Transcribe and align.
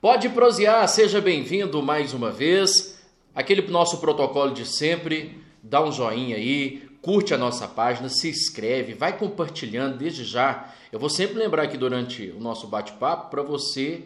Pode 0.00 0.30
prosear, 0.30 0.88
seja 0.88 1.20
bem-vindo 1.20 1.82
mais 1.82 2.14
uma 2.14 2.30
vez. 2.30 2.98
Aquele 3.34 3.60
nosso 3.68 3.98
protocolo 3.98 4.50
de 4.54 4.64
sempre, 4.64 5.38
dá 5.62 5.84
um 5.84 5.92
joinha 5.92 6.36
aí, 6.36 6.88
curte 7.02 7.34
a 7.34 7.36
nossa 7.36 7.68
página, 7.68 8.08
se 8.08 8.30
inscreve, 8.30 8.94
vai 8.94 9.18
compartilhando 9.18 9.98
desde 9.98 10.24
já. 10.24 10.72
Eu 10.90 10.98
vou 10.98 11.10
sempre 11.10 11.38
lembrar 11.38 11.64
aqui 11.64 11.76
durante 11.76 12.30
o 12.30 12.40
nosso 12.40 12.66
bate-papo 12.66 13.28
para 13.28 13.42
você 13.42 14.04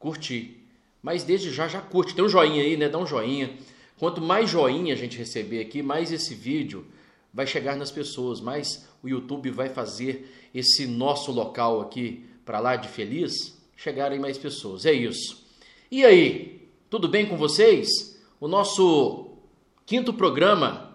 curtir. 0.00 0.66
Mas 1.00 1.22
desde 1.22 1.52
já 1.52 1.68
já 1.68 1.80
curte, 1.80 2.12
tem 2.12 2.24
um 2.24 2.28
joinha 2.28 2.64
aí, 2.64 2.76
né? 2.76 2.88
Dá 2.88 2.98
um 2.98 3.06
joinha. 3.06 3.56
Quanto 4.00 4.20
mais 4.20 4.50
joinha 4.50 4.94
a 4.94 4.96
gente 4.96 5.16
receber 5.16 5.60
aqui, 5.60 5.80
mais 5.80 6.10
esse 6.10 6.34
vídeo 6.34 6.84
vai 7.32 7.46
chegar 7.46 7.76
nas 7.76 7.92
pessoas, 7.92 8.40
mais 8.40 8.88
o 9.00 9.08
YouTube 9.08 9.48
vai 9.52 9.68
fazer 9.68 10.28
esse 10.52 10.88
nosso 10.88 11.30
local 11.30 11.80
aqui 11.82 12.24
para 12.44 12.58
lá 12.58 12.74
de 12.74 12.88
feliz 12.88 13.55
chegarem 13.76 14.18
mais 14.18 14.38
pessoas. 14.38 14.86
É 14.86 14.92
isso. 14.92 15.46
E 15.90 16.04
aí, 16.04 16.68
tudo 16.90 17.06
bem 17.06 17.26
com 17.26 17.36
vocês? 17.36 17.86
O 18.40 18.48
nosso 18.48 19.30
quinto 19.84 20.12
programa 20.12 20.86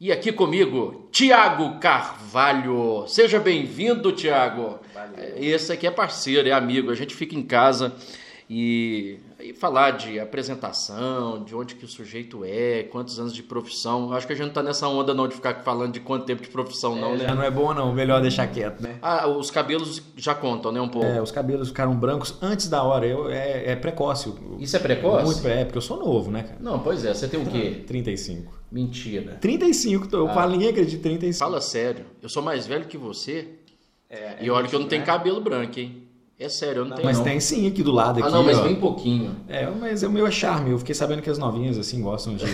e 0.00 0.10
aqui 0.10 0.32
comigo, 0.32 1.08
Tiago 1.12 1.78
Carvalho. 1.78 3.06
Seja 3.06 3.38
bem-vindo, 3.38 4.10
Tiago. 4.12 4.80
Esse 5.36 5.72
aqui 5.72 5.86
é 5.86 5.90
parceiro, 5.90 6.48
é 6.48 6.52
amigo. 6.52 6.90
A 6.90 6.94
gente 6.94 7.14
fica 7.14 7.34
em 7.36 7.42
casa 7.42 7.94
e 8.50 9.18
e 9.44 9.52
falar 9.52 9.90
de 9.90 10.18
apresentação, 10.18 11.44
de 11.44 11.54
onde 11.54 11.74
que 11.74 11.84
o 11.84 11.88
sujeito 11.88 12.42
é, 12.44 12.84
quantos 12.84 13.20
anos 13.20 13.34
de 13.34 13.42
profissão. 13.42 14.10
Acho 14.14 14.26
que 14.26 14.32
a 14.32 14.36
gente 14.36 14.46
não 14.46 14.52
tá 14.54 14.62
nessa 14.62 14.88
onda 14.88 15.12
não 15.12 15.28
de 15.28 15.34
ficar 15.34 15.62
falando 15.62 15.92
de 15.92 16.00
quanto 16.00 16.24
tempo 16.24 16.42
de 16.42 16.48
profissão, 16.48 16.96
não, 16.96 17.12
é, 17.12 17.18
né? 17.18 17.24
Já 17.28 17.34
não 17.34 17.42
é 17.42 17.50
bom, 17.50 17.74
não. 17.74 17.92
Melhor 17.92 18.22
deixar 18.22 18.46
quieto, 18.46 18.80
né? 18.80 18.96
Ah, 19.02 19.28
os 19.28 19.50
cabelos 19.50 20.02
já 20.16 20.34
contam, 20.34 20.72
né? 20.72 20.80
Um 20.80 20.88
pouco. 20.88 21.06
É, 21.06 21.20
os 21.20 21.30
cabelos 21.30 21.68
ficaram 21.68 21.94
brancos 21.94 22.34
antes 22.40 22.68
da 22.68 22.82
hora. 22.82 23.06
Eu, 23.06 23.28
é, 23.28 23.72
é 23.72 23.76
precoce. 23.76 24.32
Isso 24.58 24.76
é 24.76 24.80
precoce? 24.80 25.26
Muito, 25.26 25.46
é, 25.46 25.64
porque 25.64 25.76
eu 25.76 25.82
sou 25.82 25.98
novo, 25.98 26.30
né, 26.30 26.44
cara? 26.44 26.56
Não, 26.60 26.78
pois 26.78 27.04
é. 27.04 27.12
Você 27.12 27.28
tem 27.28 27.40
o 27.40 27.44
quê? 27.44 27.82
35. 27.86 28.50
Mentira. 28.72 29.36
35, 29.40 30.08
eu 30.16 30.28
ah. 30.28 30.34
falo, 30.34 30.52
ninguém 30.52 30.70
acredita 30.70 31.02
35. 31.02 31.38
Fala 31.38 31.60
sério. 31.60 32.06
Eu 32.22 32.30
sou 32.30 32.42
mais 32.42 32.66
velho 32.66 32.86
que 32.86 32.96
você. 32.96 33.48
É, 34.08 34.38
e 34.40 34.50
olha 34.50 34.66
que 34.66 34.74
eu 34.74 34.80
não 34.80 34.88
tenho 34.88 35.00
né? 35.00 35.06
cabelo 35.06 35.40
branco, 35.40 35.78
hein? 35.78 36.03
É 36.38 36.48
sério, 36.48 36.80
eu 36.80 36.84
não, 36.84 36.90
não 36.90 36.96
tenho. 36.96 37.06
Mas 37.06 37.18
não. 37.18 37.24
tem 37.24 37.38
sim 37.38 37.68
aqui 37.68 37.82
do 37.82 37.92
lado. 37.92 38.18
Aqui, 38.18 38.28
ah, 38.28 38.30
não, 38.30 38.42
mas 38.42 38.58
ó. 38.58 38.64
bem 38.64 38.74
pouquinho. 38.74 39.36
É, 39.48 39.70
mas 39.70 40.02
o 40.02 40.10
meu 40.10 40.26
é 40.26 40.32
charme. 40.32 40.72
Eu 40.72 40.78
fiquei 40.78 40.94
sabendo 40.94 41.22
que 41.22 41.30
as 41.30 41.38
novinhas 41.38 41.78
assim 41.78 42.02
gostam 42.02 42.34
de, 42.34 42.44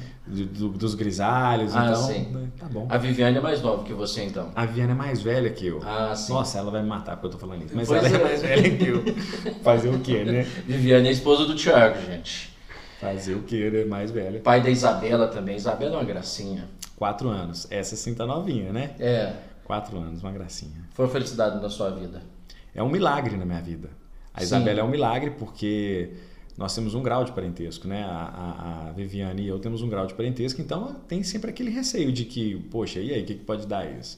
de 0.26 0.44
do, 0.46 0.70
dos 0.70 0.94
grisalhos. 0.94 1.76
Ah, 1.76 1.90
então, 1.90 2.02
sim. 2.02 2.20
Né, 2.32 2.48
tá 2.58 2.66
bom. 2.66 2.86
A 2.88 2.96
Viviane 2.96 3.36
é 3.36 3.40
mais 3.40 3.60
nova 3.60 3.84
que 3.84 3.92
você, 3.92 4.24
então. 4.24 4.50
A 4.54 4.64
Viviane 4.64 4.92
é 4.92 4.94
mais 4.94 5.20
velha 5.20 5.50
que 5.50 5.66
eu. 5.66 5.80
Ah, 5.84 6.14
sim. 6.16 6.32
Nossa, 6.32 6.58
ela 6.58 6.70
vai 6.70 6.80
me 6.80 6.88
matar 6.88 7.16
porque 7.16 7.26
eu 7.26 7.30
tô 7.32 7.38
falando 7.38 7.66
isso. 7.66 7.76
Mas 7.76 7.86
Pois 7.86 8.02
ela 8.02 8.16
é. 8.16 8.20
é. 8.20 8.24
mais 8.24 8.40
velha 8.42 8.76
que 8.76 8.86
eu. 8.86 9.04
Fazer 9.62 9.90
o 9.90 10.00
quê, 10.00 10.24
né? 10.24 10.42
Viviane 10.66 11.08
é 11.08 11.12
esposa 11.12 11.44
do 11.44 11.54
Thiago, 11.54 12.00
gente. 12.06 12.56
Fazer 12.98 13.34
o 13.34 13.42
quê, 13.42 13.70
né? 13.70 13.84
Mais 13.84 14.10
velha. 14.10 14.40
Pai 14.40 14.62
da 14.62 14.70
Isabela 14.70 15.28
também. 15.28 15.54
Isabela 15.54 15.96
é 15.96 15.98
uma 15.98 16.04
gracinha. 16.04 16.66
Quatro 16.96 17.28
anos. 17.28 17.66
Essa 17.70 17.94
sim 17.94 18.14
tá 18.14 18.24
novinha, 18.26 18.72
né? 18.72 18.92
É. 18.98 19.34
Quatro 19.64 19.98
anos, 19.98 20.22
uma 20.22 20.32
gracinha. 20.32 20.88
Foi 20.94 21.04
uma 21.04 21.12
felicidade 21.12 21.60
na 21.60 21.68
sua 21.68 21.90
vida. 21.90 22.22
É 22.78 22.82
um 22.82 22.88
milagre 22.88 23.36
na 23.36 23.44
minha 23.44 23.60
vida. 23.60 23.90
A 24.32 24.38
Sim. 24.38 24.44
Isabela 24.44 24.80
é 24.80 24.84
um 24.84 24.88
milagre 24.88 25.32
porque 25.32 26.10
nós 26.56 26.72
temos 26.72 26.94
um 26.94 27.02
grau 27.02 27.24
de 27.24 27.32
parentesco, 27.32 27.88
né? 27.88 28.04
A, 28.04 28.08
a, 28.08 28.88
a, 28.88 28.92
Viviane 28.92 29.42
e 29.42 29.48
eu 29.48 29.58
temos 29.58 29.82
um 29.82 29.88
grau 29.88 30.06
de 30.06 30.14
parentesco, 30.14 30.60
então 30.60 30.94
tem 31.08 31.24
sempre 31.24 31.50
aquele 31.50 31.70
receio 31.70 32.12
de 32.12 32.24
que, 32.24 32.54
poxa, 32.70 33.00
e 33.00 33.12
aí, 33.12 33.22
o 33.22 33.26
que, 33.26 33.34
que 33.34 33.44
pode 33.44 33.66
dar 33.66 33.84
isso? 33.98 34.16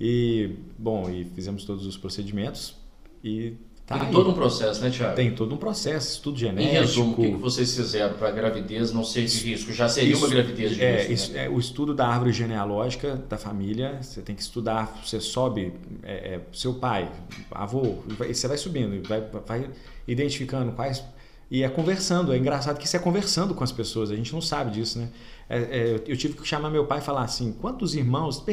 E, 0.00 0.54
bom, 0.78 1.10
e 1.10 1.24
fizemos 1.24 1.64
todos 1.64 1.84
os 1.84 1.96
procedimentos 1.96 2.76
e 3.24 3.54
tá 3.86 3.98
Tem 3.98 4.08
aí. 4.08 4.12
todo 4.12 4.30
um 4.30 4.32
processo, 4.34 4.80
né, 4.82 4.90
Thiago? 4.90 5.14
Tem 5.14 5.30
todo 5.30 5.54
um 5.54 5.56
processo, 5.58 6.10
estudo 6.14 6.34
Em 6.36 6.40
genético. 6.40 6.74
resumo, 6.80 7.12
o 7.12 7.16
que 7.16 7.30
que 7.30 7.36
vocês 7.36 7.74
fizeram 7.76 8.14
para 8.14 8.28
a 8.28 8.30
gravidez 8.32 8.92
não 8.92 9.04
ser 9.04 9.24
de 9.26 9.38
risco? 9.38 9.72
Já 9.72 9.88
seria 9.88 10.12
Isso- 10.12 10.24
uma 10.24 10.28
gravidez 10.34 10.74
de 10.74 10.82
É, 10.82 10.96
risco, 10.98 11.12
isso- 11.12 11.32
né? 11.32 11.46
é 11.46 11.48
o 11.48 11.58
estudo 11.58 11.94
da 11.94 12.06
árvore 12.08 12.32
genealógica 12.32 13.14
da 13.28 13.38
família. 13.38 13.98
Você 14.02 14.20
tem 14.22 14.34
que 14.34 14.42
estudar, 14.42 15.00
você 15.04 15.20
sobe 15.20 15.72
é, 16.02 16.34
é, 16.34 16.40
seu 16.52 16.74
pai, 16.74 17.10
avô, 17.50 17.98
você 18.18 18.48
vai 18.48 18.58
subindo, 18.58 19.06
vai, 19.08 19.20
vai 19.46 19.70
identificando 20.06 20.72
quais. 20.72 21.02
E 21.50 21.62
é 21.62 21.68
conversando. 21.68 22.32
É 22.32 22.38
engraçado 22.38 22.78
que 22.78 22.86
isso 22.86 22.96
é 22.96 22.98
conversando 22.98 23.54
com 23.54 23.62
as 23.62 23.70
pessoas. 23.70 24.10
A 24.10 24.16
gente 24.16 24.32
não 24.32 24.40
sabe 24.40 24.72
disso, 24.72 24.98
né? 24.98 25.10
É, 25.48 25.58
é, 25.58 25.94
eu 26.06 26.16
tive 26.16 26.34
que 26.34 26.46
chamar 26.46 26.70
meu 26.70 26.86
pai 26.86 26.98
e 26.98 27.02
falar 27.02 27.22
assim: 27.22 27.52
quantos 27.52 27.94
irmãos. 27.94 28.44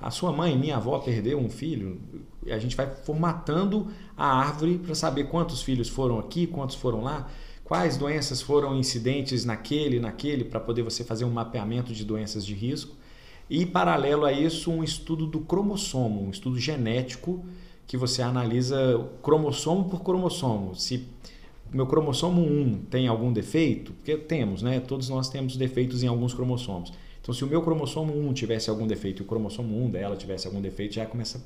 A 0.00 0.10
sua 0.10 0.32
mãe, 0.32 0.56
minha 0.56 0.76
avó, 0.76 0.98
perdeu 0.98 1.38
um 1.38 1.50
filho? 1.50 2.00
E 2.46 2.52
a 2.52 2.58
gente 2.58 2.76
vai 2.76 2.86
formatando 2.86 3.88
a 4.16 4.26
árvore 4.26 4.78
para 4.78 4.94
saber 4.94 5.24
quantos 5.24 5.62
filhos 5.62 5.88
foram 5.88 6.18
aqui, 6.18 6.46
quantos 6.46 6.76
foram 6.76 7.02
lá. 7.02 7.28
Quais 7.64 7.96
doenças 7.96 8.42
foram 8.42 8.76
incidentes 8.76 9.44
naquele, 9.44 9.98
naquele, 9.98 10.44
para 10.44 10.60
poder 10.60 10.82
você 10.82 11.02
fazer 11.02 11.24
um 11.24 11.30
mapeamento 11.30 11.92
de 11.92 12.04
doenças 12.04 12.44
de 12.44 12.54
risco. 12.54 12.94
E, 13.48 13.64
paralelo 13.66 14.24
a 14.24 14.32
isso, 14.32 14.70
um 14.70 14.84
estudo 14.84 15.26
do 15.26 15.40
cromossomo, 15.40 16.22
um 16.22 16.30
estudo 16.30 16.58
genético, 16.58 17.44
que 17.86 17.96
você 17.96 18.22
analisa 18.22 19.08
cromossomo 19.22 19.88
por 19.88 20.02
cromossomo. 20.02 20.74
Se 20.74 21.08
meu 21.72 21.86
cromossomo 21.86 22.42
1 22.42 22.84
tem 22.90 23.08
algum 23.08 23.32
defeito, 23.32 23.92
porque 23.92 24.16
temos, 24.16 24.62
né? 24.62 24.80
Todos 24.80 25.08
nós 25.08 25.28
temos 25.28 25.56
defeitos 25.56 26.02
em 26.02 26.06
alguns 26.06 26.34
cromossomos. 26.34 26.92
Então, 27.20 27.32
se 27.32 27.44
o 27.44 27.46
meu 27.46 27.62
cromossomo 27.62 28.12
1 28.12 28.32
tivesse 28.32 28.68
algum 28.68 28.86
defeito 28.86 29.22
e 29.22 29.24
o 29.24 29.26
cromossomo 29.26 29.82
1 29.84 29.90
dela 29.90 30.16
tivesse 30.16 30.46
algum 30.46 30.60
defeito, 30.60 30.94
já 30.94 31.06
começa 31.06 31.44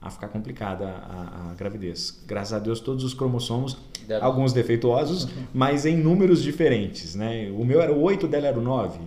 a 0.00 0.10
ficar 0.10 0.28
complicada 0.28 0.88
a, 0.88 1.50
a 1.50 1.54
gravidez. 1.54 2.22
Graças 2.26 2.52
a 2.52 2.58
Deus, 2.58 2.80
todos 2.80 3.04
os 3.04 3.14
cromossomos 3.14 3.76
alguns 4.20 4.52
defeituosos, 4.52 5.28
mas 5.54 5.86
em 5.86 5.96
números 5.96 6.42
diferentes, 6.42 7.14
né? 7.14 7.50
O 7.52 7.64
meu 7.64 7.80
era 7.80 7.92
o 7.92 8.00
8, 8.00 8.26
o 8.26 8.28
dela 8.28 8.48
era 8.48 8.58
o 8.58 8.62
9, 8.62 8.98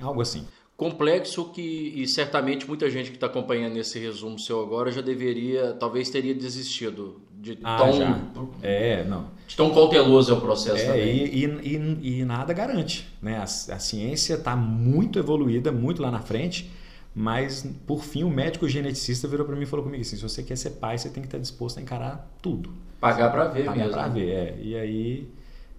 algo 0.00 0.22
assim. 0.22 0.46
Complexo 0.76 1.52
que, 1.52 1.92
e 1.96 2.06
certamente 2.06 2.68
muita 2.68 2.90
gente 2.90 3.10
que 3.10 3.16
está 3.16 3.26
acompanhando 3.26 3.78
esse 3.78 3.98
resumo 3.98 4.38
seu 4.38 4.60
agora 4.60 4.92
já 4.92 5.00
deveria, 5.00 5.72
talvez 5.72 6.10
teria 6.10 6.34
desistido 6.34 7.20
de 7.54 7.58
Ah, 7.62 7.78
tão, 7.78 7.92
já. 7.92 8.18
É, 8.62 9.04
não. 9.04 9.26
de 9.46 9.56
tão 9.56 9.72
cauteloso 9.72 10.32
é 10.32 10.34
o 10.34 10.40
processo 10.40 10.82
É, 10.82 10.86
também. 10.86 11.16
e, 11.16 11.44
e, 11.44 11.76
e, 11.76 12.20
e 12.20 12.24
nada 12.24 12.52
garante, 12.52 13.06
né? 13.22 13.38
A, 13.38 13.42
a 13.44 13.78
ciência 13.78 14.34
está 14.34 14.56
muito 14.56 15.18
evoluída, 15.18 15.70
muito 15.72 16.02
lá 16.02 16.10
na 16.10 16.20
frente, 16.20 16.70
mas 17.14 17.66
por 17.86 18.02
fim 18.04 18.24
o 18.24 18.30
médico 18.30 18.68
geneticista 18.68 19.26
virou 19.28 19.46
para 19.46 19.56
mim 19.56 19.62
e 19.62 19.66
falou 19.66 19.84
comigo 19.84 20.02
assim, 20.02 20.16
se 20.16 20.22
você 20.22 20.42
quer 20.42 20.56
ser 20.56 20.70
pai, 20.72 20.98
você 20.98 21.08
tem 21.08 21.22
que 21.22 21.28
estar 21.28 21.38
disposto 21.38 21.78
a 21.78 21.82
encarar 21.82 22.28
tudo. 22.42 22.72
Pagar 23.00 23.30
para 23.30 23.48
ver 23.48 23.64
Pagar 23.64 23.76
mesmo. 23.78 23.92
pra 23.92 24.08
ver, 24.08 24.28
é. 24.30 24.58
E 24.62 24.74
aí, 24.76 25.28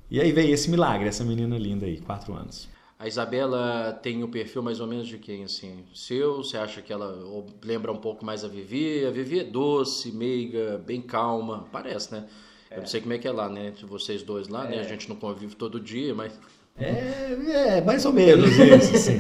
e 0.10 0.22
aí 0.22 0.32
veio 0.32 0.54
esse 0.54 0.70
milagre, 0.70 1.08
essa 1.08 1.24
menina 1.24 1.58
linda 1.58 1.86
aí, 1.86 1.98
quatro 2.00 2.34
anos. 2.34 2.70
A 3.00 3.08
Isabela 3.08 3.98
tem 4.02 4.24
o 4.24 4.28
perfil 4.28 4.64
mais 4.64 4.80
ou 4.80 4.88
menos 4.88 5.08
de 5.08 5.20
quem, 5.20 5.44
assim? 5.44 5.84
Seu? 5.94 6.38
Você 6.38 6.58
acha 6.58 6.82
que 6.82 6.92
ela 6.92 7.16
lembra 7.64 7.92
um 7.92 7.98
pouco 7.98 8.26
mais 8.26 8.44
a 8.44 8.48
Vivi? 8.48 9.06
A 9.06 9.12
Vivi 9.12 9.40
é 9.42 9.44
doce, 9.44 10.12
meiga, 10.12 10.82
bem 10.84 11.00
calma. 11.02 11.66
Parece, 11.72 12.12
né? 12.12 12.24
Eu 12.72 12.80
não 12.80 12.88
sei 12.88 13.00
como 13.00 13.14
é 13.14 13.20
que 13.20 13.28
é 13.28 13.32
lá, 13.32 13.48
né? 13.50 13.68
Entre 13.68 13.86
vocês 13.86 14.24
dois 14.24 14.48
lá, 14.48 14.64
né? 14.64 14.80
A 14.80 14.84
gente 14.84 15.08
não 15.08 15.16
convive 15.16 15.56
todo 15.56 15.80
dia, 15.80 16.14
mas... 16.16 16.34
É, 16.80 17.78
é 17.78 17.82
mais 17.82 18.04
ou 18.06 18.14
menos 18.14 18.50
isso, 18.58 18.96
assim. 18.96 19.18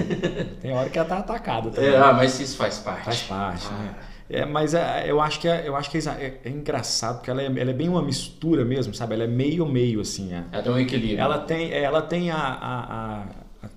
Tem 0.61 0.73
hora 0.73 0.89
que 0.89 0.97
ela 0.97 1.07
tá 1.07 1.19
atacada 1.19 1.69
também. 1.69 1.91
É, 1.91 1.97
ah, 1.97 2.13
mas 2.13 2.39
isso 2.39 2.57
faz 2.57 2.79
parte. 2.79 3.05
Faz 3.05 3.21
parte, 3.23 3.67
Ah. 3.71 3.77
né? 3.77 3.95
É, 4.29 4.43
mas 4.45 4.73
é, 4.73 5.09
eu 5.09 5.21
acho 5.21 5.39
que, 5.39 5.47
é, 5.47 5.67
eu 5.67 5.75
acho 5.75 5.89
que 5.89 5.97
é, 5.97 6.01
é- 6.01 6.41
é 6.43 6.49
engraçado, 6.49 7.17
porque 7.17 7.29
ela 7.31 7.41
é, 7.41 7.45
ela 7.45 7.69
é 7.69 7.73
bem 7.73 7.87
uma 7.87 8.01
mistura 8.01 8.65
mesmo, 8.65 8.93
sabe? 8.93 9.13
Ela 9.13 9.23
é 9.23 9.27
meio-meio, 9.27 10.01
assim. 10.01 10.33
é. 10.33 10.43
Ela 10.51 10.63
tem 10.63 10.71
um 10.73 10.79
equilíbrio. 10.79 11.19
Ela 11.19 11.39
tem, 11.39 11.71
é, 11.71 11.81
ela 11.83 12.01
tem 12.01 12.29
a, 12.29 12.37
a- 12.37 13.23
a 13.23 13.27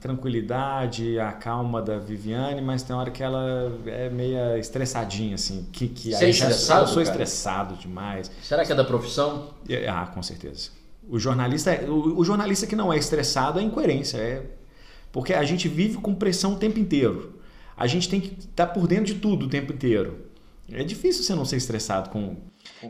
tranquilidade, 0.00 1.19
a 1.19 1.33
calma 1.33 1.83
da 1.83 1.99
Viviane, 1.99 2.61
mas 2.61 2.83
tem 2.83 2.94
hora 2.94 3.11
que 3.11 3.22
ela 3.22 3.72
é 3.87 4.09
meio 4.09 4.56
estressadinha, 4.56 5.35
assim. 5.35 5.67
Que, 5.73 5.88
que 5.88 6.12
Você 6.14 6.25
é 6.25 6.31
estressado, 6.31 6.82
Eu 6.82 6.87
sou 6.87 6.97
cara? 6.97 7.08
estressado 7.11 7.75
demais. 7.76 8.31
Será 8.43 8.64
que 8.64 8.73
é 8.73 8.75
da 8.75 8.85
profissão? 8.85 9.50
É, 9.69 9.88
Ah, 9.88 10.06
com 10.06 10.23
certeza. 10.23 10.70
O 11.08 11.19
jornalista, 11.19 11.70
é- 11.73 11.88
o, 11.88 12.19
o 12.19 12.25
jornalista 12.25 12.67
que 12.67 12.76
não 12.76 12.93
é 12.93 12.97
estressado 12.99 13.58
é 13.58 13.62
incoerência. 13.62 14.17
É, 14.19 14.43
porque 15.12 15.35
a 15.35 15.44
gente 15.44 15.69
vive 15.69 15.97
com 15.99 16.14
pressão 16.14 16.55
o 16.55 16.56
tempo 16.56 16.79
inteiro. 16.79 17.41
A 17.76 17.87
gente 17.87 18.08
tem 18.08 18.20
que 18.20 18.38
estar 18.38 18.69
por 18.69 18.87
dentro 18.87 19.06
de 19.06 19.14
tudo 19.14 19.46
o 19.46 19.49
tempo 19.49 19.73
inteiro. 19.73 20.26
É 20.70 20.85
difícil 20.85 21.25
você 21.25 21.35
não 21.35 21.44
ser 21.44 21.56
estressado 21.56 22.11
com. 22.11 22.37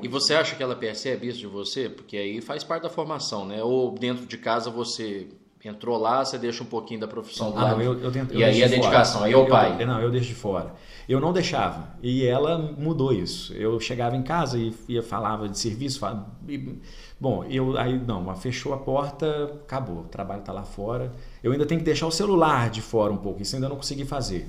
E 0.02 0.06
você 0.08 0.34
acha 0.34 0.54
que 0.54 0.62
ela 0.62 0.76
percebe 0.76 1.28
isso 1.28 1.38
de 1.38 1.46
você? 1.46 1.88
Porque 1.88 2.16
aí 2.16 2.40
faz 2.42 2.62
parte 2.62 2.82
da 2.82 2.90
formação, 2.90 3.46
né? 3.46 3.62
Ou 3.62 3.92
dentro 3.94 4.26
de 4.26 4.36
casa 4.36 4.68
você 4.68 5.28
entrou 5.68 5.98
lá, 5.98 6.24
você 6.24 6.38
deixa 6.38 6.62
um 6.62 6.66
pouquinho 6.66 7.00
da 7.00 7.06
profissão 7.08 7.52
Ah, 7.56 7.70
não, 7.70 7.82
eu, 7.82 7.98
eu 8.00 8.10
tento, 8.10 8.32
E 8.34 8.40
eu 8.42 8.46
aí 8.46 8.62
a 8.62 8.66
de 8.66 8.74
dedicação, 8.74 9.22
aí 9.24 9.32
é 9.32 9.36
o 9.36 9.46
pai. 9.46 9.76
eu- 9.80 9.86
não, 9.86 10.00
eu 10.00 10.10
deixo 10.10 10.28
de 10.28 10.34
fora. 10.34 10.72
Eu 11.08 11.20
não 11.20 11.32
deixava. 11.32 11.88
E 12.02 12.24
ela 12.24 12.56
mudou 12.78 13.12
isso. 13.12 13.52
Eu 13.54 13.78
chegava 13.80 14.16
em 14.16 14.22
casa 14.22 14.56
e 14.58 14.72
ia, 14.88 15.02
falava 15.02 15.48
de 15.48 15.58
serviço. 15.58 15.98
fala- 15.98 16.26
e- 16.48 16.78
bom, 17.20 17.44
eu 17.44 17.76
aí 17.76 17.98
não, 17.98 18.34
fechou 18.36 18.72
a 18.72 18.78
porta, 18.78 19.26
acabou. 19.64 20.00
O 20.00 20.04
trabalho 20.04 20.40
está 20.40 20.52
lá 20.52 20.62
fora. 20.62 21.12
Eu 21.42 21.52
ainda 21.52 21.66
tenho 21.66 21.80
que 21.80 21.84
deixar 21.84 22.06
o 22.06 22.10
celular 22.12 22.70
de 22.70 22.80
fora 22.80 23.12
um 23.12 23.16
pouco. 23.18 23.42
Isso 23.42 23.54
eu 23.54 23.58
ainda 23.58 23.68
não 23.68 23.76
consegui 23.76 24.04
fazer. 24.04 24.48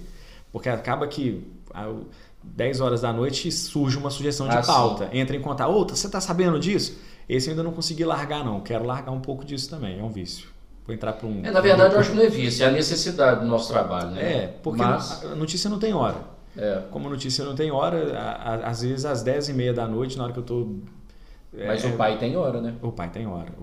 Porque 0.52 0.70
acaba 0.70 1.08
que 1.08 1.46
ao- 1.74 2.02
10 2.44 2.80
horas 2.82 3.02
da 3.02 3.12
noite 3.14 3.52
surge 3.52 3.98
uma 3.98 4.10
sugestão 4.10 4.48
de 4.48 4.56
Ah, 4.58 4.62
pauta. 4.64 5.10
Entra 5.14 5.36
em 5.36 5.42
contato. 5.42 5.70
Ô, 5.72 5.84
você 5.88 6.08
está 6.08 6.20
sabendo 6.22 6.60
disso? 6.60 6.98
Esse 7.30 7.48
eu 7.48 7.52
ainda 7.52 7.64
não 7.64 7.72
consegui 7.72 8.04
largar, 8.04 8.44
não. 8.44 8.60
Quero 8.62 8.84
largar 8.86 9.12
um 9.12 9.20
pouco 9.22 9.44
disso 9.46 9.70
também, 9.70 10.00
é 10.00 10.04
um 10.04 10.10
vício. 10.10 10.50
Vou 10.92 10.94
entrar 10.94 11.14
para 11.14 11.26
um. 11.26 11.46
É, 11.46 11.52
na 11.52 11.62
verdade, 11.62 11.94
eu 11.94 12.02
acho 12.02 12.12
que 12.12 12.18
não 12.18 12.24
é 12.24 12.28
vício, 12.28 12.66
é 12.66 12.68
a 12.68 12.72
necessidade 12.72 13.40
do 13.40 13.46
nosso 13.46 13.72
trabalho, 13.72 14.12
né? 14.12 14.22
É, 14.22 14.48
porque 14.62 14.84
Mas... 14.84 15.24
a 15.24 15.36
notícia 15.36 15.70
não 15.70 15.80
tem 15.80 15.94
hora. 15.94 16.18
É. 16.58 16.84
Como 16.92 17.08
a 17.08 17.10
notícia 17.10 17.46
não 17.46 17.56
tem 17.56 17.72
hora, 17.72 18.20
às 18.66 18.82
vezes 18.82 19.06
às 19.06 19.24
10 19.24 19.50
e 19.50 19.54
meia 19.54 19.74
da 19.74 19.88
noite, 19.88 20.18
na 20.18 20.26
hora 20.26 20.34
que 20.34 20.40
eu 20.40 20.42
estou. 20.42 20.82
Mas 21.54 21.86
é, 21.86 21.88
o 21.88 21.96
pai 21.96 22.18
tem 22.18 22.36
hora, 22.36 22.60
né? 22.60 22.76
O 22.82 22.92
pai 22.92 23.10
tem 23.10 23.26
hora. 23.26 23.54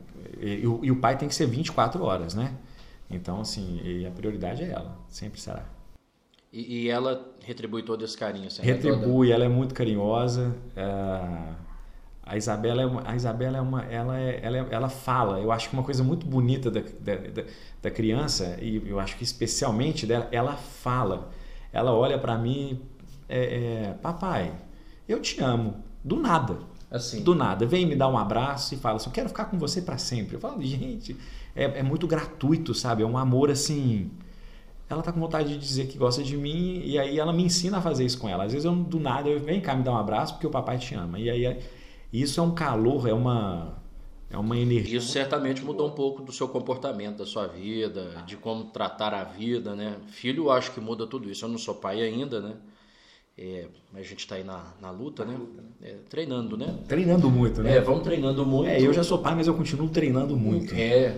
E, 0.40 0.46
e, 0.46 0.62
e, 0.62 0.90
o 0.90 0.96
pai 0.96 1.18
tem 1.18 1.28
que 1.28 1.34
ser 1.34 1.44
24 1.44 2.02
horas, 2.02 2.34
né? 2.34 2.54
Então, 3.10 3.42
assim, 3.42 4.06
a 4.06 4.10
prioridade 4.10 4.62
é 4.62 4.70
ela, 4.70 4.96
sempre 5.10 5.38
será. 5.38 5.64
E, 6.50 6.84
e 6.84 6.88
ela 6.88 7.30
retribui 7.44 7.82
todo 7.82 8.02
esse 8.06 8.16
carinho? 8.16 8.46
Assim, 8.46 8.62
retribui, 8.62 9.28
toda... 9.28 9.34
ela 9.34 9.44
é 9.44 9.48
muito 9.48 9.74
carinhosa. 9.74 10.54
É... 10.74 11.67
A 12.28 12.36
Isabela, 12.36 12.82
é 12.82 12.86
uma, 12.86 13.02
a 13.04 13.16
Isabela 13.16 13.58
é 13.58 13.60
uma, 13.60 13.84
ela, 13.84 14.18
é, 14.18 14.40
ela, 14.42 14.58
é, 14.58 14.66
ela 14.70 14.88
fala. 14.88 15.40
Eu 15.40 15.50
acho 15.50 15.68
que 15.68 15.74
uma 15.74 15.82
coisa 15.82 16.04
muito 16.04 16.26
bonita 16.26 16.70
da, 16.70 16.80
da, 16.80 17.44
da 17.82 17.90
criança, 17.90 18.58
e 18.60 18.82
eu 18.86 19.00
acho 19.00 19.16
que 19.16 19.24
especialmente 19.24 20.06
dela, 20.06 20.28
ela 20.30 20.54
fala. 20.54 21.30
Ela 21.72 21.92
olha 21.92 22.18
para 22.18 22.36
mim, 22.36 22.80
é, 23.28 23.88
é, 23.88 23.92
papai, 23.94 24.52
eu 25.08 25.20
te 25.20 25.40
amo. 25.40 25.82
Do 26.04 26.16
nada. 26.16 26.58
Assim. 26.90 27.22
Do 27.22 27.34
nada. 27.34 27.66
Vem 27.66 27.84
me 27.84 27.96
dar 27.96 28.08
um 28.08 28.16
abraço 28.16 28.74
e 28.74 28.78
fala 28.78 28.96
assim, 28.96 29.08
eu 29.08 29.12
quero 29.12 29.28
ficar 29.28 29.46
com 29.46 29.58
você 29.58 29.82
para 29.82 29.98
sempre. 29.98 30.36
Eu 30.36 30.40
falo, 30.40 30.62
gente, 30.62 31.16
é, 31.56 31.80
é 31.80 31.82
muito 31.82 32.06
gratuito, 32.06 32.74
sabe? 32.74 33.02
É 33.02 33.06
um 33.06 33.18
amor 33.18 33.50
assim 33.50 34.10
ela 34.88 35.02
tá 35.02 35.12
com 35.12 35.20
vontade 35.20 35.50
de 35.50 35.58
dizer 35.58 35.86
que 35.86 35.98
gosta 35.98 36.22
de 36.22 36.36
mim 36.36 36.80
e 36.82 36.98
aí 36.98 37.18
ela 37.18 37.32
me 37.32 37.42
ensina 37.42 37.78
a 37.78 37.82
fazer 37.82 38.04
isso 38.04 38.18
com 38.18 38.28
ela. 38.28 38.44
Às 38.44 38.52
vezes 38.52 38.64
eu 38.64 38.74
do 38.74 38.98
nada 38.98 39.28
eu 39.28 39.38
vem 39.38 39.60
cá 39.60 39.74
me 39.74 39.82
dar 39.82 39.92
um 39.92 39.98
abraço 39.98 40.34
porque 40.34 40.46
o 40.46 40.50
papai 40.50 40.78
te 40.78 40.94
ama. 40.94 41.18
E 41.18 41.28
aí 41.28 41.58
isso 42.12 42.40
é 42.40 42.42
um 42.42 42.54
calor, 42.54 43.08
é 43.08 43.12
uma 43.12 43.78
é 44.30 44.36
uma 44.36 44.58
energia. 44.58 44.98
Isso 44.98 45.08
certamente 45.08 45.64
mudou 45.64 45.88
um 45.88 45.92
pouco 45.92 46.22
do 46.22 46.32
seu 46.32 46.46
comportamento, 46.48 47.16
da 47.16 47.26
sua 47.26 47.46
vida, 47.46 48.22
de 48.26 48.36
como 48.36 48.64
tratar 48.64 49.14
a 49.14 49.24
vida, 49.24 49.74
né? 49.74 49.96
Filho, 50.08 50.44
eu 50.44 50.50
acho 50.50 50.72
que 50.72 50.80
muda 50.80 51.06
tudo 51.06 51.30
isso. 51.30 51.44
Eu 51.44 51.48
não 51.48 51.58
sou 51.58 51.74
pai 51.74 52.02
ainda, 52.02 52.40
né? 52.40 52.54
É, 53.38 53.66
mas 53.92 54.02
a 54.02 54.08
gente 54.08 54.18
está 54.18 54.34
aí 54.34 54.44
na, 54.44 54.74
na 54.80 54.90
luta, 54.90 55.24
né? 55.24 55.38
É, 55.82 55.94
treinando, 56.10 56.56
né? 56.56 56.76
Treinando 56.86 57.30
muito, 57.30 57.62
né? 57.62 57.76
É, 57.76 57.80
vamos 57.80 58.02
treinando 58.02 58.44
muito. 58.44 58.68
É, 58.68 58.82
eu 58.82 58.92
já 58.92 59.02
sou 59.02 59.18
pai, 59.18 59.34
mas 59.34 59.46
eu 59.46 59.54
continuo 59.54 59.88
treinando 59.88 60.36
muito. 60.36 60.74
É, 60.74 61.16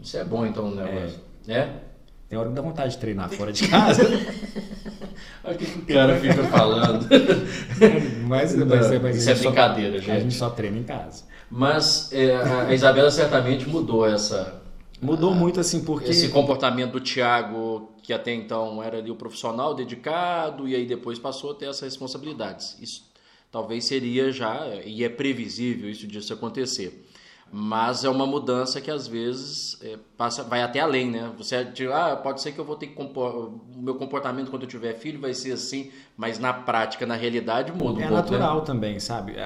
isso 0.00 0.16
é 0.16 0.24
bom 0.24 0.46
então, 0.46 0.70
né? 0.70 1.12
É. 1.48 1.52
é? 1.52 1.85
Tem 2.28 2.38
hora 2.38 2.48
que 2.48 2.54
dá 2.54 2.62
vontade 2.62 2.92
de 2.92 2.98
treinar 2.98 3.30
fora 3.30 3.52
de 3.52 3.68
casa. 3.68 4.02
Olha 5.44 5.54
o 5.54 5.58
que, 5.58 5.64
o 5.64 5.94
cara 5.94 6.18
fica 6.18 6.42
falando. 6.44 7.06
mas, 8.26 8.54
mas, 8.56 9.00
mas 9.00 9.16
Isso 9.16 9.30
é 9.30 9.34
brincadeira, 9.34 9.98
só, 9.98 10.04
gente. 10.04 10.10
A 10.10 10.20
gente 10.20 10.34
só 10.34 10.50
treina 10.50 10.78
em 10.78 10.82
casa. 10.82 11.24
Mas 11.48 12.12
é, 12.12 12.34
a 12.36 12.74
Isabela 12.74 13.10
certamente 13.10 13.68
mudou 13.68 14.04
essa. 14.04 14.60
Mudou 15.00 15.30
a, 15.30 15.34
muito 15.34 15.60
assim, 15.60 15.84
porque. 15.84 16.10
Esse 16.10 16.28
comportamento 16.30 16.92
do 16.92 17.00
Tiago, 17.00 17.92
que 18.02 18.12
até 18.12 18.34
então 18.34 18.82
era 18.82 18.98
ali 18.98 19.10
o 19.10 19.16
profissional 19.16 19.72
dedicado, 19.72 20.66
e 20.66 20.74
aí 20.74 20.84
depois 20.84 21.20
passou 21.20 21.52
a 21.52 21.54
ter 21.54 21.66
essas 21.66 21.82
responsabilidades. 21.82 22.76
Isso 22.80 23.08
talvez 23.52 23.84
seria 23.84 24.32
já, 24.32 24.66
e 24.84 25.04
é 25.04 25.08
previsível 25.08 25.88
isso 25.88 26.08
disso 26.08 26.32
acontecer 26.32 27.05
mas 27.52 28.04
é 28.04 28.08
uma 28.08 28.26
mudança 28.26 28.80
que 28.80 28.90
às 28.90 29.06
vezes 29.06 29.78
é, 29.82 29.96
passa, 30.16 30.42
vai 30.42 30.62
até 30.62 30.80
além, 30.80 31.10
né? 31.10 31.32
Você 31.38 31.64
diz, 31.64 31.90
ah, 31.90 32.16
pode 32.16 32.40
ser 32.42 32.52
que 32.52 32.58
eu 32.58 32.64
vou 32.64 32.76
ter 32.76 32.88
que 32.88 32.94
compor, 32.94 33.54
o 33.74 33.80
meu 33.80 33.94
comportamento 33.94 34.50
quando 34.50 34.62
eu 34.62 34.68
tiver 34.68 34.94
filho 34.94 35.20
vai 35.20 35.32
ser 35.32 35.52
assim, 35.52 35.90
mas 36.16 36.38
na 36.38 36.52
prática, 36.52 37.06
na 37.06 37.14
realidade 37.14 37.72
muda 37.72 37.84
um 37.84 38.02
é 38.02 38.08
pouco. 38.08 38.14
É 38.14 38.16
natural 38.16 38.58
né? 38.58 38.64
também, 38.64 39.00
sabe? 39.00 39.36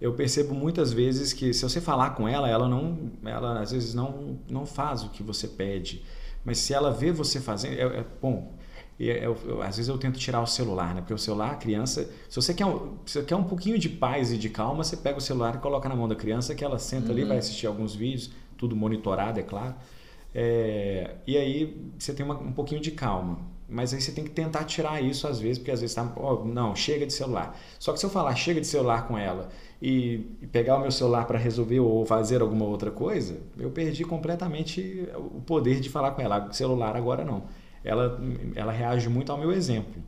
Eu 0.00 0.14
percebo 0.14 0.54
muitas 0.54 0.92
vezes 0.92 1.32
que 1.32 1.52
se 1.52 1.62
você 1.62 1.80
falar 1.80 2.10
com 2.10 2.28
ela, 2.28 2.48
ela 2.48 2.68
não, 2.68 3.10
ela 3.24 3.60
às 3.60 3.72
vezes 3.72 3.94
não, 3.94 4.38
não 4.48 4.64
faz 4.64 5.02
o 5.02 5.10
que 5.10 5.22
você 5.22 5.48
pede, 5.48 6.04
mas 6.44 6.58
se 6.58 6.72
ela 6.72 6.92
vê 6.92 7.10
você 7.10 7.40
fazendo, 7.40 7.74
é, 7.74 7.82
é 7.82 8.04
bom. 8.22 8.56
E 8.98 9.08
eu, 9.08 9.36
eu, 9.46 9.62
às 9.62 9.76
vezes 9.76 9.88
eu 9.88 9.96
tento 9.96 10.18
tirar 10.18 10.42
o 10.42 10.46
celular, 10.46 10.92
né? 10.92 11.00
Porque 11.00 11.14
o 11.14 11.18
celular, 11.18 11.52
a 11.52 11.54
criança, 11.54 12.10
se 12.28 12.34
você 12.34 12.52
quer 12.52 12.66
um, 12.66 12.96
se 13.06 13.20
você 13.20 13.22
quer 13.22 13.36
um 13.36 13.44
pouquinho 13.44 13.78
de 13.78 13.88
paz 13.88 14.32
e 14.32 14.36
de 14.36 14.48
calma, 14.48 14.82
você 14.82 14.96
pega 14.96 15.18
o 15.18 15.20
celular 15.20 15.54
e 15.54 15.58
coloca 15.58 15.88
na 15.88 15.94
mão 15.94 16.08
da 16.08 16.16
criança, 16.16 16.54
que 16.54 16.64
ela 16.64 16.78
senta 16.78 17.06
uhum. 17.06 17.12
ali, 17.12 17.24
vai 17.24 17.38
assistir 17.38 17.68
alguns 17.68 17.94
vídeos, 17.94 18.30
tudo 18.56 18.74
monitorado, 18.74 19.38
é 19.38 19.42
claro. 19.44 19.76
É, 20.34 21.14
e 21.26 21.36
aí 21.36 21.92
você 21.96 22.12
tem 22.12 22.26
uma, 22.26 22.36
um 22.38 22.52
pouquinho 22.52 22.80
de 22.80 22.90
calma. 22.90 23.38
Mas 23.70 23.92
aí 23.92 24.00
você 24.00 24.10
tem 24.10 24.24
que 24.24 24.30
tentar 24.30 24.64
tirar 24.64 25.00
isso 25.02 25.28
às 25.28 25.38
vezes, 25.38 25.58
porque 25.58 25.70
às 25.70 25.80
vezes 25.80 25.94
tá, 25.94 26.10
oh, 26.16 26.44
não, 26.44 26.74
chega 26.74 27.06
de 27.06 27.12
celular. 27.12 27.56
Só 27.78 27.92
que 27.92 28.00
se 28.00 28.06
eu 28.06 28.10
falar 28.10 28.34
chega 28.34 28.60
de 28.60 28.66
celular 28.66 29.06
com 29.06 29.16
ela 29.16 29.50
e, 29.80 30.26
e 30.40 30.46
pegar 30.46 30.76
o 30.76 30.80
meu 30.80 30.90
celular 30.90 31.26
para 31.26 31.38
resolver 31.38 31.78
ou 31.78 32.04
fazer 32.06 32.40
alguma 32.40 32.64
outra 32.64 32.90
coisa, 32.90 33.38
eu 33.58 33.70
perdi 33.70 34.04
completamente 34.04 35.06
o 35.14 35.40
poder 35.42 35.80
de 35.80 35.90
falar 35.90 36.12
com 36.12 36.22
ela. 36.22 36.50
Celular 36.50 36.96
agora 36.96 37.24
não 37.24 37.44
ela, 37.84 38.20
ela 38.54 38.72
reage 38.72 39.08
muito 39.08 39.30
ao 39.32 39.38
meu 39.38 39.52
exemplo. 39.52 40.02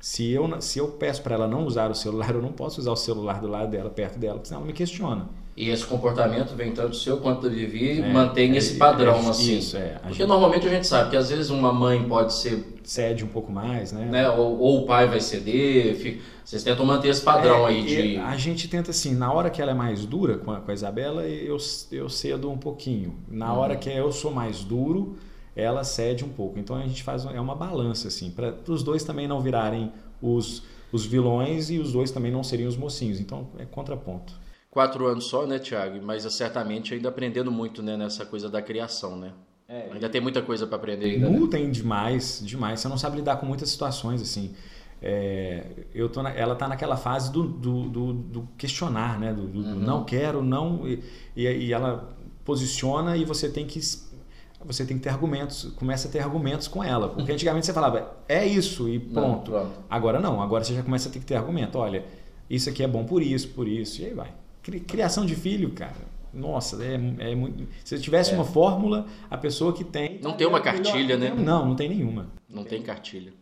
Se 0.00 0.30
eu, 0.32 0.60
se 0.60 0.78
eu 0.80 0.88
peço 0.88 1.22
para 1.22 1.36
ela 1.36 1.46
não 1.46 1.64
usar 1.64 1.90
o 1.90 1.94
celular, 1.94 2.34
eu 2.34 2.42
não 2.42 2.52
posso 2.52 2.80
usar 2.80 2.90
o 2.90 2.96
celular 2.96 3.40
do 3.40 3.46
lado 3.46 3.70
dela, 3.70 3.88
perto 3.88 4.18
dela, 4.18 4.34
porque 4.34 4.48
senão 4.48 4.60
ela 4.60 4.66
me 4.66 4.72
questiona. 4.72 5.28
E 5.54 5.68
esse 5.68 5.84
comportamento 5.84 6.54
vem 6.56 6.72
tanto 6.72 6.90
do 6.90 6.96
seu 6.96 7.18
quanto 7.18 7.42
do 7.42 7.50
Vivi, 7.50 8.00
é, 8.00 8.10
mantém 8.10 8.52
é, 8.52 8.56
esse 8.56 8.76
padrão 8.76 9.14
é, 9.16 9.28
assim. 9.28 9.58
Isso, 9.58 9.76
é. 9.76 9.98
Porque 10.00 10.14
gente... 10.14 10.26
normalmente 10.26 10.66
a 10.66 10.70
gente 10.70 10.86
sabe 10.86 11.10
que 11.10 11.16
às 11.16 11.28
vezes 11.28 11.50
uma 11.50 11.72
mãe 11.72 12.02
pode 12.08 12.32
ser. 12.32 12.72
Cede 12.82 13.22
um 13.22 13.28
pouco 13.28 13.52
mais, 13.52 13.92
né? 13.92 14.06
né? 14.06 14.28
Ou, 14.30 14.58
ou 14.58 14.82
o 14.82 14.86
pai 14.86 15.06
vai 15.06 15.20
ceder. 15.20 15.94
Fica... 15.94 16.22
Vocês 16.42 16.64
tentam 16.64 16.84
manter 16.84 17.08
esse 17.08 17.20
padrão 17.20 17.68
é, 17.68 17.70
aí 17.70 17.82
de. 17.84 18.16
A 18.16 18.36
gente 18.36 18.66
tenta 18.66 18.90
assim, 18.90 19.14
na 19.14 19.30
hora 19.30 19.50
que 19.50 19.60
ela 19.60 19.72
é 19.72 19.74
mais 19.74 20.06
dura 20.06 20.38
com 20.38 20.50
a, 20.50 20.60
com 20.60 20.70
a 20.70 20.74
Isabela, 20.74 21.22
eu, 21.28 21.58
eu 21.92 22.08
cedo 22.08 22.50
um 22.50 22.58
pouquinho. 22.58 23.14
Na 23.28 23.52
uhum. 23.52 23.58
hora 23.60 23.76
que 23.76 23.90
eu 23.90 24.10
sou 24.10 24.32
mais 24.32 24.64
duro, 24.64 25.18
ela 25.54 25.84
cede 25.84 26.24
um 26.24 26.28
pouco. 26.28 26.58
Então 26.58 26.76
a 26.76 26.86
gente 26.86 27.02
faz 27.02 27.24
é 27.24 27.40
uma 27.40 27.54
balança 27.54 28.08
assim, 28.08 28.30
para 28.30 28.54
os 28.68 28.82
dois 28.82 29.04
também 29.04 29.28
não 29.28 29.40
virarem 29.40 29.92
os, 30.20 30.62
os 30.90 31.04
vilões 31.04 31.70
e 31.70 31.78
os 31.78 31.92
dois 31.92 32.10
também 32.10 32.30
não 32.30 32.42
seriam 32.42 32.68
os 32.68 32.76
mocinhos. 32.76 33.20
Então 33.20 33.48
é 33.58 33.64
contraponto. 33.64 34.40
Quatro 34.70 35.06
anos 35.06 35.24
só, 35.24 35.46
né, 35.46 35.58
Tiago? 35.58 36.00
Mas 36.02 36.22
certamente 36.32 36.94
ainda 36.94 37.10
aprendendo 37.10 37.52
muito 37.52 37.82
né, 37.82 37.96
nessa 37.96 38.24
coisa 38.24 38.48
da 38.48 38.62
criação, 38.62 39.16
né? 39.16 39.32
É, 39.68 39.90
ainda 39.92 40.08
tem 40.08 40.20
muita 40.20 40.42
coisa 40.42 40.66
para 40.66 40.76
aprender 40.76 41.06
ainda. 41.06 41.28
Né? 41.30 41.48
tem 41.50 41.70
demais, 41.70 42.42
demais. 42.44 42.80
Você 42.80 42.88
não 42.88 42.98
sabe 42.98 43.16
lidar 43.16 43.36
com 43.36 43.46
muitas 43.46 43.68
situações 43.70 44.20
assim. 44.20 44.54
É, 45.00 45.64
eu 45.94 46.08
tô 46.08 46.22
na, 46.22 46.30
ela 46.30 46.52
está 46.52 46.68
naquela 46.68 46.96
fase 46.96 47.32
do, 47.32 47.42
do, 47.42 47.88
do, 47.88 48.12
do, 48.12 48.48
questionar, 48.56 49.18
né? 49.18 49.32
Do, 49.32 49.46
do 49.46 49.58
uhum. 49.60 49.74
não 49.74 50.04
quero, 50.04 50.42
não. 50.42 50.86
E, 50.86 51.02
e, 51.34 51.72
ela 51.72 52.16
posiciona 52.44 53.16
e 53.16 53.24
você 53.24 53.48
tem 53.48 53.66
que 53.66 53.80
você 54.64 54.84
tem 54.84 54.96
que 54.96 55.02
ter 55.02 55.10
argumentos, 55.10 55.72
começa 55.76 56.08
a 56.08 56.10
ter 56.10 56.20
argumentos 56.20 56.68
com 56.68 56.82
ela. 56.82 57.08
Porque 57.08 57.30
uhum. 57.30 57.34
antigamente 57.34 57.66
você 57.66 57.72
falava, 57.72 58.16
é 58.28 58.46
isso 58.46 58.88
e 58.88 58.98
pronto. 58.98 59.50
Não, 59.50 59.60
pronto. 59.60 59.72
Agora 59.88 60.20
não, 60.20 60.40
agora 60.40 60.64
você 60.64 60.74
já 60.74 60.82
começa 60.82 61.08
a 61.08 61.12
ter 61.12 61.18
que 61.18 61.26
ter 61.26 61.36
argumento. 61.36 61.78
Olha, 61.78 62.04
isso 62.48 62.68
aqui 62.68 62.82
é 62.82 62.88
bom 62.88 63.04
por 63.04 63.22
isso, 63.22 63.48
por 63.48 63.66
isso, 63.66 64.02
e 64.02 64.06
aí 64.06 64.14
vai. 64.14 64.32
Criação 64.86 65.26
de 65.26 65.34
filho, 65.34 65.70
cara. 65.70 66.12
Nossa, 66.32 66.82
é, 66.82 66.94
é 66.94 67.34
muito. 67.34 67.68
Se 67.84 67.98
tivesse 68.00 68.32
é. 68.32 68.34
uma 68.34 68.44
fórmula, 68.44 69.06
a 69.30 69.36
pessoa 69.36 69.72
que 69.72 69.84
tem. 69.84 70.18
Não 70.22 70.32
tem 70.32 70.46
uma 70.46 70.60
cartilha, 70.60 71.16
né? 71.16 71.34
Não, 71.36 71.66
não 71.66 71.76
tem 71.76 71.88
nenhuma. 71.88 72.28
Não 72.48 72.64
tem 72.64 72.80
cartilha. 72.80 73.32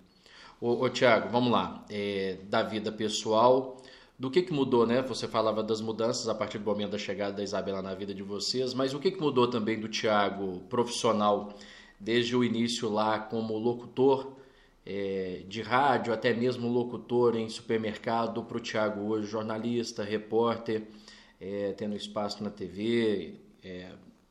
Ô, 0.61 0.85
ô 0.85 0.89
Tiago, 0.89 1.29
vamos 1.31 1.53
lá. 1.53 1.85
É, 1.89 2.39
da 2.49 2.63
vida 2.63 2.91
pessoal, 2.91 3.80
do 4.21 4.31
que, 4.31 4.43
que 4.43 4.53
mudou, 4.53 4.87
né? 4.87 5.01
Você 5.01 5.27
falava 5.27 5.63
das 5.63 5.81
mudanças 5.81 6.29
a 6.29 6.35
partir 6.35 6.59
do 6.59 6.65
momento 6.67 6.91
da 6.91 6.99
chegada 6.99 7.33
da 7.33 7.43
Isabela 7.43 7.81
na 7.81 7.95
vida 7.95 8.13
de 8.13 8.23
vocês, 8.23 8.75
mas 8.75 8.93
o 8.93 8.99
que, 8.99 9.11
que 9.11 9.19
mudou 9.19 9.49
também 9.49 9.81
do 9.81 9.89
Tiago 9.89 10.61
profissional 10.69 11.55
desde 11.99 12.37
o 12.37 12.45
início 12.45 12.91
lá 12.91 13.19
como 13.19 13.57
locutor 13.57 14.33
é, 14.85 15.41
de 15.49 15.63
rádio, 15.63 16.13
até 16.13 16.35
mesmo 16.35 16.69
locutor 16.69 17.35
em 17.35 17.49
supermercado, 17.49 18.43
para 18.43 18.59
o 18.59 18.61
Tiago 18.61 19.09
hoje 19.09 19.27
jornalista, 19.27 20.05
repórter, 20.05 20.83
é, 21.41 21.73
tendo 21.73 21.97
espaço 21.97 22.45
na 22.45 22.51
TV, 22.51 23.37
é, 23.65 23.87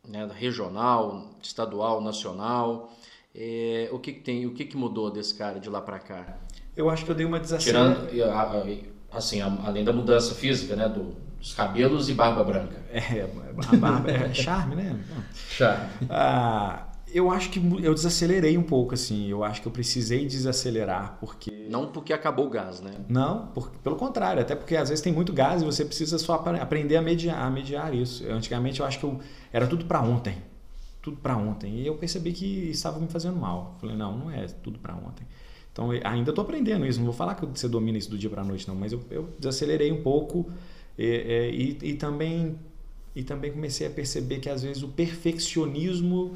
né, 0.07 0.29
regional, 0.31 1.31
estadual, 1.41 1.99
nacional. 1.99 2.93
É, 3.33 3.89
o 3.91 3.97
que, 3.97 4.13
que 4.13 4.21
tem, 4.21 4.45
o 4.45 4.53
que, 4.53 4.65
que 4.65 4.77
mudou 4.77 5.09
desse 5.09 5.33
cara 5.33 5.59
de 5.59 5.67
lá 5.67 5.81
para 5.81 5.97
cá? 5.97 6.37
Eu 6.77 6.91
acho 6.91 7.03
que 7.03 7.09
eu 7.09 7.15
dei 7.15 7.25
uma 7.25 7.39
desaceleração. 7.39 8.05
Tirando, 8.05 8.15
assim, 9.11 9.41
além 9.41 9.83
da 9.83 9.93
mudança 9.93 10.33
física, 10.35 10.75
né, 10.75 10.87
do, 10.87 11.15
dos 11.39 11.53
cabelos 11.53 12.09
e 12.09 12.13
barba 12.13 12.43
branca. 12.43 12.77
É, 12.91 13.29
a 13.71 13.75
barba 13.75 14.09
é 14.09 14.33
charme, 14.33 14.75
né? 14.75 14.99
Charme. 15.49 15.89
Ah, 16.09 16.87
eu 17.13 17.31
acho 17.31 17.49
que 17.49 17.59
eu 17.81 17.93
desacelerei 17.93 18.57
um 18.57 18.63
pouco, 18.63 18.93
assim. 18.93 19.27
Eu 19.27 19.43
acho 19.43 19.61
que 19.61 19.67
eu 19.67 19.71
precisei 19.71 20.25
desacelerar, 20.25 21.17
porque... 21.19 21.67
Não 21.69 21.87
porque 21.87 22.13
acabou 22.13 22.47
o 22.47 22.49
gás, 22.49 22.81
né? 22.81 22.91
Não, 23.07 23.47
por, 23.47 23.69
pelo 23.83 23.95
contrário. 23.95 24.41
Até 24.41 24.55
porque 24.55 24.75
às 24.75 24.89
vezes 24.89 25.03
tem 25.03 25.13
muito 25.13 25.33
gás 25.33 25.61
e 25.61 25.65
você 25.65 25.83
precisa 25.83 26.17
só 26.17 26.33
aprender 26.33 26.97
a 26.97 27.01
mediar, 27.01 27.41
a 27.41 27.49
mediar 27.49 27.93
isso. 27.93 28.23
Eu, 28.23 28.35
antigamente 28.35 28.79
eu 28.79 28.85
acho 28.85 28.99
que 28.99 29.05
eu, 29.05 29.19
era 29.51 29.67
tudo 29.67 29.85
para 29.85 30.01
ontem. 30.01 30.37
Tudo 31.01 31.17
para 31.17 31.35
ontem. 31.35 31.75
E 31.75 31.87
eu 31.87 31.95
percebi 31.95 32.31
que 32.31 32.69
estava 32.69 32.99
me 32.99 33.07
fazendo 33.07 33.37
mal. 33.37 33.77
Falei, 33.79 33.95
não, 33.95 34.17
não 34.17 34.31
é 34.31 34.45
tudo 34.47 34.79
para 34.79 34.93
ontem. 34.95 35.25
Então, 35.79 35.91
ainda 36.03 36.31
estou 36.31 36.43
aprendendo 36.43 36.85
isso. 36.85 36.99
Não 36.99 37.05
vou 37.05 37.13
falar 37.13 37.35
que 37.35 37.45
você 37.45 37.69
domina 37.69 37.97
isso 37.97 38.09
do 38.09 38.17
dia 38.17 38.29
para 38.29 38.41
a 38.41 38.45
noite, 38.45 38.67
não. 38.67 38.75
Mas 38.75 38.91
eu, 38.91 39.01
eu 39.09 39.29
desacelerei 39.39 39.89
um 39.93 40.03
pouco 40.03 40.51
e, 40.97 41.77
e, 41.81 41.89
e, 41.91 41.93
também 41.93 42.59
e 43.15 43.23
também 43.23 43.49
comecei 43.49 43.87
a 43.87 43.89
perceber 43.89 44.39
que 44.39 44.49
às 44.49 44.61
vezes 44.61 44.83
o 44.83 44.89
perfeccionismo 44.89 46.35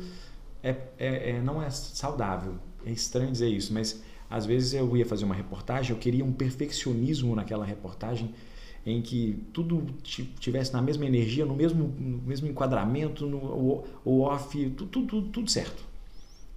é, 0.63 0.69
é, 0.97 1.29
é, 1.31 1.41
não 1.41 1.61
é 1.61 1.69
saudável. 1.69 2.55
É 2.85 2.91
estranho 2.91 3.31
dizer 3.31 3.49
isso, 3.49 3.73
mas 3.73 4.01
às 4.29 4.45
vezes 4.45 4.73
eu 4.73 4.95
ia 4.95 5.05
fazer 5.05 5.25
uma 5.25 5.35
reportagem, 5.35 5.91
eu 5.91 5.97
queria 5.97 6.23
um 6.23 6.31
perfeccionismo 6.31 7.35
naquela 7.35 7.65
reportagem 7.65 8.33
em 8.85 9.01
que 9.01 9.43
tudo 9.53 9.85
tivesse 10.39 10.73
na 10.73 10.81
mesma 10.81 11.05
energia, 11.05 11.45
no 11.45 11.55
mesmo, 11.55 11.93
no 11.97 12.21
mesmo 12.23 12.47
enquadramento, 12.47 13.25
no 13.25 13.37
o, 14.05 14.21
off, 14.21 14.69
tudo, 14.71 15.05
tudo, 15.05 15.21
tudo 15.23 15.51
certo. 15.51 15.92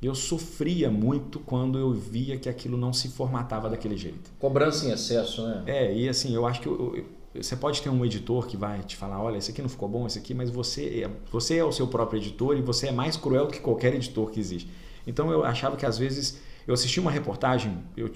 Eu 0.07 0.15
sofria 0.15 0.89
muito 0.89 1.41
quando 1.41 1.79
eu 1.79 1.93
via 1.93 2.39
que 2.39 2.49
aquilo 2.49 2.77
não 2.77 2.93
se 2.93 3.09
formatava 3.09 3.69
daquele 3.69 3.97
jeito. 3.97 4.31
Cobrança 4.39 4.87
em 4.87 4.93
excesso, 4.93 5.45
né? 5.45 5.65
É, 5.67 5.93
e 5.93 6.09
assim, 6.09 6.33
eu 6.33 6.47
acho 6.47 6.61
que 6.61 6.69
eu, 6.69 6.97
eu, 7.35 7.43
você 7.43 7.57
pode 7.57 7.83
ter 7.83 7.91
um 7.91 8.05
editor 8.05 8.47
que 8.47 8.57
vai 8.57 8.85
te 8.85 8.95
falar, 8.95 9.21
olha, 9.21 9.37
esse 9.37 9.51
aqui 9.51 9.61
não 9.61 9.69
ficou 9.69 9.89
bom, 9.89 10.07
esse 10.07 10.17
aqui, 10.17 10.33
mas 10.33 10.49
você 10.49 11.03
é, 11.03 11.11
você 11.33 11.57
é 11.57 11.65
o 11.65 11.73
seu 11.73 11.89
próprio 11.89 12.19
editor 12.19 12.57
e 12.57 12.63
você 12.63 12.87
é 12.87 12.93
mais 12.93 13.17
cruel 13.17 13.47
do 13.47 13.53
que 13.53 13.59
qualquer 13.59 13.95
editor 13.95 14.31
que 14.31 14.39
existe. 14.39 14.71
Então 15.05 15.29
eu 15.33 15.45
achava 15.45 15.77
que 15.77 15.85
às 15.85 15.99
vezes 15.99 16.41
eu 16.69 16.75
assistia 16.75 17.03
uma 17.03 17.11
reportagem, 17.11 17.77
eu 17.97 18.09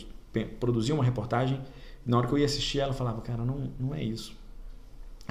produzia 0.61 0.95
uma 0.95 1.03
reportagem 1.03 1.61
na 2.07 2.19
hora 2.19 2.29
que 2.29 2.33
eu 2.33 2.39
ia 2.39 2.47
assistir, 2.47 2.79
ela 2.79 2.93
falava, 2.93 3.21
cara, 3.21 3.45
não, 3.45 3.73
não 3.81 3.93
é 3.93 4.03
isso. 4.03 4.39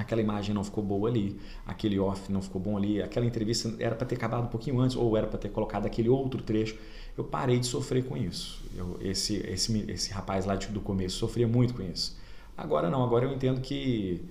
Aquela 0.00 0.20
imagem 0.20 0.54
não 0.54 0.64
ficou 0.64 0.82
boa 0.82 1.08
ali, 1.08 1.38
aquele 1.66 1.98
off 1.98 2.32
não 2.32 2.40
ficou 2.40 2.60
bom 2.60 2.76
ali, 2.76 3.02
aquela 3.02 3.26
entrevista 3.26 3.74
era 3.78 3.94
para 3.94 4.06
ter 4.06 4.14
acabado 4.14 4.44
um 4.44 4.48
pouquinho 4.48 4.80
antes, 4.80 4.96
ou 4.96 5.16
era 5.16 5.26
para 5.26 5.38
ter 5.38 5.50
colocado 5.50 5.86
aquele 5.86 6.08
outro 6.08 6.42
trecho. 6.42 6.76
Eu 7.16 7.24
parei 7.24 7.58
de 7.58 7.66
sofrer 7.66 8.04
com 8.04 8.16
isso. 8.16 8.62
Eu, 8.74 8.96
esse, 9.00 9.36
esse, 9.46 9.84
esse 9.90 10.10
rapaz 10.12 10.46
lá 10.46 10.54
do 10.54 10.80
começo 10.80 11.16
sofria 11.16 11.46
muito 11.46 11.74
com 11.74 11.82
isso. 11.82 12.18
Agora 12.56 12.88
não, 12.88 13.04
agora 13.04 13.26
eu 13.26 13.32
entendo 13.32 13.60
que 13.60 14.22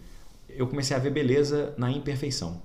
eu 0.49 0.67
comecei 0.67 0.95
a 0.95 0.99
ver 0.99 1.11
beleza 1.11 1.73
na 1.77 1.91
imperfeição. 1.91 2.61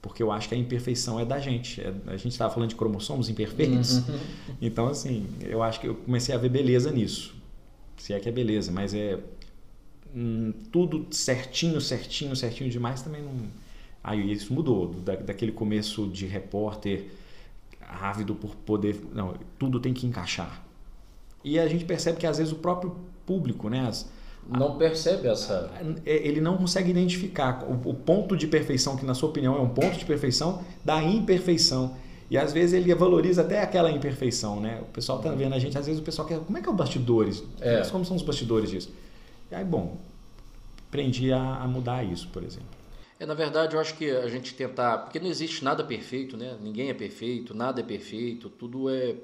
Porque 0.00 0.22
eu 0.22 0.30
acho 0.30 0.48
que 0.48 0.54
a 0.54 0.58
imperfeição 0.58 1.18
é 1.18 1.24
da 1.24 1.38
gente. 1.38 1.80
É, 1.80 1.92
a 2.06 2.16
gente 2.16 2.32
estava 2.32 2.52
falando 2.52 2.68
de 2.68 2.76
cromossomos 2.76 3.28
imperfeitos. 3.28 3.98
Uhum. 3.98 4.18
Então, 4.60 4.88
assim, 4.88 5.26
eu 5.40 5.62
acho 5.62 5.80
que 5.80 5.86
eu 5.88 5.94
comecei 5.94 6.34
a 6.34 6.38
ver 6.38 6.48
beleza 6.48 6.90
nisso. 6.90 7.34
Se 7.96 8.12
é 8.12 8.20
que 8.20 8.28
é 8.28 8.32
beleza, 8.32 8.70
mas 8.72 8.94
é 8.94 9.18
hum, 10.14 10.52
tudo 10.70 11.06
certinho, 11.10 11.80
certinho, 11.80 12.34
certinho 12.36 12.70
demais 12.70 13.02
também 13.02 13.22
não. 13.22 13.32
Aí 14.02 14.32
isso 14.32 14.52
mudou, 14.52 14.88
da, 14.88 15.16
daquele 15.16 15.52
começo 15.52 16.06
de 16.08 16.26
repórter 16.26 17.06
ávido 17.80 18.34
por 18.34 18.54
poder. 18.54 19.00
Não, 19.12 19.34
tudo 19.58 19.80
tem 19.80 19.94
que 19.94 20.06
encaixar. 20.06 20.62
E 21.42 21.58
a 21.58 21.66
gente 21.66 21.84
percebe 21.84 22.18
que 22.18 22.26
às 22.26 22.38
vezes 22.38 22.52
o 22.52 22.56
próprio 22.56 22.96
público, 23.26 23.68
né? 23.68 23.86
As, 23.86 24.08
não 24.48 24.76
percebe 24.76 25.28
essa. 25.28 25.70
É, 26.04 26.16
ele 26.26 26.40
não 26.40 26.56
consegue 26.56 26.90
identificar 26.90 27.64
o, 27.64 27.90
o 27.90 27.94
ponto 27.94 28.36
de 28.36 28.46
perfeição, 28.46 28.96
que 28.96 29.04
na 29.04 29.14
sua 29.14 29.30
opinião 29.30 29.56
é 29.56 29.60
um 29.60 29.70
ponto 29.70 29.96
de 29.96 30.04
perfeição, 30.04 30.62
da 30.84 31.02
imperfeição. 31.02 31.96
E 32.30 32.38
às 32.38 32.52
vezes 32.52 32.72
ele 32.72 32.94
valoriza 32.94 33.42
até 33.42 33.62
aquela 33.62 33.90
imperfeição, 33.90 34.60
né? 34.60 34.80
O 34.82 34.86
pessoal 34.86 35.18
tá 35.18 35.30
vendo 35.30 35.54
a 35.54 35.58
gente, 35.58 35.76
às 35.76 35.86
vezes 35.86 36.00
o 36.00 36.04
pessoal 36.04 36.26
quer, 36.26 36.38
como 36.40 36.56
é 36.56 36.60
que 36.60 36.68
é 36.68 36.72
o 36.72 36.74
bastidores? 36.74 37.42
É. 37.60 37.82
Como 37.90 38.04
são 38.04 38.16
os 38.16 38.22
bastidores 38.22 38.70
disso? 38.70 38.92
E 39.54 39.56
aí, 39.56 39.64
bom, 39.64 40.00
aprendi 40.88 41.32
a, 41.32 41.62
a 41.62 41.68
mudar 41.68 42.02
isso, 42.02 42.28
por 42.28 42.42
exemplo. 42.42 42.66
É, 43.20 43.24
na 43.24 43.34
verdade, 43.34 43.76
eu 43.76 43.80
acho 43.80 43.94
que 43.94 44.10
a 44.10 44.28
gente 44.28 44.52
tentar, 44.52 44.98
porque 44.98 45.20
não 45.20 45.28
existe 45.28 45.62
nada 45.62 45.84
perfeito, 45.84 46.36
né? 46.36 46.56
Ninguém 46.60 46.90
é 46.90 46.94
perfeito, 46.94 47.54
nada 47.54 47.80
é 47.80 47.84
perfeito, 47.84 48.50
tudo 48.50 48.90
é 48.90 49.14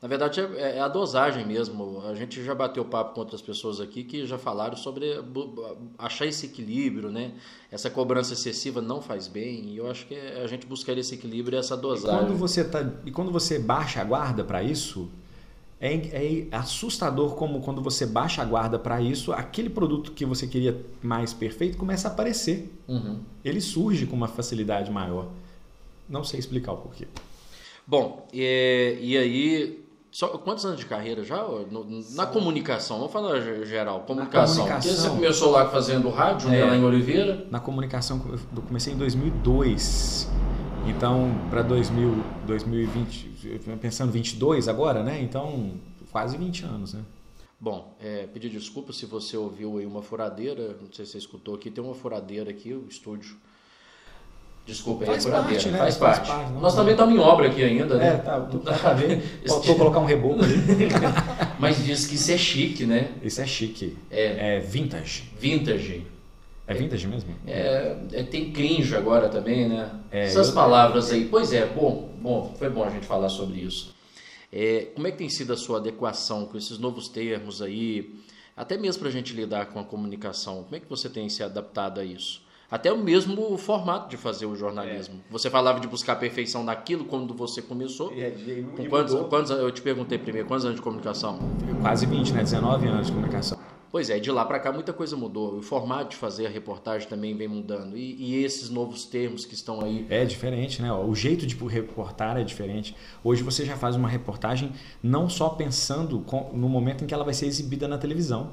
na 0.00 0.06
verdade, 0.06 0.40
é, 0.40 0.76
é, 0.76 0.80
a 0.80 0.86
dosagem 0.86 1.44
mesmo. 1.44 2.02
A 2.06 2.14
gente 2.14 2.44
já 2.44 2.54
bateu 2.54 2.84
papo 2.84 3.14
com 3.14 3.20
outras 3.20 3.42
pessoas 3.42 3.80
aqui 3.80 4.04
que 4.04 4.26
já 4.26 4.38
falaram 4.38 4.76
sobre 4.76 5.06
achar 5.98 6.24
esse 6.24 6.46
equilíbrio, 6.46 7.10
né? 7.10 7.32
Essa 7.70 7.90
cobrança 7.90 8.34
excessiva 8.34 8.80
não 8.80 9.02
faz 9.02 9.26
bem. 9.26 9.70
E 9.70 9.78
eu 9.78 9.90
acho 9.90 10.06
que 10.06 10.14
a 10.14 10.46
gente 10.46 10.66
buscar 10.66 10.96
esse 10.96 11.14
equilíbrio 11.14 11.56
e 11.56 11.58
essa 11.58 11.76
dosagem. 11.76 12.16
E 12.16 12.26
quando 12.26 12.38
você, 12.38 12.62
tá, 12.62 12.88
e 13.04 13.10
quando 13.10 13.32
você 13.32 13.58
baixa 13.58 14.00
a 14.00 14.04
guarda 14.04 14.44
para 14.44 14.62
isso, 14.62 15.10
é, 15.80 15.94
é, 15.94 16.46
assustador 16.50 17.34
como 17.34 17.60
quando 17.60 17.80
você 17.80 18.04
baixa 18.04 18.42
a 18.42 18.44
guarda 18.44 18.78
para 18.78 19.00
isso, 19.00 19.32
aquele 19.32 19.70
produto 19.70 20.12
que 20.12 20.24
você 20.24 20.46
queria 20.46 20.76
mais 21.02 21.32
perfeito 21.32 21.76
começa 21.76 22.08
a 22.08 22.10
aparecer. 22.10 22.72
Uhum. 22.88 23.20
Ele 23.44 23.60
surge 23.60 24.06
com 24.06 24.16
uma 24.16 24.28
facilidade 24.28 24.90
maior. 24.90 25.28
Não 26.08 26.24
sei 26.24 26.40
explicar 26.40 26.72
o 26.72 26.78
porquê. 26.78 27.06
Bom, 27.86 28.26
e, 28.32 28.98
e 29.00 29.16
aí 29.16 29.84
só, 30.10 30.28
quantos 30.28 30.64
anos 30.64 30.80
de 30.80 30.86
carreira 30.86 31.22
já? 31.22 31.42
No, 31.70 31.86
na 32.14 32.26
comunicação, 32.26 32.96
vamos 32.96 33.12
falar 33.12 33.40
geral, 33.64 34.00
comunicação. 34.00 34.64
Na 34.64 34.72
comunicação 34.72 35.04
você 35.04 35.08
começou 35.10 35.50
lá 35.50 35.68
fazendo 35.68 36.08
rádio, 36.08 36.48
né, 36.48 36.60
é, 36.60 36.64
lá 36.64 36.76
em 36.76 36.82
Oliveira? 36.82 37.46
Na 37.50 37.60
comunicação, 37.60 38.20
eu 38.56 38.62
comecei 38.62 38.92
em 38.92 38.96
2002. 38.96 40.28
Então, 40.86 41.30
para 41.50 41.62
2020, 41.62 43.58
pensando 43.80 44.12
22 44.12 44.68
agora, 44.68 45.02
né? 45.02 45.20
Então, 45.20 45.72
quase 46.10 46.36
20 46.36 46.64
anos, 46.64 46.94
né? 46.94 47.02
Bom, 47.60 47.96
é, 48.00 48.26
pedir 48.26 48.48
desculpa 48.50 48.92
se 48.92 49.04
você 49.04 49.36
ouviu 49.36 49.78
aí 49.78 49.86
uma 49.86 50.02
furadeira, 50.02 50.76
não 50.80 50.92
sei 50.92 51.04
se 51.04 51.12
você 51.12 51.18
escutou 51.18 51.54
aqui, 51.56 51.70
tem 51.70 51.82
uma 51.82 51.94
furadeira 51.94 52.50
aqui, 52.50 52.72
o 52.72 52.86
estúdio 52.88 53.36
Desculpa, 54.68 55.06
faz 55.06 55.24
é 55.24 55.30
parte, 55.30 55.68
né? 55.70 55.78
Faz, 55.78 55.96
faz 55.96 56.18
parte. 56.18 56.30
parte. 56.30 56.52
Nós 56.60 56.74
também 56.74 56.92
estamos 56.92 57.14
em 57.14 57.18
obra 57.18 57.48
aqui 57.48 57.64
ainda, 57.64 57.96
né? 57.96 58.08
É, 58.08 58.16
tá, 58.18 58.38
pra 58.38 58.92
ver. 58.92 59.22
Faltou 59.48 59.74
colocar 59.76 59.98
um 59.98 60.04
reboco 60.04 60.44
ali. 60.44 60.56
Mas 61.58 61.82
diz 61.82 62.06
que 62.06 62.16
isso 62.16 62.30
é 62.30 62.36
chique, 62.36 62.84
né? 62.84 63.12
Isso 63.22 63.40
é 63.40 63.46
chique. 63.46 63.96
É, 64.10 64.56
é 64.56 64.60
vintage. 64.60 65.24
Vintage. 65.40 66.06
É 66.68 66.74
vintage 66.74 67.08
mesmo? 67.08 67.34
É, 67.46 67.96
é, 68.12 68.22
tem 68.22 68.52
cringe 68.52 68.94
agora 68.94 69.30
também, 69.30 69.66
né? 69.66 69.90
É, 70.10 70.26
Essas 70.26 70.50
palavras 70.50 71.10
aí. 71.10 71.24
Pois 71.24 71.50
é, 71.50 71.64
bom, 71.64 72.14
bom, 72.20 72.54
foi 72.58 72.68
bom 72.68 72.84
a 72.84 72.90
gente 72.90 73.06
falar 73.06 73.30
sobre 73.30 73.60
isso. 73.60 73.94
É, 74.52 74.88
como 74.94 75.06
é 75.06 75.10
que 75.10 75.16
tem 75.16 75.30
sido 75.30 75.50
a 75.54 75.56
sua 75.56 75.78
adequação 75.78 76.44
com 76.44 76.58
esses 76.58 76.78
novos 76.78 77.08
termos 77.08 77.62
aí? 77.62 78.14
Até 78.54 78.76
mesmo 78.76 79.00
para 79.00 79.08
a 79.08 79.12
gente 79.12 79.32
lidar 79.32 79.66
com 79.66 79.80
a 79.80 79.84
comunicação. 79.84 80.64
Como 80.64 80.76
é 80.76 80.80
que 80.80 80.88
você 80.90 81.08
tem 81.08 81.26
se 81.30 81.42
adaptado 81.42 82.00
a 82.00 82.04
isso? 82.04 82.42
Até 82.70 82.92
o 82.92 82.98
mesmo 82.98 83.56
formato 83.56 84.10
de 84.10 84.18
fazer 84.18 84.44
o 84.44 84.54
jornalismo. 84.54 85.22
É. 85.26 85.32
Você 85.32 85.48
falava 85.48 85.80
de 85.80 85.88
buscar 85.88 86.12
a 86.12 86.16
perfeição 86.16 86.62
naquilo 86.62 87.06
quando 87.06 87.32
você 87.32 87.62
começou. 87.62 88.12
É, 88.12 88.30
com 88.76 88.84
quantos, 88.90 89.14
quantos, 89.28 89.50
eu 89.52 89.70
te 89.70 89.80
perguntei 89.80 90.18
primeiro, 90.18 90.46
quantos 90.46 90.66
anos 90.66 90.76
de 90.76 90.82
comunicação? 90.82 91.38
Quase 91.80 92.04
20, 92.04 92.32
né? 92.34 92.42
19 92.42 92.88
anos 92.88 93.06
de 93.06 93.12
comunicação. 93.12 93.58
Pois 93.90 94.10
é, 94.10 94.18
de 94.18 94.30
lá 94.30 94.44
para 94.44 94.60
cá 94.60 94.70
muita 94.72 94.92
coisa 94.92 95.16
mudou. 95.16 95.56
O 95.58 95.62
formato 95.62 96.10
de 96.10 96.16
fazer 96.16 96.46
a 96.46 96.50
reportagem 96.50 97.08
também 97.08 97.34
vem 97.34 97.48
mudando. 97.48 97.96
E, 97.96 98.16
e, 98.18 98.44
esses 98.44 98.68
novos 98.68 99.06
termos 99.06 99.44
que 99.44 99.54
estão 99.54 99.80
aí. 99.80 100.06
É 100.10 100.24
diferente, 100.24 100.82
né? 100.82 100.92
O 100.92 101.14
jeito 101.14 101.46
de 101.46 101.56
reportar 101.66 102.36
é 102.36 102.44
diferente. 102.44 102.94
Hoje 103.24 103.42
você 103.42 103.64
já 103.64 103.76
faz 103.76 103.96
uma 103.96 104.08
reportagem 104.08 104.72
não 105.02 105.28
só 105.28 105.48
pensando 105.48 106.24
no 106.52 106.68
momento 106.68 107.04
em 107.04 107.06
que 107.06 107.14
ela 107.14 107.24
vai 107.24 107.34
ser 107.34 107.46
exibida 107.46 107.88
na 107.88 107.96
televisão 107.96 108.52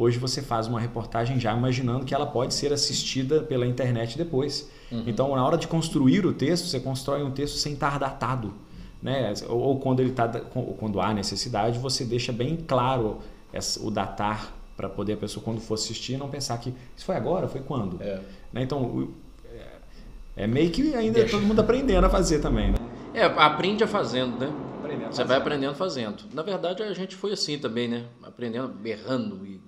Hoje 0.00 0.18
você 0.18 0.40
faz 0.40 0.66
uma 0.66 0.80
reportagem 0.80 1.38
já 1.38 1.54
imaginando 1.54 2.06
que 2.06 2.14
ela 2.14 2.24
pode 2.24 2.54
ser 2.54 2.72
assistida 2.72 3.42
pela 3.42 3.66
internet 3.66 4.16
depois. 4.16 4.66
Uhum. 4.90 5.04
Então, 5.06 5.36
na 5.36 5.44
hora 5.44 5.58
de 5.58 5.68
construir 5.68 6.24
o 6.24 6.32
texto, 6.32 6.68
você 6.68 6.80
constrói 6.80 7.22
um 7.22 7.30
texto 7.30 7.56
sem 7.56 7.74
estar 7.74 7.98
datado. 7.98 8.54
Né? 9.02 9.34
Ou, 9.46 9.58
ou 9.58 9.78
quando, 9.78 10.00
ele 10.00 10.12
tá, 10.12 10.26
quando 10.78 11.02
há 11.02 11.12
necessidade, 11.12 11.78
você 11.78 12.02
deixa 12.02 12.32
bem 12.32 12.56
claro 12.56 13.18
essa, 13.52 13.84
o 13.86 13.90
datar 13.90 14.54
para 14.80 14.88
poder 14.88 15.12
a 15.12 15.16
pessoa, 15.18 15.44
quando 15.44 15.60
for 15.60 15.74
assistir, 15.74 16.16
não 16.16 16.30
pensar 16.30 16.56
que 16.56 16.72
isso 16.96 17.04
foi 17.04 17.14
agora, 17.14 17.46
foi 17.46 17.60
quando. 17.60 18.02
É. 18.02 18.18
Né? 18.50 18.62
Então, 18.62 19.10
é, 19.44 20.44
é 20.44 20.46
meio 20.46 20.70
que 20.70 20.94
ainda 20.94 21.20
deixa. 21.20 21.36
todo 21.36 21.46
mundo 21.46 21.60
aprendendo 21.60 22.06
a 22.06 22.08
fazer 22.08 22.40
também. 22.40 22.70
Né? 22.70 22.76
É, 23.12 23.24
aprende 23.24 23.84
a 23.84 23.86
fazendo, 23.86 24.38
né? 24.38 24.50
Aprendendo 24.78 25.12
você 25.12 25.22
vai 25.22 25.36
aprendendo 25.36 25.74
fazendo. 25.74 26.24
Na 26.32 26.40
verdade, 26.42 26.82
a 26.82 26.94
gente 26.94 27.14
foi 27.14 27.32
assim 27.32 27.58
também, 27.58 27.88
né? 27.88 28.06
Aprendendo, 28.22 28.68
berrando 28.68 29.46
e 29.46 29.60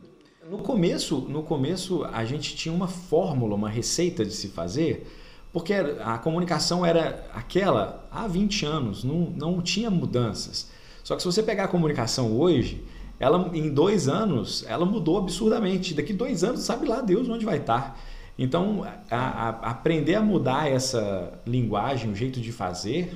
no 0.48 0.58
começo, 0.58 1.18
no 1.28 1.42
começo 1.42 2.04
a 2.04 2.24
gente 2.24 2.56
tinha 2.56 2.74
uma 2.74 2.88
fórmula, 2.88 3.54
uma 3.54 3.68
receita 3.68 4.24
de 4.24 4.32
se 4.32 4.48
fazer, 4.48 5.06
porque 5.52 5.72
a 5.72 6.18
comunicação 6.18 6.84
era 6.84 7.26
aquela 7.32 8.08
há 8.10 8.26
20 8.26 8.66
anos, 8.66 9.04
não, 9.04 9.32
não 9.36 9.62
tinha 9.62 9.88
mudanças. 9.88 10.68
Só 11.04 11.14
que 11.14 11.22
se 11.22 11.26
você 11.26 11.42
pegar 11.42 11.64
a 11.64 11.68
comunicação 11.68 12.36
hoje, 12.36 12.84
ela 13.22 13.50
em 13.54 13.70
dois 13.70 14.08
anos 14.08 14.64
ela 14.68 14.84
mudou 14.84 15.18
absurdamente. 15.18 15.94
Daqui 15.94 16.12
dois 16.12 16.42
anos 16.42 16.60
sabe 16.62 16.86
lá 16.86 17.00
Deus 17.00 17.28
onde 17.28 17.44
vai 17.44 17.58
estar. 17.58 17.98
Então 18.38 18.84
a, 19.10 19.16
a, 19.16 19.48
aprender 19.70 20.16
a 20.16 20.22
mudar 20.22 20.70
essa 20.70 21.32
linguagem, 21.46 22.10
o 22.10 22.14
jeito 22.14 22.40
de 22.40 22.50
fazer, 22.50 23.14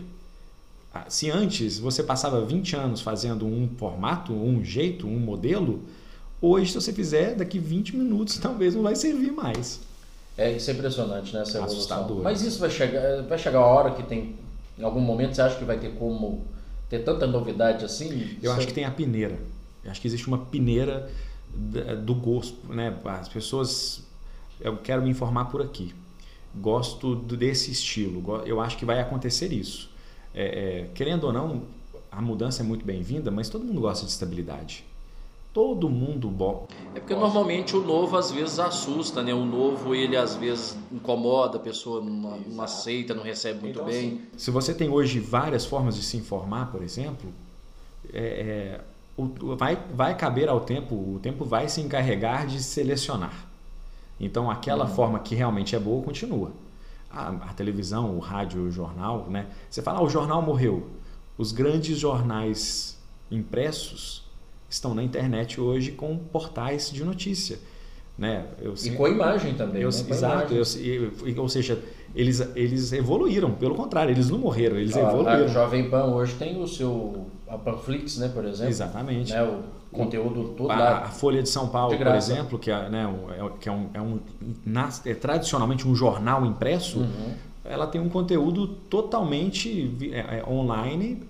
se 1.09 1.31
antes 1.31 1.79
você 1.79 2.03
passava 2.03 2.45
20 2.45 2.77
anos 2.77 3.01
fazendo 3.01 3.45
um 3.47 3.69
formato, 3.77 4.33
um 4.33 4.65
jeito, 4.65 5.07
um 5.07 5.19
modelo, 5.19 5.83
Hoje, 6.41 6.71
se 6.71 6.75
você 6.75 6.93
fizer, 6.93 7.35
daqui 7.35 7.59
20 7.59 7.97
minutos 7.97 8.39
talvez 8.41 8.75
não 8.75 8.83
vai 8.83 8.95
servir 8.95 9.33
mais. 9.33 9.81
É, 10.37 10.53
isso 10.53 10.71
é 10.71 10.75
impressionante, 10.75 11.35
né? 11.35 11.43
Essa 11.43 11.65
Assustador. 11.65 12.23
Mas 12.23 12.43
isso 12.43 12.59
vai 12.59 12.71
chegar, 12.71 13.23
vai 13.23 13.39
chegar 13.39 13.61
a 13.61 13.67
hora 13.67 13.91
que 13.93 14.03
tem, 14.03 14.37
em 14.79 14.85
algum 14.85 15.01
momento, 15.01 15.35
você 15.35 15.41
acha 15.41 15.57
que 15.57 15.65
vai 15.65 15.79
ter 15.79 15.95
como 15.95 16.45
ter 16.91 17.01
tanta 17.01 17.27
novidade 17.27 17.85
assim? 17.85 18.37
Eu 18.43 18.53
acho 18.53 18.67
que 18.67 18.75
tem 18.75 18.85
a 18.85 18.91
peneira. 18.91 19.39
Eu 19.87 19.93
acho 19.93 20.01
que 20.01 20.09
existe 20.09 20.27
uma 20.27 20.39
peneira 20.39 21.11
do 22.05 22.15
gosto, 22.15 22.73
né? 22.73 22.99
As 23.05 23.29
pessoas, 23.29 24.05
eu 24.61 24.77
quero 24.77 25.03
me 25.03 25.11
informar 25.11 25.47
por 25.47 25.63
aqui. 25.63 25.95
gosto 26.55 27.15
desse 27.15 27.71
estilo. 27.71 28.43
Eu 28.45 28.61
acho 28.61 28.77
que 28.77 28.85
vai 28.85 29.01
acontecer 29.01 29.53
isso. 29.53 29.91
É, 30.35 30.45
é, 30.45 30.91
querendo 30.95 31.25
ou 31.25 31.33
não, 31.33 31.63
a 32.11 32.21
mudança 32.21 32.63
é 32.63 32.65
muito 32.65 32.85
bem-vinda, 32.85 33.31
mas 33.31 33.49
todo 33.49 33.65
mundo 33.65 33.81
gosta 33.81 34.05
de 34.05 34.11
estabilidade. 34.11 34.85
Todo 35.53 35.89
mundo 35.89 36.29
bom. 36.29 36.69
É 36.95 37.01
porque 37.01 37.15
normalmente 37.15 37.75
o 37.75 37.81
novo 37.81 38.17
às 38.17 38.31
vezes 38.31 38.59
assusta, 38.59 39.23
né? 39.23 39.33
O 39.33 39.47
novo 39.47 39.95
ele 39.95 40.15
às 40.15 40.35
vezes 40.35 40.77
incomoda, 40.93 41.57
a 41.57 41.61
pessoa 41.61 42.03
não, 42.03 42.39
não 42.39 42.63
aceita, 42.63 43.15
não 43.15 43.23
recebe 43.23 43.61
muito 43.61 43.77
então, 43.77 43.87
bem. 43.87 44.09
Assim, 44.09 44.21
se 44.37 44.51
você 44.51 44.75
tem 44.75 44.91
hoje 44.91 45.19
várias 45.19 45.65
formas 45.65 45.97
de 45.97 46.03
se 46.03 46.19
informar, 46.19 46.71
por 46.71 46.83
exemplo, 46.83 47.33
é, 48.13 48.21
é, 48.21 48.81
vai, 49.57 49.79
vai 49.95 50.17
caber 50.17 50.49
ao 50.49 50.61
tempo, 50.61 50.95
o 50.95 51.19
tempo 51.21 51.45
vai 51.45 51.69
se 51.69 51.81
encarregar 51.81 52.47
de 52.47 52.63
selecionar. 52.63 53.47
Então 54.21 54.51
aquela 54.51 54.85
uhum. 54.87 54.95
forma 54.95 55.19
que 55.19 55.35
realmente 55.35 55.75
é 55.75 55.79
boa 55.79 56.03
continua. 56.03 56.53
A, 57.11 57.29
a, 57.29 57.55
televisão, 57.55 58.17
o 58.17 58.19
rádio, 58.19 58.63
o 58.63 58.71
jornal, 58.71 59.27
né? 59.31 59.47
Você 59.71 59.81
fala, 59.81 60.01
ah, 60.01 60.03
o 60.03 60.09
jornal 60.09 60.43
morreu. 60.43 60.91
Os 61.39 61.53
grandes 61.53 61.99
jornais 61.99 62.99
impressos 63.31 64.25
estão 64.69 64.95
na 64.95 65.03
internet 65.03 65.61
hoje 65.61 65.93
com 65.93 66.19
portais 66.19 66.91
de 66.91 67.05
notícia. 67.05 67.59
Né? 68.19 68.47
Eu, 68.61 68.75
e 68.83 68.91
com 68.91 69.05
a 69.05 69.11
imagem 69.11 69.55
também. 69.55 69.83
Eu, 69.83 69.91
né? 69.91 70.05
Exato. 70.09 70.55
Eu, 70.55 71.43
ou 71.43 71.49
seja, 71.49 71.79
eles, 72.15 72.41
eles 72.57 72.93
evoluíram, 72.93 73.51
pelo 73.53 73.75
contrário, 73.75 74.11
eles 74.11 74.31
não 74.31 74.39
morreram, 74.39 74.77
eles 74.77 74.97
ah, 74.97 75.01
evoluíram. 75.01 75.45
A 75.45 75.47
Jovem 75.49 75.91
Pan 75.91 76.05
hoje 76.07 76.35
tem 76.35 76.61
o 76.61 76.67
seu 76.67 77.27
a 77.47 77.57
Panflix, 77.57 78.19
né, 78.19 78.29
por 78.29 78.45
exemplo. 78.45 78.71
Exatamente. 78.71 79.33
Né, 79.33 79.43
o 79.43 79.97
conteúdo 79.97 80.55
todo 80.57 80.71
a, 80.71 80.77
lá. 80.77 80.99
A 81.05 81.09
Folha 81.09 81.43
de 81.43 81.49
São 81.49 81.69
Paulo, 81.69 81.97
de 81.97 82.03
por 82.03 82.15
exemplo, 82.15 82.59
que 82.59 82.71
é, 82.71 82.89
né, 82.89 83.15
é, 83.31 83.51
que 83.61 83.69
é, 83.69 83.73
um, 83.73 83.89
é, 83.95 84.01
um, 84.01 84.19
é 85.05 85.15
tradicionalmente 85.15 85.87
um 85.87 85.95
jornal 85.95 86.45
impresso, 86.45 87.01
uhum. 87.01 87.35
ela 87.65 87.87
tem 87.87 88.01
um 88.01 88.09
conteúdo 88.09 88.67
totalmente 88.67 89.97
é, 90.13 90.39
é 90.39 90.45
online 90.49 91.23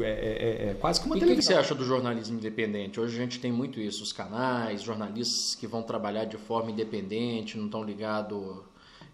é, 0.00 0.10
é, 0.10 0.70
é, 0.70 0.74
quase 0.74 1.00
como 1.00 1.14
uma 1.14 1.18
e 1.18 1.20
televisão. 1.20 1.54
O 1.54 1.58
que 1.58 1.62
você 1.62 1.66
acha 1.66 1.74
do 1.74 1.84
jornalismo 1.84 2.36
independente? 2.36 3.00
Hoje 3.00 3.16
a 3.16 3.20
gente 3.20 3.40
tem 3.40 3.50
muito 3.50 3.80
isso, 3.80 4.02
os 4.02 4.12
canais, 4.12 4.82
jornalistas 4.82 5.54
que 5.54 5.66
vão 5.66 5.82
trabalhar 5.82 6.24
de 6.24 6.36
forma 6.36 6.70
independente, 6.70 7.56
não 7.56 7.66
estão 7.66 7.82
ligados 7.82 8.62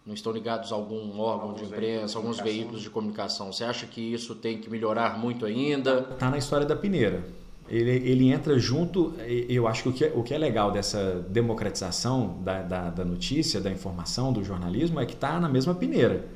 não 0.07 0.13
estão 0.13 0.33
ligados 0.33 0.71
a 0.71 0.75
algum 0.75 1.19
órgão 1.19 1.49
alguns 1.51 1.61
de 1.61 1.67
imprensa, 1.67 2.19
alguns 2.19 2.39
veículos 2.39 2.83
de 2.83 2.91
comunicação. 2.91 3.51
Você 3.51 3.65
acha 3.65 3.87
que 3.87 4.01
isso 4.01 4.35
tem 4.35 4.59
que 4.59 4.69
melhorar 4.69 5.19
muito 5.19 5.47
ainda? 5.47 6.07
Está 6.13 6.29
na 6.31 6.37
história 6.37 6.67
da 6.67 6.77
Pineira. 6.77 7.25
Ele, 7.67 7.91
ele 7.91 8.31
entra 8.31 8.59
junto. 8.59 9.15
Eu 9.49 9.67
acho 9.67 9.85
que 9.85 9.89
o 9.89 9.93
que 9.93 10.05
é, 10.05 10.13
o 10.15 10.23
que 10.23 10.35
é 10.35 10.39
legal 10.39 10.71
dessa 10.71 11.25
democratização 11.31 12.39
da, 12.43 12.61
da, 12.61 12.91
da 12.91 13.05
notícia, 13.05 13.61
da 13.61 13.71
informação, 13.71 14.31
do 14.31 14.45
jornalismo, 14.45 15.01
é 15.01 15.07
que 15.07 15.15
está 15.15 15.41
na 15.41 15.49
mesma 15.49 15.75
peneira. 15.75 16.27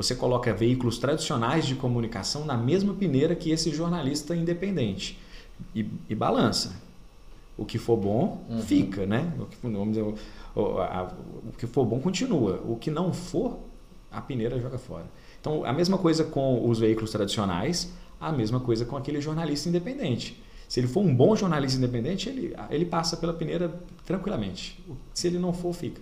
Você 0.00 0.14
coloca 0.14 0.54
veículos 0.54 0.96
tradicionais 0.96 1.66
de 1.66 1.74
comunicação 1.74 2.46
na 2.46 2.56
mesma 2.56 2.94
peneira 2.94 3.34
que 3.34 3.50
esse 3.50 3.70
jornalista 3.70 4.34
independente 4.34 5.18
e, 5.74 5.86
e 6.08 6.14
balança. 6.14 6.74
O 7.54 7.66
que 7.66 7.76
for 7.76 7.98
bom, 7.98 8.42
uhum. 8.48 8.62
fica, 8.62 9.04
né? 9.04 9.30
O 9.38 9.44
que, 9.44 9.58
vamos 9.62 9.88
dizer, 9.90 10.14
o, 10.56 10.78
a, 10.78 11.12
o 11.46 11.52
que 11.52 11.66
for 11.66 11.84
bom 11.84 12.00
continua. 12.00 12.62
O 12.66 12.76
que 12.76 12.90
não 12.90 13.12
for, 13.12 13.58
a 14.10 14.22
peneira 14.22 14.58
joga 14.58 14.78
fora. 14.78 15.04
Então, 15.38 15.66
a 15.66 15.72
mesma 15.74 15.98
coisa 15.98 16.24
com 16.24 16.66
os 16.66 16.78
veículos 16.78 17.10
tradicionais, 17.10 17.92
a 18.18 18.32
mesma 18.32 18.58
coisa 18.58 18.86
com 18.86 18.96
aquele 18.96 19.20
jornalista 19.20 19.68
independente. 19.68 20.42
Se 20.66 20.80
ele 20.80 20.86
for 20.86 21.02
um 21.02 21.14
bom 21.14 21.36
jornalista 21.36 21.76
independente, 21.76 22.26
ele, 22.30 22.56
ele 22.70 22.86
passa 22.86 23.18
pela 23.18 23.34
peneira 23.34 23.78
tranquilamente. 24.06 24.82
Se 25.12 25.26
ele 25.26 25.38
não 25.38 25.52
for, 25.52 25.74
fica. 25.74 26.00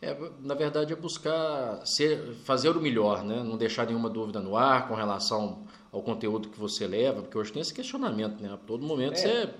É, 0.00 0.16
na 0.40 0.54
verdade, 0.54 0.92
é 0.92 0.96
buscar 0.96 1.84
ser, 1.84 2.34
fazer 2.44 2.70
o 2.70 2.80
melhor, 2.80 3.24
né? 3.24 3.42
não 3.42 3.56
deixar 3.56 3.86
nenhuma 3.86 4.08
dúvida 4.08 4.40
no 4.40 4.56
ar 4.56 4.86
com 4.86 4.94
relação 4.94 5.66
ao 5.90 6.02
conteúdo 6.02 6.48
que 6.48 6.58
você 6.58 6.86
leva, 6.86 7.22
porque 7.22 7.36
hoje 7.36 7.52
tem 7.52 7.60
esse 7.60 7.74
questionamento, 7.74 8.40
né? 8.40 8.52
A 8.52 8.56
todo 8.56 8.86
momento 8.86 9.14
é. 9.14 9.16
você, 9.16 9.50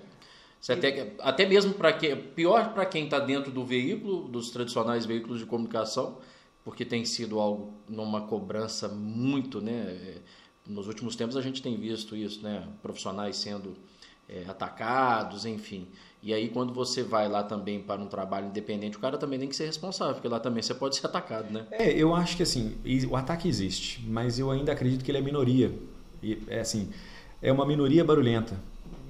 você 0.61 0.73
até, 0.73 1.13
até 1.19 1.45
mesmo 1.45 1.73
para 1.73 1.91
que 1.91 2.15
pior 2.15 2.73
para 2.73 2.85
quem 2.85 3.03
está 3.05 3.19
dentro 3.19 3.51
do 3.51 3.65
veículo, 3.65 4.29
dos 4.29 4.49
tradicionais 4.49 5.05
veículos 5.05 5.39
de 5.39 5.45
comunicação, 5.45 6.19
porque 6.63 6.85
tem 6.85 7.03
sido 7.03 7.39
algo 7.39 7.73
numa 7.87 8.21
cobrança 8.21 8.87
muito, 8.87 9.59
né? 9.59 10.21
Nos 10.65 10.87
últimos 10.87 11.17
tempos 11.17 11.35
a 11.35 11.41
gente 11.41 11.61
tem 11.61 11.75
visto 11.75 12.15
isso, 12.15 12.41
né? 12.41 12.65
Profissionais 12.81 13.35
sendo 13.35 13.75
é, 14.29 14.49
atacados, 14.49 15.45
enfim. 15.45 15.87
E 16.21 16.33
aí, 16.33 16.49
quando 16.49 16.73
você 16.73 17.01
vai 17.01 17.29
lá 17.29 17.43
também 17.43 17.79
para 17.79 18.01
um 18.01 18.07
trabalho 18.07 18.47
independente, 18.47 18.97
o 18.97 18.99
cara 18.99 19.17
também 19.17 19.39
tem 19.39 19.47
que 19.47 19.55
ser 19.55 19.65
responsável, 19.65 20.15
porque 20.15 20.27
lá 20.27 20.39
também 20.39 20.61
você 20.61 20.73
pode 20.73 20.97
ser 20.97 21.05
atacado, 21.05 21.51
né? 21.51 21.65
É, 21.71 21.89
eu 21.91 22.13
acho 22.13 22.35
que 22.35 22.43
assim, 22.43 22.75
o 23.09 23.15
ataque 23.15 23.47
existe, 23.47 24.05
mas 24.05 24.37
eu 24.37 24.51
ainda 24.51 24.71
acredito 24.73 25.03
que 25.03 25.09
ele 25.09 25.17
é 25.17 25.21
minoria. 25.21 25.73
E, 26.21 26.43
é 26.49 26.59
assim, 26.59 26.89
é 27.41 27.51
uma 27.51 27.65
minoria 27.65 28.03
barulhenta, 28.03 28.59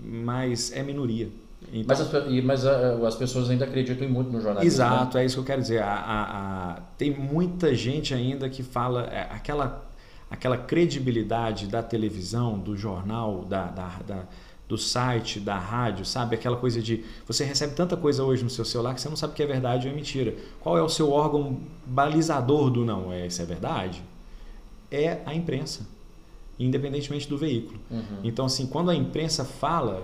mas 0.03 0.71
é 0.71 0.83
minoria. 0.83 1.29
Então, 1.73 1.97
mas, 1.97 1.99
as, 1.99 2.43
mas 2.43 2.65
a, 2.65 3.07
as 3.07 3.15
pessoas 3.15 3.49
ainda 3.49 3.65
acreditam 3.65 4.07
muito 4.07 4.31
no 4.31 4.39
jornalismo. 4.39 4.61
Né? 4.61 4.65
Exato, 4.67 5.17
né? 5.17 5.23
é 5.23 5.25
isso 5.25 5.35
que 5.35 5.41
eu 5.41 5.45
quero 5.45 5.61
dizer. 5.61 5.81
A, 5.81 5.93
a, 5.93 6.73
a, 6.73 6.81
tem 6.97 7.11
muita 7.11 7.73
gente 7.73 8.13
ainda 8.13 8.47
que 8.49 8.63
fala 8.63 9.05
é, 9.05 9.27
aquela, 9.31 9.83
aquela 10.29 10.57
credibilidade 10.57 11.67
da 11.67 11.83
televisão, 11.83 12.57
do 12.57 12.77
jornal, 12.77 13.43
da, 13.45 13.65
da, 13.65 13.87
da 14.07 14.23
do 14.69 14.77
site, 14.77 15.39
da 15.39 15.57
rádio, 15.57 16.05
sabe? 16.05 16.35
Aquela 16.35 16.55
coisa 16.55 16.79
de 16.79 17.03
você 17.25 17.43
recebe 17.43 17.73
tanta 17.73 17.97
coisa 17.97 18.23
hoje 18.23 18.43
no 18.43 18.51
seu 18.51 18.63
celular 18.63 18.93
que 18.93 19.01
você 19.01 19.09
não 19.09 19.15
sabe 19.15 19.33
o 19.33 19.35
que 19.35 19.41
é 19.41 19.47
verdade 19.47 19.87
ou 19.87 19.93
é 19.93 19.95
mentira. 19.95 20.35
Qual 20.59 20.77
é 20.77 20.81
o 20.81 20.87
seu 20.87 21.11
órgão 21.11 21.57
balizador 21.87 22.69
do 22.69 22.85
não 22.85 23.11
é? 23.11 23.25
Isso 23.25 23.41
é 23.41 23.45
verdade? 23.45 24.03
É 24.91 25.21
a 25.25 25.33
imprensa, 25.33 25.87
independentemente 26.59 27.27
do 27.27 27.35
veículo. 27.35 27.79
Uhum. 27.89 28.19
Então, 28.23 28.45
assim, 28.45 28.67
quando 28.67 28.91
a 28.91 28.95
imprensa 28.95 29.43
fala, 29.43 30.03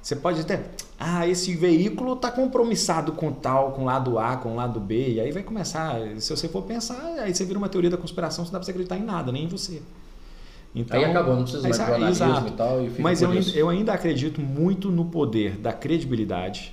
você 0.00 0.16
pode 0.16 0.40
até, 0.40 0.70
ah, 0.98 1.28
esse 1.28 1.54
veículo 1.54 2.14
está 2.14 2.30
compromissado 2.30 3.12
com 3.12 3.30
tal, 3.30 3.72
com 3.72 3.84
lado 3.84 4.18
A, 4.18 4.38
com 4.38 4.56
lado 4.56 4.80
B, 4.80 5.12
e 5.12 5.20
aí 5.20 5.30
vai 5.32 5.42
começar, 5.42 6.00
se 6.18 6.34
você 6.34 6.48
for 6.48 6.62
pensar, 6.62 7.18
aí 7.20 7.34
você 7.34 7.44
vira 7.44 7.58
uma 7.58 7.68
teoria 7.68 7.90
da 7.90 7.98
conspiração, 7.98 8.42
você 8.42 8.48
não 8.48 8.52
dá 8.54 8.58
para 8.58 8.64
você 8.64 8.70
acreditar 8.70 8.96
em 8.96 9.04
nada, 9.04 9.30
nem 9.30 9.44
em 9.44 9.48
você. 9.48 9.82
Então, 10.78 10.96
aí 10.96 11.04
acabou, 11.04 11.34
não 11.34 11.42
precisa 11.42 11.62
mais 11.62 11.76
de 11.76 11.84
jornalismo 11.84 12.26
exato. 12.26 12.48
e 12.48 12.52
tal. 12.52 12.84
E 12.84 13.02
Mas 13.02 13.20
eu, 13.20 13.32
eu 13.32 13.68
ainda 13.68 13.92
acredito 13.92 14.40
muito 14.40 14.90
no 14.90 15.06
poder 15.06 15.56
da 15.56 15.72
credibilidade, 15.72 16.72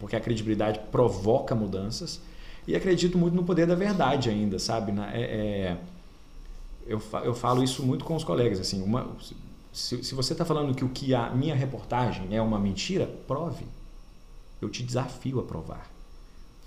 porque 0.00 0.16
a 0.16 0.20
credibilidade 0.20 0.80
provoca 0.90 1.54
mudanças, 1.54 2.20
e 2.66 2.74
acredito 2.74 3.16
muito 3.16 3.34
no 3.34 3.44
poder 3.44 3.66
da 3.66 3.76
verdade 3.76 4.28
ainda, 4.28 4.58
sabe? 4.58 4.92
É, 5.12 5.20
é, 5.20 5.76
eu, 6.86 7.00
eu 7.22 7.34
falo 7.34 7.62
isso 7.62 7.84
muito 7.84 8.04
com 8.04 8.16
os 8.16 8.24
colegas. 8.24 8.58
assim 8.58 8.82
uma, 8.82 9.06
se, 9.72 10.02
se 10.02 10.14
você 10.14 10.32
está 10.32 10.44
falando 10.44 10.74
que 10.74 10.84
o 10.84 10.88
que 10.88 11.14
a 11.14 11.30
minha 11.30 11.54
reportagem 11.54 12.36
é 12.36 12.42
uma 12.42 12.58
mentira, 12.58 13.06
prove. 13.28 13.64
Eu 14.60 14.68
te 14.68 14.82
desafio 14.82 15.38
a 15.38 15.44
provar. 15.44 15.88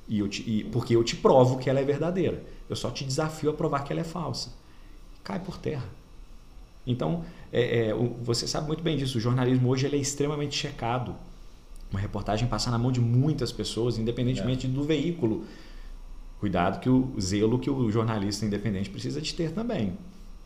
E 0.07 0.19
eu 0.19 0.29
te, 0.29 0.49
e, 0.49 0.63
porque 0.63 0.95
eu 0.95 1.03
te 1.03 1.17
provo 1.17 1.57
que 1.57 1.69
ela 1.69 1.79
é 1.79 1.83
verdadeira. 1.83 2.41
Eu 2.69 2.75
só 2.75 2.89
te 2.89 3.03
desafio 3.03 3.49
a 3.49 3.53
provar 3.53 3.83
que 3.83 3.91
ela 3.91 4.01
é 4.01 4.05
falsa 4.05 4.62
cai 5.23 5.39
por 5.39 5.57
terra. 5.57 5.85
Então, 6.85 7.23
é, 7.51 7.87
é, 7.87 7.93
você 8.21 8.47
sabe 8.47 8.67
muito 8.67 8.83
bem 8.83 8.97
disso. 8.97 9.17
O 9.17 9.21
jornalismo 9.21 9.69
hoje 9.69 9.85
ele 9.85 9.97
é 9.97 9.99
extremamente 9.99 10.55
checado. 10.55 11.15
Uma 11.89 11.99
reportagem 11.99 12.47
passa 12.47 12.69
na 12.69 12.77
mão 12.77 12.91
de 12.91 12.99
muitas 12.99 13.51
pessoas, 13.51 13.97
independentemente 13.97 14.67
é. 14.67 14.69
do 14.69 14.83
veículo. 14.83 15.45
Cuidado 16.39 16.79
que 16.79 16.89
o 16.89 17.13
zelo 17.21 17.57
que 17.57 17.69
o 17.69 17.89
jornalista 17.89 18.45
independente 18.45 18.89
precisa 18.89 19.21
de 19.21 19.33
ter 19.33 19.51
também. 19.51 19.97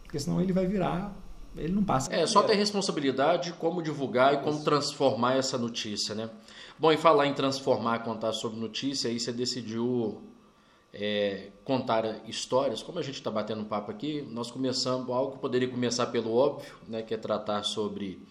Porque 0.04 0.20
senão 0.20 0.40
ele 0.40 0.54
vai 0.54 0.68
virar 0.68 1.16
ele 1.58 1.74
não 1.74 1.84
passa. 1.84 2.14
É, 2.14 2.26
só 2.26 2.44
ter 2.44 2.56
responsabilidade 2.56 3.54
como 3.54 3.82
divulgar 3.82 4.36
e 4.36 4.38
como 4.38 4.64
transformar 4.64 5.36
essa 5.36 5.58
notícia, 5.58 6.14
né? 6.14 6.30
Bom, 6.78 6.92
e 6.92 6.98
falar 6.98 7.26
em 7.26 7.34
transformar, 7.34 8.00
contar 8.00 8.32
sobre 8.34 8.60
notícia, 8.60 9.10
aí 9.10 9.20
você 9.20 9.32
decidiu 9.32 10.22
é, 10.94 11.50
contar 11.64 12.28
histórias, 12.28 12.82
como 12.82 13.00
a 13.00 13.02
gente 13.02 13.16
está 13.16 13.30
batendo 13.30 13.62
um 13.62 13.66
papo 13.66 13.92
aqui, 13.92 14.22
nós 14.32 14.50
começamos 14.50 15.10
algo 15.10 15.34
que 15.34 15.40
poderia 15.40 15.68
começar 15.68 16.08
pelo 16.08 16.34
óbvio, 16.34 16.74
né, 16.88 17.02
que 17.02 17.14
é 17.14 17.18
tratar 17.18 17.64
sobre 17.64 18.22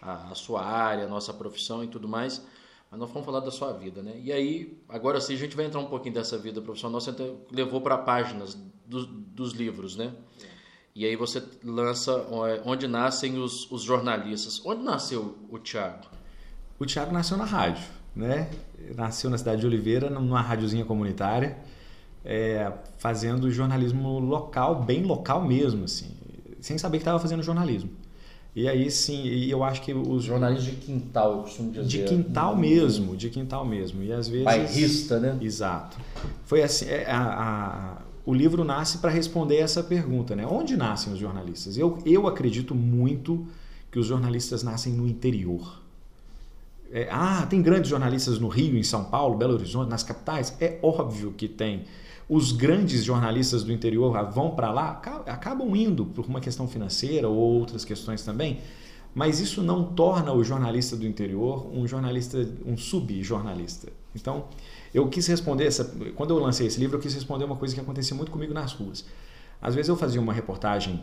a, 0.00 0.30
a, 0.30 0.34
sua 0.34 0.64
área, 0.64 1.04
a 1.04 1.08
nossa 1.08 1.32
profissão 1.32 1.82
e 1.82 1.88
tudo 1.88 2.08
mais, 2.08 2.44
mas 2.90 3.00
nós 3.00 3.10
vamos 3.10 3.26
falar 3.26 3.40
da 3.40 3.50
sua 3.50 3.72
vida, 3.72 4.02
né? 4.02 4.20
E 4.22 4.32
aí, 4.32 4.80
agora 4.88 5.20
sim, 5.20 5.34
a 5.34 5.38
gente 5.38 5.56
vai 5.56 5.64
entrar 5.66 5.80
um 5.80 5.86
pouquinho 5.86 6.14
dessa 6.14 6.38
vida 6.38 6.62
profissional, 6.62 7.00
você 7.00 7.12
levou 7.50 7.80
para 7.80 7.98
páginas 7.98 8.54
do, 8.86 9.04
dos 9.06 9.52
livros, 9.52 9.96
né? 9.96 10.12
E 10.94 11.04
aí 11.04 11.14
você 11.14 11.42
lança 11.62 12.26
Onde 12.64 12.88
Nascem 12.88 13.36
os, 13.36 13.70
os 13.70 13.82
Jornalistas. 13.82 14.64
Onde 14.64 14.82
nasceu 14.82 15.36
o 15.50 15.58
Tiago? 15.58 16.06
O 16.78 16.86
Tiago 16.86 17.12
nasceu 17.12 17.36
na 17.36 17.44
rádio, 17.44 17.84
né? 18.14 18.50
Nasceu 18.94 19.28
na 19.28 19.36
cidade 19.36 19.60
de 19.60 19.66
Oliveira, 19.66 20.08
numa 20.08 20.40
rádiozinha 20.40 20.86
comunitária 20.86 21.58
é, 22.26 22.72
fazendo 22.98 23.50
jornalismo 23.50 24.18
local, 24.18 24.82
bem 24.82 25.04
local 25.04 25.46
mesmo, 25.46 25.84
assim, 25.84 26.10
sem 26.60 26.76
saber 26.76 26.98
que 26.98 27.02
estava 27.02 27.20
fazendo 27.20 27.42
jornalismo. 27.42 27.90
E 28.54 28.66
aí 28.68 28.90
sim, 28.90 29.44
eu 29.44 29.62
acho 29.62 29.82
que 29.82 29.92
os 29.92 30.24
jornalistas 30.24 30.64
de 30.64 30.76
quintal, 30.76 31.32
eu 31.32 31.38
costumo 31.42 31.70
dizer. 31.70 31.86
De 31.86 32.04
quintal 32.04 32.56
mesmo, 32.56 33.14
de 33.14 33.28
quintal 33.28 33.66
mesmo. 33.66 34.02
E 34.02 34.10
às 34.10 34.26
vezes 34.28 34.44
bairrista, 34.44 35.20
né? 35.20 35.36
Exato. 35.42 35.98
Foi 36.46 36.62
assim, 36.62 36.86
é, 36.86 37.04
a, 37.06 37.20
a, 37.20 38.02
o 38.24 38.32
livro 38.32 38.64
nasce 38.64 38.96
para 38.96 39.10
responder 39.10 39.58
essa 39.58 39.82
pergunta, 39.82 40.34
né? 40.34 40.46
Onde 40.46 40.74
nascem 40.74 41.12
os 41.12 41.18
jornalistas? 41.18 41.76
Eu, 41.76 41.98
eu 42.06 42.26
acredito 42.26 42.74
muito 42.74 43.46
que 43.92 43.98
os 43.98 44.06
jornalistas 44.06 44.62
nascem 44.62 44.94
no 44.94 45.06
interior. 45.06 45.82
É, 46.90 47.08
ah, 47.10 47.46
tem 47.48 47.60
grandes 47.60 47.90
jornalistas 47.90 48.38
no 48.38 48.48
Rio, 48.48 48.78
em 48.78 48.82
São 48.82 49.04
Paulo, 49.04 49.36
Belo 49.36 49.52
Horizonte, 49.52 49.90
nas 49.90 50.02
capitais? 50.02 50.56
É 50.58 50.78
óbvio 50.82 51.32
que 51.32 51.46
tem. 51.46 51.84
Os 52.28 52.50
grandes 52.50 53.04
jornalistas 53.04 53.62
do 53.62 53.72
interior 53.72 54.12
vão 54.30 54.50
para 54.50 54.72
lá, 54.72 55.00
acabam 55.26 55.76
indo 55.76 56.04
por 56.06 56.26
uma 56.26 56.40
questão 56.40 56.66
financeira 56.66 57.28
ou 57.28 57.36
outras 57.36 57.84
questões 57.84 58.22
também, 58.22 58.60
mas 59.14 59.40
isso 59.40 59.62
não 59.62 59.84
torna 59.94 60.32
o 60.32 60.42
jornalista 60.42 60.96
do 60.96 61.06
interior 61.06 61.70
um 61.72 61.86
jornalista, 61.86 62.46
um 62.66 62.76
subjornalista. 62.76 63.88
Então, 64.14 64.46
eu 64.92 65.08
quis 65.08 65.26
responder 65.26 65.66
essa. 65.66 65.84
Quando 66.14 66.30
eu 66.30 66.38
lancei 66.38 66.66
esse 66.66 66.80
livro, 66.80 66.96
eu 66.96 67.00
quis 67.00 67.14
responder 67.14 67.44
uma 67.44 67.56
coisa 67.56 67.74
que 67.74 67.80
acontecia 67.80 68.16
muito 68.16 68.30
comigo 68.32 68.52
nas 68.52 68.72
ruas. 68.72 69.04
Às 69.60 69.74
vezes 69.74 69.88
eu 69.88 69.96
fazia 69.96 70.20
uma 70.20 70.32
reportagem 70.32 71.02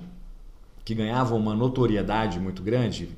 que 0.83 0.93
ganhava 0.93 1.35
uma 1.35 1.55
notoriedade 1.55 2.39
muito 2.39 2.61
grande, 2.61 3.09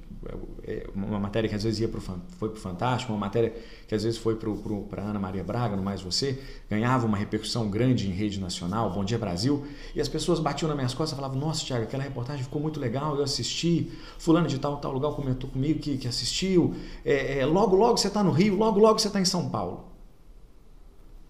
é, 0.63 0.87
uma 0.95 1.19
matéria 1.19 1.47
que 1.47 1.55
às 1.55 1.63
vezes 1.63 1.79
ia 1.79 1.87
pro, 1.87 2.01
foi 2.01 2.49
para 2.49 2.57
o 2.57 2.59
Fantástico, 2.59 3.11
uma 3.13 3.19
matéria 3.19 3.53
que 3.87 3.93
às 3.93 4.03
vezes 4.03 4.17
foi 4.17 4.35
para 4.35 5.01
Ana 5.01 5.19
Maria 5.19 5.43
Braga, 5.43 5.75
no 5.75 5.83
Mais 5.83 6.01
Você, 6.01 6.39
ganhava 6.69 7.05
uma 7.05 7.17
repercussão 7.17 7.69
grande 7.69 8.07
em 8.07 8.11
rede 8.11 8.39
nacional, 8.39 8.91
Bom 8.91 9.03
Dia 9.03 9.17
Brasil, 9.17 9.65
e 9.95 10.01
as 10.01 10.07
pessoas 10.07 10.39
batiam 10.39 10.67
nas 10.67 10.75
minhas 10.75 10.93
costas 10.93 11.17
e 11.17 11.21
falavam, 11.21 11.39
nossa, 11.39 11.63
Tiago, 11.63 11.83
aquela 11.83 12.03
reportagem 12.03 12.43
ficou 12.43 12.61
muito 12.61 12.79
legal, 12.79 13.15
eu 13.15 13.23
assisti, 13.23 13.91
fulano 14.17 14.47
de 14.47 14.59
tal, 14.59 14.77
tal 14.77 14.91
lugar 14.91 15.11
comentou 15.11 15.49
comigo 15.49 15.79
que, 15.79 15.97
que 15.97 16.07
assistiu, 16.07 16.75
é, 17.03 17.39
é, 17.39 17.45
logo, 17.45 17.75
logo 17.75 17.97
você 17.97 18.07
está 18.07 18.23
no 18.23 18.31
Rio, 18.31 18.55
logo, 18.55 18.79
logo 18.79 18.99
você 18.99 19.07
está 19.07 19.19
em 19.19 19.25
São 19.25 19.49
Paulo. 19.49 19.85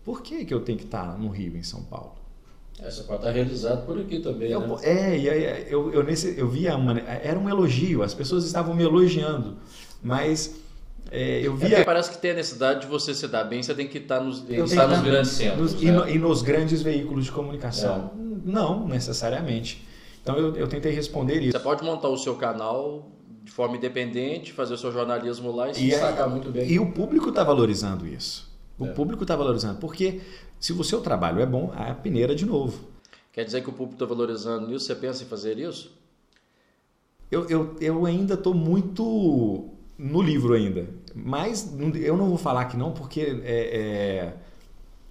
Por 0.04 0.22
que, 0.22 0.46
que 0.46 0.54
eu 0.54 0.62
tenho 0.62 0.78
que 0.78 0.86
estar 0.86 1.14
tá 1.14 1.18
no 1.18 1.30
Rio, 1.30 1.58
em 1.58 1.64
São 1.64 1.84
Paulo? 1.84 2.25
Essa 2.84 3.04
pode 3.04 3.20
estar 3.20 3.32
realizado 3.32 3.86
por 3.86 4.00
aqui 4.00 4.20
também, 4.20 4.52
eu, 4.52 4.60
né? 4.60 4.76
É, 4.84 5.18
e 5.18 5.30
aí 5.30 5.68
eu, 5.70 5.94
eu, 5.94 6.04
nesse, 6.04 6.38
eu 6.38 6.48
via, 6.48 6.76
uma, 6.76 7.00
era 7.00 7.40
um 7.40 7.50
elogio, 7.50 8.04
as 8.04 8.14
pessoas 8.14 8.46
estavam 8.46 8.76
me 8.76 8.84
elogiando, 8.84 9.58
mas 10.04 10.56
é, 11.10 11.40
eu 11.42 11.56
via... 11.56 11.80
É 11.80 11.84
parece 11.86 12.12
que 12.12 12.18
tem 12.18 12.32
a 12.32 12.34
necessidade 12.34 12.82
de 12.82 12.88
você 12.88 13.14
se 13.14 13.28
dar 13.28 13.46
bem, 13.46 13.64
você 13.64 13.74
tem 13.74 13.88
que 13.88 13.98
estar 13.98 14.20
nos, 14.20 14.44
estar 14.50 14.88
nos 14.88 15.02
grandes 15.02 15.32
centros. 15.32 15.74
Nos, 15.74 15.82
né? 15.82 15.90
e, 15.90 15.92
no, 15.92 16.10
e, 16.10 16.20
nos 16.20 16.42
grandes 16.42 16.82
veículos 16.82 17.26
de 17.26 17.32
comunicação. 17.32 18.12
É. 18.14 18.26
Não, 18.44 18.86
necessariamente. 18.86 19.88
Então 20.22 20.36
eu, 20.38 20.56
eu 20.56 20.68
tentei 20.68 20.92
responder 20.92 21.42
isso. 21.42 21.58
Você 21.58 21.64
pode 21.64 21.84
montar 21.84 22.10
o 22.10 22.18
seu 22.18 22.36
canal 22.36 23.10
de 23.44 23.52
forma 23.52 23.78
independente, 23.78 24.52
fazer 24.52 24.74
o 24.74 24.78
seu 24.78 24.92
jornalismo 24.92 25.56
lá 25.56 25.70
e 25.70 25.76
se 25.76 25.86
e 25.86 25.90
destacar 25.92 26.28
muito 26.28 26.52
bem. 26.52 26.68
E 26.68 26.80
o 26.80 26.92
público 26.92 27.30
está 27.30 27.44
valorizando 27.44 28.08
isso. 28.08 28.52
O 28.78 28.88
é. 28.88 28.90
público 28.90 29.24
está 29.24 29.36
valorizando. 29.36 29.80
Porque 29.80 30.20
se 30.66 30.74
o 30.74 30.84
seu 30.84 31.00
trabalho 31.00 31.40
é 31.42 31.46
bom, 31.46 31.72
a 31.76 31.94
peneira 31.94 32.34
de 32.34 32.44
novo. 32.44 32.90
Quer 33.32 33.46
dizer 33.46 33.62
que 33.62 33.70
o 33.70 33.72
público 33.72 33.94
está 33.94 34.06
valorizando 34.08 34.74
isso? 34.74 34.86
Você 34.86 34.96
pensa 34.96 35.22
em 35.22 35.28
fazer 35.28 35.60
isso? 35.60 35.96
Eu, 37.30 37.48
eu, 37.48 37.76
eu 37.80 38.04
ainda 38.08 38.34
estou 38.34 38.56
muito 38.56 39.70
no 39.96 40.24
livro 40.24 40.56
ainda. 40.56 40.90
Mas 41.14 41.72
eu 41.94 42.18
não 42.18 42.30
vou 42.30 42.38
falar 42.40 42.66
que 42.66 42.76
não, 42.76 42.92
porque 42.92 43.22
é, 43.44 44.34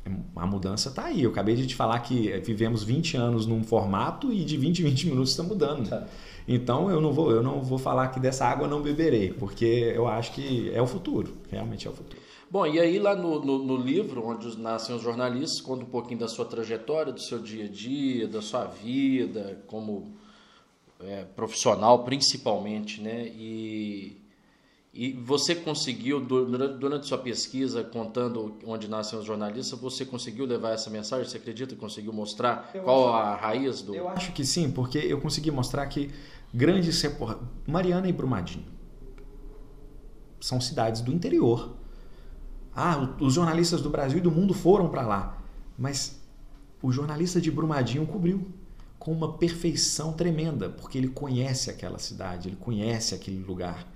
é, 0.05 0.11
a 0.35 0.45
mudança 0.45 0.89
está 0.89 1.05
aí. 1.05 1.23
Eu 1.23 1.31
acabei 1.31 1.55
de 1.55 1.69
te 1.69 1.77
falar 1.77 2.01
que 2.01 2.37
vivemos 2.39 2.83
20 2.83 3.17
anos 3.17 3.47
num 3.47 3.63
formato 3.63 4.33
e 4.33 4.45
de 4.45 4.57
20 4.57 4.81
em 4.81 4.85
20 4.87 5.07
minutos 5.07 5.31
está 5.31 5.45
mudando. 5.45 5.89
Tá. 5.89 6.05
Então 6.49 6.91
eu 6.91 7.01
não, 7.01 7.13
vou, 7.13 7.31
eu 7.31 7.45
não 7.45 7.63
vou 7.63 7.79
falar 7.79 8.09
que 8.09 8.19
dessa 8.19 8.45
água 8.45 8.67
não 8.67 8.83
beberei, 8.83 9.33
porque 9.33 9.93
eu 9.95 10.09
acho 10.09 10.33
que 10.33 10.73
é 10.75 10.83
o 10.83 10.87
futuro. 10.89 11.33
Realmente 11.49 11.87
é 11.87 11.91
o 11.93 11.95
futuro. 11.95 12.21
Bom, 12.55 12.65
e 12.69 12.79
aí 12.79 13.01
lá 13.01 13.17
no, 13.17 13.45
no, 13.45 13.59
no, 13.59 13.77
livro, 13.77 14.25
onde 14.25 14.57
nascem 14.57 14.95
os 14.95 15.03
jornalistas, 15.03 15.61
conta 15.61 15.83
um 15.83 15.89
pouquinho 15.89 16.21
da 16.21 16.29
sua 16.29 16.45
trajetória, 16.45 17.13
do 17.13 17.21
seu 17.21 17.41
dia 17.41 17.65
a 17.65 17.69
dia, 17.69 18.29
da 18.29 18.41
sua 18.41 18.65
vida, 18.65 19.61
como 19.67 20.15
é, 21.01 21.25
profissional 21.25 22.05
principalmente, 22.05 23.03
né? 23.03 23.27
E, 23.27 24.23
e 24.93 25.15
você 25.15 25.57
conseguiu, 25.57 26.21
durante, 26.21 26.79
durante 26.79 27.09
sua 27.09 27.19
pesquisa, 27.19 27.83
contando 27.83 28.55
onde 28.65 28.87
nascem 28.87 29.19
os 29.19 29.25
jornalistas, 29.25 29.77
você 29.81 30.05
conseguiu 30.05 30.47
levar 30.47 30.75
essa 30.75 30.89
mensagem? 30.89 31.29
Você 31.29 31.39
acredita 31.39 31.75
que 31.75 31.81
conseguiu 31.81 32.13
mostrar 32.13 32.71
eu 32.73 32.85
qual 32.85 33.13
acho, 33.13 33.17
a 33.17 33.35
raiz 33.35 33.83
do... 33.83 33.97
Eu 33.97 34.09
acho 34.09 34.33
que 34.33 34.45
sim, 34.45 34.71
porque 34.71 34.99
eu 34.99 35.21
consegui 35.21 35.51
mostrar 35.51 35.85
que 35.89 36.09
grandes... 36.55 37.03
Mariana 37.67 38.09
e 38.09 38.13
Brumadinho 38.13 38.67
são 40.39 40.61
cidades 40.61 41.01
do 41.01 41.13
interior 41.13 41.83
ah, 42.75 43.15
os 43.21 43.35
jornalistas 43.35 43.81
do 43.81 43.91
Brasil 43.91 44.19
e 44.19 44.21
do 44.21 44.31
mundo 44.31 44.53
foram 44.53 44.89
para 44.89 45.03
lá. 45.03 45.39
Mas 45.79 46.21
o 46.83 46.91
jornalista 46.93 47.41
de 47.41 47.51
Brumadinho 47.51 48.07
cobriu 48.07 48.47
com 48.99 49.13
uma 49.13 49.35
perfeição 49.35 50.13
tremenda, 50.13 50.71
porque 50.71 50.97
ele 50.99 51.09
conhece 51.09 51.71
aquela 51.71 51.99
cidade, 51.99 52.49
ele 52.49 52.57
conhece 52.57 53.15
aquele 53.15 53.43
lugar, 53.45 53.87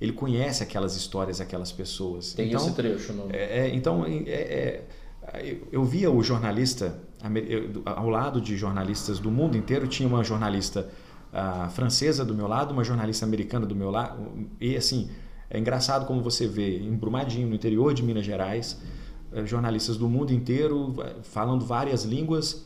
ele 0.00 0.12
conhece 0.12 0.62
aquelas 0.62 0.96
histórias, 0.96 1.40
aquelas 1.40 1.72
pessoas. 1.72 2.32
Tem 2.32 2.48
então, 2.48 2.64
esse 2.64 2.74
trecho, 2.74 3.12
não? 3.12 3.28
É, 3.30 3.66
é, 3.66 3.74
então, 3.74 4.04
é, 4.06 4.84
é, 5.32 5.56
eu 5.70 5.84
via 5.84 6.10
o 6.10 6.22
jornalista, 6.22 6.98
ao 7.84 8.08
lado 8.08 8.40
de 8.40 8.56
jornalistas 8.56 9.18
do 9.18 9.30
mundo 9.30 9.56
inteiro, 9.56 9.86
tinha 9.86 10.08
uma 10.08 10.24
jornalista 10.24 10.88
uh, 11.32 11.70
francesa 11.70 12.24
do 12.24 12.34
meu 12.34 12.46
lado, 12.46 12.72
uma 12.72 12.84
jornalista 12.84 13.24
americana 13.24 13.66
do 13.66 13.74
meu 13.74 13.90
lado, 13.90 14.48
e 14.60 14.76
assim, 14.76 15.10
é 15.54 15.58
engraçado 15.58 16.06
como 16.06 16.22
você 16.22 16.46
vê 16.46 16.78
em 16.78 16.96
Brumadinho, 16.96 17.46
no 17.46 17.54
interior 17.54 17.92
de 17.92 18.02
Minas 18.02 18.24
Gerais, 18.24 18.80
eh, 19.30 19.44
jornalistas 19.44 19.98
do 19.98 20.08
mundo 20.08 20.32
inteiro 20.32 20.94
eh, 21.02 21.16
falando 21.24 21.62
várias 21.62 22.04
línguas 22.04 22.64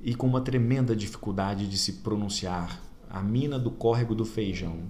e 0.00 0.12
com 0.12 0.26
uma 0.26 0.40
tremenda 0.40 0.96
dificuldade 0.96 1.68
de 1.68 1.78
se 1.78 1.92
pronunciar. 1.92 2.80
A 3.08 3.22
mina 3.22 3.56
do 3.56 3.70
córrego 3.70 4.16
do 4.16 4.24
feijão. 4.24 4.80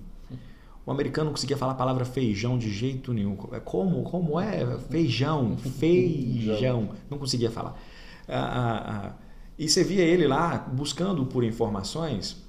O 0.87 0.91
americano 0.91 1.27
não 1.27 1.33
conseguia 1.33 1.57
falar 1.57 1.73
a 1.73 1.75
palavra 1.75 2.07
feijão 2.07 2.57
de 2.57 2.71
jeito 2.71 3.13
nenhum. 3.13 3.37
É 3.53 3.61
como, 3.61 4.03
como 4.05 4.41
é? 4.41 4.79
Feijão, 4.79 5.59
feijão. 5.79 6.93
Não 7.11 7.19
conseguia 7.19 7.51
falar. 7.51 7.79
Ah, 8.27 8.39
ah, 8.39 8.91
ah. 8.91 9.15
E 9.59 9.69
você 9.69 9.85
via 9.85 10.03
ele 10.03 10.27
lá 10.27 10.57
buscando 10.57 11.27
por 11.27 11.45
informações 11.45 12.43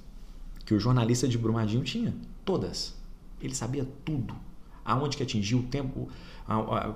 que 0.64 0.72
o 0.72 0.80
jornalista 0.80 1.28
de 1.28 1.36
Brumadinho 1.36 1.84
tinha. 1.84 2.14
Todas. 2.46 2.94
Ele 3.42 3.54
sabia 3.54 3.86
tudo 4.06 4.34
aonde 4.84 5.16
que 5.16 5.22
atingiu 5.22 5.58
o 5.58 5.62
tempo. 5.62 6.08
A, 6.46 6.56
a, 6.56 6.94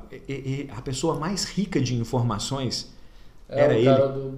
a, 0.77 0.83
pessoa 0.83 1.19
mais 1.19 1.45
rica 1.45 1.81
de 1.81 1.95
informações 1.95 2.93
é 3.49 3.61
era 3.61 3.75
ele. 3.75 3.89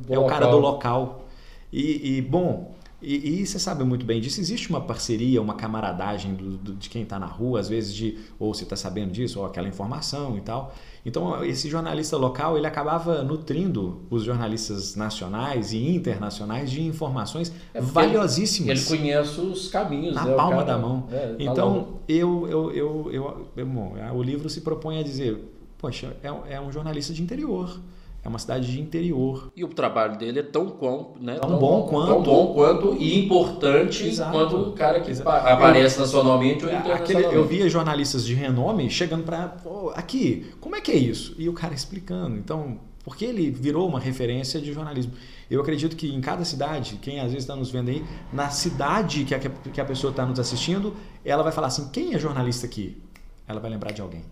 é 0.08 0.18
o 0.18 0.26
cara 0.26 0.46
do 0.46 0.58
local. 0.58 1.26
E, 1.72 2.16
e 2.16 2.22
bom, 2.22 2.74
e, 3.02 3.40
e, 3.40 3.46
você 3.46 3.58
sabe 3.58 3.82
muito 3.82 4.04
bem 4.04 4.20
disso. 4.20 4.40
Existe 4.40 4.68
uma 4.68 4.80
parceria, 4.80 5.40
uma 5.40 5.54
camaradagem 5.54 6.34
do, 6.34 6.50
do, 6.58 6.74
de 6.74 6.90
quem 6.90 7.02
está 7.02 7.18
na 7.18 7.26
rua, 7.26 7.60
às 7.60 7.68
vezes 7.68 7.94
de 7.94 8.18
ou 8.38 8.52
você 8.52 8.64
está 8.64 8.76
sabendo 8.76 9.10
disso, 9.10 9.40
ou 9.40 9.46
aquela 9.46 9.68
informação 9.68 10.36
e 10.36 10.40
tal. 10.40 10.74
Então, 11.04 11.42
esse 11.44 11.68
jornalista 11.68 12.16
local 12.16 12.58
ele 12.58 12.66
acabava 12.66 13.22
nutrindo 13.22 14.02
os 14.10 14.22
jornalistas 14.22 14.96
nacionais 14.96 15.72
e 15.72 15.78
internacionais 15.78 16.70
de 16.70 16.82
informações 16.82 17.50
é 17.72 17.80
valiosíssimas. 17.80 18.68
Ele, 18.68 18.80
ele, 18.80 19.02
conhece 19.02 19.40
os 19.40 19.68
caminhos. 19.68 20.14
Na 20.14 20.24
né, 20.26 20.34
palma 20.34 20.64
cara, 20.64 20.66
da 20.66 20.78
mão. 20.78 21.08
É, 21.10 21.26
tá 21.28 21.34
então, 21.38 22.00
eu, 22.06 22.46
eu, 22.48 22.72
eu, 22.72 23.10
eu, 23.12 23.46
eu, 23.56 23.66
bom, 23.66 23.94
o 24.14 24.22
livro 24.22 24.50
se 24.50 24.60
propõe 24.60 24.98
a 24.98 25.02
dizer: 25.02 25.42
poxa, 25.78 26.14
é, 26.22 26.54
é 26.54 26.60
um 26.60 26.70
jornalista 26.70 27.14
de 27.14 27.22
interior 27.22 27.80
é 28.22 28.28
uma 28.28 28.38
cidade 28.38 28.70
de 28.70 28.80
interior. 28.80 29.50
E 29.56 29.64
o 29.64 29.68
trabalho 29.68 30.18
dele 30.18 30.40
é 30.40 30.42
tão, 30.42 30.68
quão, 30.68 31.14
né, 31.18 31.36
tão, 31.36 31.50
tão 31.50 31.58
bom 31.58 31.82
quanto. 31.86 32.06
Tão 32.08 32.22
bom 32.22 32.52
quanto 32.52 32.96
e 32.96 33.18
importante 33.18 34.06
Exato. 34.06 34.30
quanto 34.30 34.56
o 34.56 34.72
cara 34.72 35.00
que 35.00 35.10
Exato. 35.10 35.28
aparece 35.30 35.96
eu, 35.96 36.02
nacionalmente 36.02 36.64
ou 36.64 36.70
internacionalmente. 36.70 37.16
Aquele, 37.16 37.36
eu 37.36 37.44
via 37.46 37.68
jornalistas 37.68 38.24
de 38.24 38.34
renome 38.34 38.90
chegando 38.90 39.24
para. 39.24 39.56
aqui, 39.94 40.52
como 40.60 40.76
é 40.76 40.80
que 40.82 40.92
é 40.92 40.96
isso? 40.96 41.34
E 41.38 41.48
o 41.48 41.54
cara 41.54 41.72
explicando. 41.72 42.36
Então, 42.36 42.78
porque 43.02 43.24
ele 43.24 43.50
virou 43.50 43.88
uma 43.88 43.98
referência 43.98 44.60
de 44.60 44.70
jornalismo. 44.72 45.12
Eu 45.50 45.62
acredito 45.62 45.96
que 45.96 46.14
em 46.14 46.20
cada 46.20 46.44
cidade, 46.44 46.98
quem 47.00 47.20
às 47.20 47.32
vezes 47.32 47.44
está 47.44 47.56
nos 47.56 47.70
vendo 47.70 47.88
aí, 47.88 48.04
na 48.32 48.50
cidade 48.50 49.24
que 49.24 49.34
a, 49.34 49.38
que 49.38 49.80
a 49.80 49.84
pessoa 49.84 50.10
está 50.10 50.26
nos 50.26 50.38
assistindo, 50.38 50.94
ela 51.24 51.42
vai 51.42 51.52
falar 51.52 51.68
assim: 51.68 51.88
quem 51.88 52.14
é 52.14 52.18
jornalista 52.18 52.66
aqui? 52.66 53.02
Ela 53.48 53.60
vai 53.60 53.70
lembrar 53.70 53.92
de 53.92 54.02
alguém. 54.02 54.22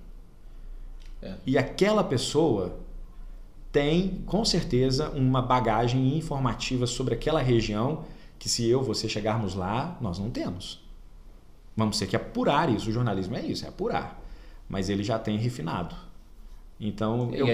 É. 1.22 1.34
E 1.46 1.56
aquela 1.56 2.04
pessoa 2.04 2.78
tem 3.78 4.24
com 4.26 4.44
certeza 4.44 5.08
uma 5.10 5.40
bagagem 5.40 6.18
informativa 6.18 6.84
sobre 6.84 7.14
aquela 7.14 7.40
região 7.40 8.04
que 8.36 8.48
se 8.48 8.68
eu 8.68 8.82
você 8.82 9.08
chegarmos 9.08 9.54
lá, 9.54 9.96
nós 10.00 10.18
não 10.18 10.30
temos. 10.30 10.84
Vamos 11.76 11.96
ter 11.96 12.08
que 12.08 12.16
apurar 12.16 12.68
isso. 12.68 12.90
O 12.90 12.92
jornalismo 12.92 13.36
é 13.36 13.42
isso, 13.42 13.64
é 13.64 13.68
apurar. 13.68 14.20
Mas 14.68 14.88
ele 14.88 15.04
já 15.04 15.16
tem 15.16 15.38
refinado. 15.38 15.94
Então, 16.80 17.32
eu, 17.32 17.46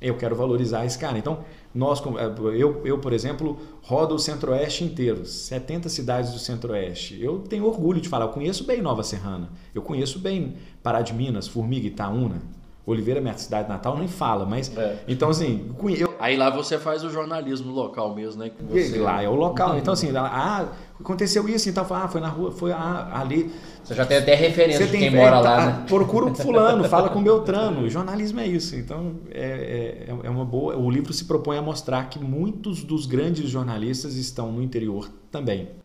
eu 0.00 0.16
quero 0.16 0.34
valorizar 0.34 0.84
esse 0.84 0.98
cara. 0.98 1.16
Então, 1.18 1.44
nós, 1.72 2.02
eh, 2.04 2.60
eu, 2.60 2.84
eu, 2.84 2.98
por 2.98 3.12
exemplo, 3.12 3.56
rodo 3.80 4.16
o 4.16 4.18
Centro-Oeste 4.18 4.82
inteiro, 4.82 5.24
70 5.24 5.88
cidades 5.88 6.32
do 6.32 6.40
Centro-Oeste. 6.40 7.22
Eu 7.22 7.38
tenho 7.38 7.64
orgulho 7.64 8.00
de 8.00 8.08
falar, 8.08 8.24
eu 8.24 8.30
conheço 8.30 8.64
bem 8.64 8.82
Nova 8.82 9.04
Serrana, 9.04 9.50
eu 9.72 9.82
conheço 9.82 10.18
bem 10.18 10.56
Pará 10.82 11.00
de 11.00 11.14
Minas, 11.14 11.46
Formiga, 11.46 11.86
Itaúna, 11.86 12.42
Oliveira, 12.86 13.18
minha 13.18 13.36
cidade 13.38 13.66
natal, 13.66 13.96
nem 13.96 14.08
fala, 14.08 14.44
mas. 14.44 14.76
É. 14.76 14.98
Então, 15.08 15.30
assim. 15.30 15.74
Eu... 15.98 16.14
Aí 16.18 16.36
lá 16.36 16.50
você 16.50 16.78
faz 16.78 17.02
o 17.02 17.08
jornalismo 17.08 17.72
local 17.72 18.14
mesmo, 18.14 18.42
né? 18.42 18.50
Você... 18.68 18.98
Lá 18.98 19.22
é 19.22 19.28
o 19.28 19.34
local. 19.34 19.78
Então, 19.78 19.94
assim, 19.94 20.14
ah, 20.14 20.68
aconteceu 21.00 21.48
isso, 21.48 21.70
então, 21.70 21.86
ah, 21.90 22.08
foi 22.08 22.20
na 22.20 22.28
rua, 22.28 22.52
foi 22.52 22.72
ah, 22.72 23.10
ali. 23.14 23.50
Você 23.82 23.94
já 23.94 24.04
tem 24.04 24.18
até 24.18 24.34
referência 24.34 24.86
você 24.86 24.92
de 24.92 24.98
quem 24.98 25.10
mora 25.10 25.40
lá, 25.40 25.56
tá, 25.56 25.66
né? 25.66 25.84
Procura 25.88 26.26
o 26.26 26.34
fulano, 26.34 26.84
fala 26.88 27.08
com 27.08 27.20
o 27.20 27.22
Beltrano. 27.22 27.88
jornalismo 27.88 28.40
é 28.40 28.46
isso. 28.46 28.76
Então, 28.76 29.14
é, 29.30 30.06
é, 30.06 30.26
é 30.26 30.30
uma 30.30 30.44
boa. 30.44 30.76
O 30.76 30.90
livro 30.90 31.12
se 31.12 31.24
propõe 31.24 31.56
a 31.56 31.62
mostrar 31.62 32.10
que 32.10 32.18
muitos 32.18 32.84
dos 32.84 33.06
grandes 33.06 33.48
jornalistas 33.48 34.14
estão 34.16 34.52
no 34.52 34.62
interior 34.62 35.10
também. 35.30 35.83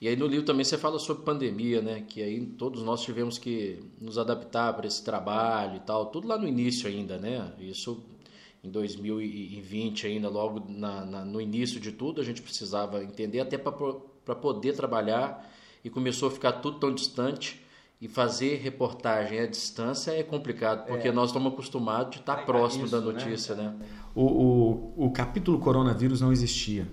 E 0.00 0.06
aí 0.06 0.14
no 0.14 0.26
livro 0.26 0.46
também 0.46 0.64
você 0.64 0.78
fala 0.78 0.98
sobre 0.98 1.24
pandemia, 1.24 1.82
né? 1.82 2.04
Que 2.08 2.22
aí 2.22 2.46
todos 2.46 2.82
nós 2.82 3.02
tivemos 3.02 3.36
que 3.36 3.80
nos 4.00 4.16
adaptar 4.16 4.72
para 4.74 4.86
esse 4.86 5.04
trabalho 5.04 5.76
e 5.76 5.80
tal. 5.80 6.06
Tudo 6.06 6.28
lá 6.28 6.38
no 6.38 6.46
início 6.46 6.88
ainda, 6.88 7.18
né? 7.18 7.52
Isso 7.58 8.00
em 8.62 8.70
2020 8.70 10.06
ainda, 10.06 10.28
logo 10.28 10.64
na, 10.68 11.04
na, 11.04 11.24
no 11.24 11.40
início 11.40 11.80
de 11.80 11.92
tudo, 11.92 12.20
a 12.20 12.24
gente 12.24 12.42
precisava 12.42 13.02
entender 13.02 13.40
até 13.40 13.56
para 13.58 14.34
poder 14.34 14.74
trabalhar 14.74 15.48
e 15.84 15.90
começou 15.90 16.28
a 16.28 16.30
ficar 16.30 16.52
tudo 16.52 16.78
tão 16.78 16.92
distante 16.92 17.60
e 18.00 18.06
fazer 18.06 18.56
reportagem 18.56 19.40
à 19.40 19.46
distância 19.46 20.12
é 20.12 20.22
complicado, 20.22 20.86
porque 20.86 21.08
é. 21.08 21.12
nós 21.12 21.30
estamos 21.30 21.52
acostumados 21.52 22.12
de 22.12 22.18
estar 22.18 22.40
é, 22.40 22.44
próximo 22.44 22.84
isso, 22.84 22.92
da 22.92 23.00
né? 23.00 23.12
notícia, 23.12 23.54
né? 23.56 23.74
né? 23.76 23.86
O, 24.14 24.24
o, 24.24 25.06
o 25.06 25.10
capítulo 25.10 25.58
coronavírus 25.58 26.20
não 26.20 26.30
existia. 26.30 26.86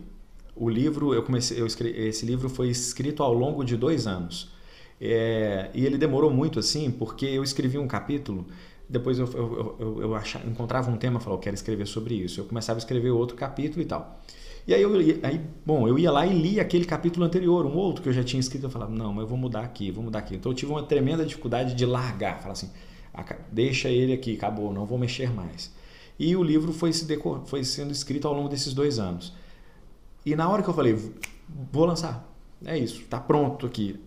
O 0.56 0.70
livro, 0.70 1.14
eu 1.14 1.22
comecei, 1.24 1.60
eu 1.60 1.66
escrevi, 1.66 2.00
esse 2.00 2.26
livro 2.26 2.50
foi 2.50 2.70
escrito 2.70 3.22
ao 3.22 3.34
longo 3.34 3.64
de 3.64 3.76
dois 3.76 4.08
anos. 4.08 4.54
É, 5.00 5.70
e 5.74 5.86
ele 5.86 5.98
demorou 5.98 6.32
muito 6.32 6.60
assim, 6.60 6.90
porque 6.90 7.26
eu 7.26 7.44
escrevi 7.44 7.78
um 7.78 7.88
capítulo, 7.88 8.46
depois 8.88 9.20
eu, 9.20 9.28
eu, 9.34 9.76
eu, 9.80 10.02
eu 10.02 10.16
achava, 10.16 10.48
encontrava 10.48 10.90
um 10.90 10.98
tema 10.98 11.20
e 11.20 11.24
falava, 11.24 11.42
quero 11.42 11.56
escrever 11.56 11.88
sobre 11.88 12.16
isso. 12.16 12.40
Eu 12.40 12.46
começava 12.46 12.78
a 12.78 12.80
escrever 12.80 13.10
outro 13.10 13.36
capítulo 13.36 13.82
e 13.82 13.86
tal. 13.86 14.22
E 14.68 14.74
aí, 14.74 14.82
eu, 14.82 14.92
aí, 15.24 15.42
bom, 15.66 15.88
eu 15.88 15.98
ia 16.00 16.12
lá 16.12 16.26
e 16.26 16.34
li 16.34 16.60
aquele 16.60 16.86
capítulo 16.86 17.26
anterior, 17.26 17.66
um 17.66 17.76
outro 17.76 18.02
que 18.02 18.10
eu 18.10 18.14
já 18.14 18.24
tinha 18.24 18.40
escrito. 18.40 18.64
Eu 18.66 18.70
falava, 18.70 18.92
não, 18.92 19.14
mas 19.14 19.24
eu 19.24 19.28
vou 19.28 19.38
mudar 19.38 19.62
aqui, 19.62 19.92
vou 19.92 20.04
mudar 20.04 20.20
aqui. 20.20 20.36
Então 20.36 20.52
eu 20.52 20.56
tive 20.56 20.72
uma 20.72 20.84
tremenda 20.84 21.26
dificuldade 21.26 21.74
de 21.74 21.86
largar, 21.86 22.40
falar 22.40 22.54
assim, 22.54 22.70
deixa 23.52 23.90
ele 23.90 24.14
aqui, 24.14 24.36
acabou, 24.36 24.74
não 24.74 24.86
vou 24.86 24.98
mexer 24.98 25.32
mais. 25.32 25.72
E 26.18 26.36
o 26.36 26.44
livro 26.44 26.72
foi, 26.72 26.94
se 26.94 27.06
foi 27.46 27.64
sendo 27.64 27.92
escrito 27.92 28.28
ao 28.28 28.34
longo 28.34 28.50
desses 28.50 28.74
dois 28.74 29.00
anos. 29.00 29.34
E 30.26 30.36
na 30.36 30.50
hora 30.50 30.64
que 30.64 30.70
eu 30.70 30.74
falei, 30.74 30.98
vou 31.72 31.86
lançar, 31.86 32.28
é 32.66 32.78
isso, 32.78 33.02
está 33.02 33.20
pronto 33.20 33.66
aqui. 33.66 34.00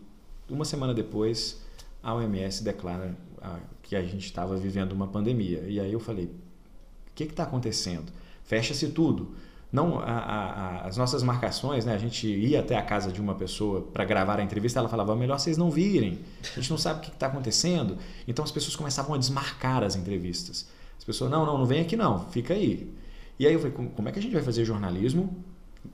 Uma 0.50 0.64
semana 0.64 0.92
depois, 0.92 1.62
a 2.02 2.14
OMS 2.14 2.64
declara 2.64 3.16
ah, 3.40 3.60
que 3.82 3.94
a 3.94 4.02
gente 4.02 4.24
estava 4.24 4.56
vivendo 4.56 4.92
uma 4.92 5.06
pandemia. 5.06 5.64
E 5.68 5.78
aí 5.78 5.92
eu 5.92 6.00
falei, 6.00 6.24
o 6.24 7.14
que 7.14 7.24
está 7.24 7.44
acontecendo? 7.44 8.12
Fecha-se 8.42 8.88
tudo. 8.88 9.34
Não, 9.70 9.98
a, 10.00 10.04
a, 10.04 10.86
as 10.86 10.96
nossas 10.96 11.22
marcações, 11.22 11.84
né? 11.84 11.94
A 11.94 11.98
gente 11.98 12.26
ia 12.26 12.60
até 12.60 12.76
a 12.76 12.82
casa 12.82 13.12
de 13.12 13.20
uma 13.20 13.34
pessoa 13.34 13.82
para 13.82 14.04
gravar 14.04 14.40
a 14.40 14.42
entrevista, 14.42 14.78
ela 14.78 14.88
falava, 14.88 15.14
melhor 15.14 15.38
vocês 15.38 15.58
não 15.58 15.70
virem. 15.70 16.18
A 16.52 16.60
gente 16.60 16.70
não 16.70 16.78
sabe 16.78 17.00
o 17.00 17.02
que 17.02 17.10
está 17.10 17.26
acontecendo. 17.26 17.98
Então 18.26 18.42
as 18.42 18.50
pessoas 18.50 18.74
começavam 18.74 19.14
a 19.14 19.18
desmarcar 19.18 19.84
as 19.84 19.94
entrevistas. 19.94 20.68
As 20.96 21.04
pessoas, 21.04 21.30
não, 21.30 21.44
não, 21.44 21.58
não 21.58 21.66
vem 21.66 21.80
aqui 21.80 21.96
não, 21.96 22.28
fica 22.30 22.54
aí. 22.54 22.92
E 23.38 23.46
aí 23.46 23.52
eu 23.52 23.60
falei, 23.60 23.90
como 23.94 24.08
é 24.08 24.12
que 24.12 24.18
a 24.18 24.22
gente 24.22 24.32
vai 24.32 24.42
fazer 24.42 24.64
jornalismo 24.64 25.44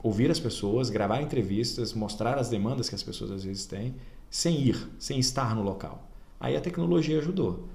ouvir 0.03 0.29
as 0.29 0.39
pessoas, 0.39 0.89
gravar 0.89 1.21
entrevistas, 1.21 1.93
mostrar 1.93 2.37
as 2.37 2.49
demandas 2.49 2.89
que 2.89 2.95
as 2.95 3.03
pessoas 3.03 3.31
às 3.31 3.43
vezes 3.43 3.65
têm, 3.65 3.95
sem 4.29 4.59
ir, 4.61 4.77
sem 4.99 5.19
estar 5.19 5.55
no 5.55 5.61
local. 5.61 6.07
Aí 6.39 6.55
a 6.55 6.61
tecnologia 6.61 7.17
ajudou. 7.19 7.67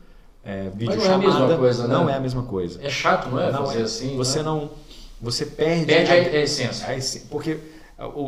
É, 0.42 0.70
Mas 0.80 0.96
não 0.96 1.04
é 1.04 1.12
a 1.12 1.18
mesma 1.18 1.58
coisa, 1.58 1.86
né? 1.86 1.94
Não 1.94 2.08
é 2.08 2.14
a 2.14 2.20
mesma 2.20 2.42
coisa. 2.44 2.82
É 2.82 2.90
chato, 2.90 3.28
não 3.28 3.40
é? 3.40 3.52
Não 3.52 3.66
fazer 3.66 3.80
é. 3.80 3.82
assim. 3.82 4.16
Você 4.16 4.38
né? 4.38 4.44
não. 4.44 4.70
Você 5.20 5.44
perde, 5.44 5.86
perde 5.86 6.10
a, 6.10 6.14
a, 6.14 6.42
essência. 6.42 6.86
a, 6.86 6.96
essência. 6.96 7.28
Porque 7.30 7.58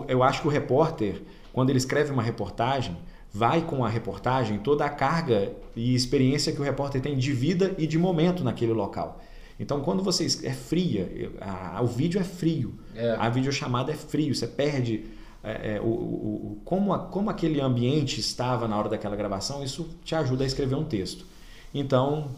eu 0.09 0.23
acho 0.23 0.43
que 0.43 0.47
o 0.47 0.51
repórter, 0.51 1.23
quando 1.53 1.71
ele 1.71 1.79
escreve 1.79 2.13
uma 2.13 2.23
reportagem, 2.23 2.97
vai 3.33 3.63
com 3.63 3.83
a 3.83 3.89
reportagem 3.89 4.59
toda 4.59 4.85
a 4.85 4.91
carga 4.91 5.53
e 5.75 5.95
experiência 5.95 6.53
que 6.53 6.61
o 6.61 6.65
repórter 6.65 7.01
tem 7.01 7.17
de 7.17 7.33
vida 7.33 7.75
e 7.79 7.87
de 7.87 7.97
momento 7.97 8.45
naquele 8.45 8.75
local. 8.75 9.23
Então, 9.59 9.81
quando 9.81 10.03
você 10.03 10.27
é 10.45 10.53
fria, 10.53 11.33
a, 11.41 11.81
o 11.83 11.87
vídeo 11.87 12.21
é 12.21 12.25
frio, 12.25 12.75
é. 12.95 13.17
a 13.19 13.29
videochamada 13.29 13.93
é 13.93 13.95
frio, 13.95 14.35
você 14.35 14.47
perde 14.47 15.05
é, 15.45 15.75
é, 15.75 15.81
o, 15.81 15.87
o, 15.87 16.63
como, 16.65 16.93
a, 16.93 16.99
como 17.01 17.29
aquele 17.29 17.61
ambiente 17.61 18.21
estava 18.21 18.69
na 18.69 18.79
hora 18.79 18.89
daquela 18.89 19.17
gravação, 19.17 19.63
isso 19.63 19.89
te 20.05 20.15
ajuda 20.15 20.45
a 20.45 20.47
escrever 20.47 20.77
um 20.77 20.85
texto. 20.85 21.27
Então, 21.75 22.31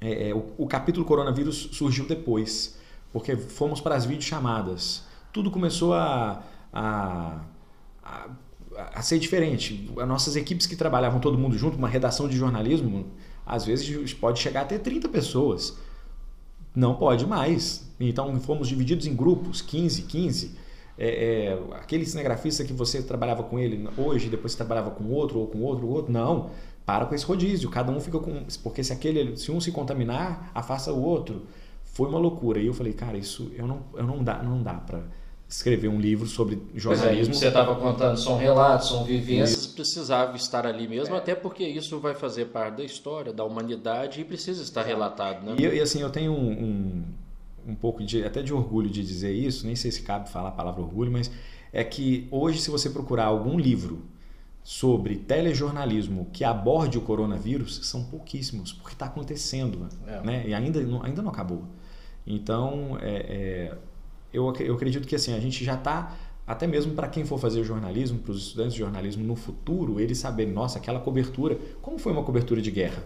é, 0.00 0.30
é, 0.30 0.34
o, 0.34 0.44
o, 0.58 0.66
capítulo 0.66 1.04
coronavírus 1.04 1.70
surgiu 1.72 2.06
depois, 2.06 2.76
porque 3.12 3.36
fomos 3.36 3.80
para 3.80 3.94
as 3.94 4.04
videochamadas. 4.04 5.04
Tudo 5.32 5.50
começou 5.50 5.94
a, 5.94 6.42
a, 6.72 7.40
a, 8.02 8.28
a 8.94 9.02
ser 9.02 9.20
diferente. 9.20 9.88
As 9.96 10.08
nossas 10.08 10.34
equipes 10.34 10.66
que 10.66 10.74
trabalhavam 10.74 11.20
todo 11.20 11.38
mundo 11.38 11.56
junto, 11.56 11.78
uma 11.78 11.88
redação 11.88 12.28
de 12.28 12.36
jornalismo, 12.36 13.06
às 13.46 13.64
vezes 13.64 14.12
pode 14.12 14.40
chegar 14.40 14.62
a 14.62 14.64
ter 14.64 14.80
30 14.80 15.08
pessoas. 15.08 15.76
Não 16.74 16.94
pode 16.94 17.26
mais. 17.26 17.88
Então 18.00 18.38
fomos 18.40 18.68
divididos 18.68 19.06
em 19.06 19.14
grupos, 19.14 19.62
15, 19.62 20.02
15. 20.02 20.58
É, 20.96 21.08
é, 21.08 21.76
aquele 21.76 22.06
cinegrafista 22.06 22.64
que 22.64 22.72
você 22.72 23.02
trabalhava 23.02 23.42
com 23.42 23.58
ele 23.58 23.88
hoje, 23.96 24.28
depois 24.28 24.52
você 24.52 24.58
trabalhava 24.58 24.90
com 24.90 25.04
outro, 25.10 25.38
ou 25.40 25.46
com 25.46 25.60
outro, 25.62 25.86
ou 25.86 25.92
outro. 25.92 26.12
Não. 26.12 26.50
Para 26.84 27.06
com 27.06 27.14
esse 27.14 27.24
rodízio. 27.24 27.70
Cada 27.70 27.90
um 27.90 28.00
fica 28.00 28.18
com. 28.18 28.44
Porque 28.62 28.82
se 28.82 28.92
aquele. 28.92 29.36
Se 29.36 29.50
um 29.50 29.60
se 29.60 29.72
contaminar, 29.72 30.50
afasta 30.54 30.92
o 30.92 31.02
outro. 31.02 31.42
Foi 31.84 32.08
uma 32.08 32.18
loucura. 32.18 32.60
E 32.60 32.66
eu 32.66 32.74
falei, 32.74 32.92
cara, 32.92 33.16
isso 33.16 33.50
eu 33.54 33.66
não, 33.66 33.82
eu 33.94 34.04
não 34.04 34.22
dá, 34.22 34.42
não 34.42 34.62
dá 34.62 34.74
para 34.74 35.04
escrever 35.48 35.88
um 35.88 36.00
livro 36.00 36.26
sobre 36.26 36.60
jornalismo. 36.74 37.34
É, 37.34 37.36
você 37.36 37.48
estava 37.48 37.74
contando, 37.76 38.16
são 38.16 38.36
relatos, 38.36 38.88
são 38.88 39.04
vivências, 39.04 39.66
precisava 39.66 40.36
estar 40.36 40.66
ali 40.66 40.88
mesmo, 40.88 41.14
é. 41.14 41.18
até 41.18 41.34
porque 41.34 41.64
isso 41.64 41.98
vai 42.00 42.14
fazer 42.14 42.46
parte 42.46 42.78
da 42.78 42.84
história, 42.84 43.32
da 43.32 43.44
humanidade 43.44 44.20
e 44.20 44.24
precisa 44.24 44.62
estar 44.62 44.82
relatado. 44.82 45.44
Né? 45.44 45.56
E, 45.58 45.62
e 45.62 45.80
assim, 45.80 46.00
eu 46.00 46.10
tenho 46.10 46.32
um, 46.32 46.50
um, 46.50 47.04
um, 47.68 47.74
pouco 47.74 48.02
de, 48.02 48.24
até 48.24 48.42
de 48.42 48.52
orgulho 48.52 48.88
de 48.88 49.02
dizer 49.02 49.32
isso, 49.32 49.66
nem 49.66 49.76
sei 49.76 49.90
se 49.90 50.02
cabe 50.02 50.28
falar 50.28 50.48
a 50.48 50.52
palavra 50.52 50.80
orgulho, 50.82 51.12
mas 51.12 51.30
é 51.72 51.84
que 51.84 52.26
hoje, 52.30 52.60
se 52.60 52.70
você 52.70 52.90
procurar 52.90 53.26
algum 53.26 53.58
livro 53.58 54.02
sobre 54.62 55.16
telejornalismo 55.16 56.26
que 56.32 56.42
aborde 56.42 56.96
o 56.96 57.02
coronavírus, 57.02 57.80
são 57.86 58.02
pouquíssimos, 58.04 58.72
porque 58.72 58.94
está 58.94 59.06
acontecendo, 59.06 59.86
é. 60.06 60.20
né? 60.22 60.44
e 60.48 60.54
ainda, 60.54 60.80
ainda 61.04 61.20
não 61.20 61.30
acabou. 61.30 61.64
Então, 62.26 62.98
é, 63.02 63.16
é 63.70 63.78
eu, 64.34 64.52
eu 64.58 64.74
acredito 64.74 65.06
que 65.06 65.14
assim, 65.14 65.32
a 65.32 65.38
gente 65.38 65.64
já 65.64 65.74
está, 65.74 66.16
até 66.44 66.66
mesmo 66.66 66.92
para 66.92 67.08
quem 67.08 67.24
for 67.24 67.38
fazer 67.38 67.62
jornalismo, 67.62 68.18
para 68.18 68.32
os 68.32 68.48
estudantes 68.48 68.74
de 68.74 68.80
jornalismo 68.80 69.24
no 69.24 69.36
futuro, 69.36 70.00
eles 70.00 70.18
saberem, 70.18 70.52
nossa, 70.52 70.78
aquela 70.78 70.98
cobertura, 70.98 71.56
como 71.80 71.98
foi 71.98 72.12
uma 72.12 72.24
cobertura 72.24 72.60
de 72.60 72.70
guerra? 72.70 73.02